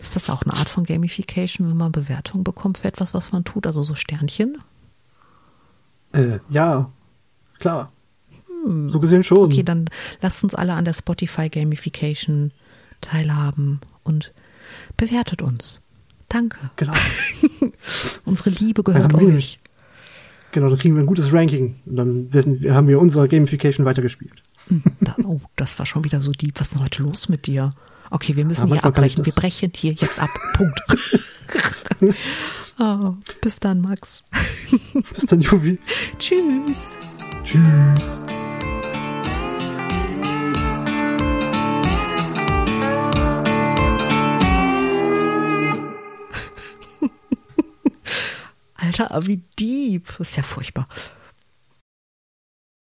Ist 0.00 0.14
das 0.14 0.30
auch 0.30 0.42
eine 0.42 0.54
Art 0.54 0.68
von 0.68 0.84
Gamification, 0.84 1.68
wenn 1.68 1.76
man 1.76 1.92
Bewertung 1.92 2.44
bekommt 2.44 2.78
für 2.78 2.88
etwas, 2.88 3.14
was 3.14 3.32
man 3.32 3.44
tut? 3.44 3.66
Also 3.66 3.82
so 3.82 3.94
Sternchen? 3.94 4.58
Äh, 6.12 6.38
ja, 6.48 6.90
klar. 7.58 7.92
Hm. 8.46 8.90
So 8.90 9.00
gesehen 9.00 9.24
schon. 9.24 9.50
Okay, 9.50 9.62
dann 9.62 9.86
lasst 10.20 10.44
uns 10.44 10.54
alle 10.54 10.74
an 10.74 10.84
der 10.84 10.92
Spotify 10.92 11.48
Gamification 11.48 12.52
teilhaben 13.00 13.80
und 14.04 14.32
bewertet 14.96 15.42
uns. 15.42 15.80
Danke. 16.28 16.58
Genau. 16.76 16.94
Unsere 18.24 18.50
Liebe 18.50 18.82
gehört 18.82 19.14
euch. 19.14 19.60
Genau, 20.52 20.68
dann 20.70 20.78
kriegen 20.78 20.94
wir 20.94 21.02
ein 21.02 21.06
gutes 21.06 21.32
Ranking. 21.32 21.76
Und 21.86 21.96
dann 21.96 22.32
wissen, 22.32 22.64
haben 22.72 22.88
wir 22.88 22.98
unsere 22.98 23.28
Gamification 23.28 23.84
weitergespielt. 23.84 24.42
Hm, 24.68 24.82
da, 25.00 25.16
oh, 25.24 25.40
das 25.54 25.78
war 25.78 25.86
schon 25.86 26.04
wieder 26.04 26.20
so 26.20 26.32
deep. 26.32 26.58
Was 26.58 26.68
ist 26.68 26.74
denn 26.74 26.82
heute 26.82 27.02
los 27.02 27.28
mit 27.28 27.46
dir? 27.46 27.72
Okay, 28.10 28.36
wir 28.36 28.44
müssen 28.44 28.68
ja, 28.68 28.74
hier 28.74 28.84
abbrechen. 28.84 29.24
Wir 29.24 29.32
brechen 29.32 29.72
hier 29.74 29.92
jetzt 29.92 30.18
ab. 30.18 30.30
Punkt. 30.54 30.80
oh, 32.78 33.14
bis 33.40 33.60
dann, 33.60 33.80
Max. 33.80 34.24
bis 35.12 35.26
dann, 35.26 35.40
Juvi. 35.40 35.78
Tschüss. 36.18 36.96
Tschüss. 37.44 38.24
Alter, 48.74 49.26
wie 49.26 49.42
deep. 49.58 50.06
Das 50.18 50.30
ist 50.30 50.36
ja 50.36 50.42
furchtbar. 50.42 50.86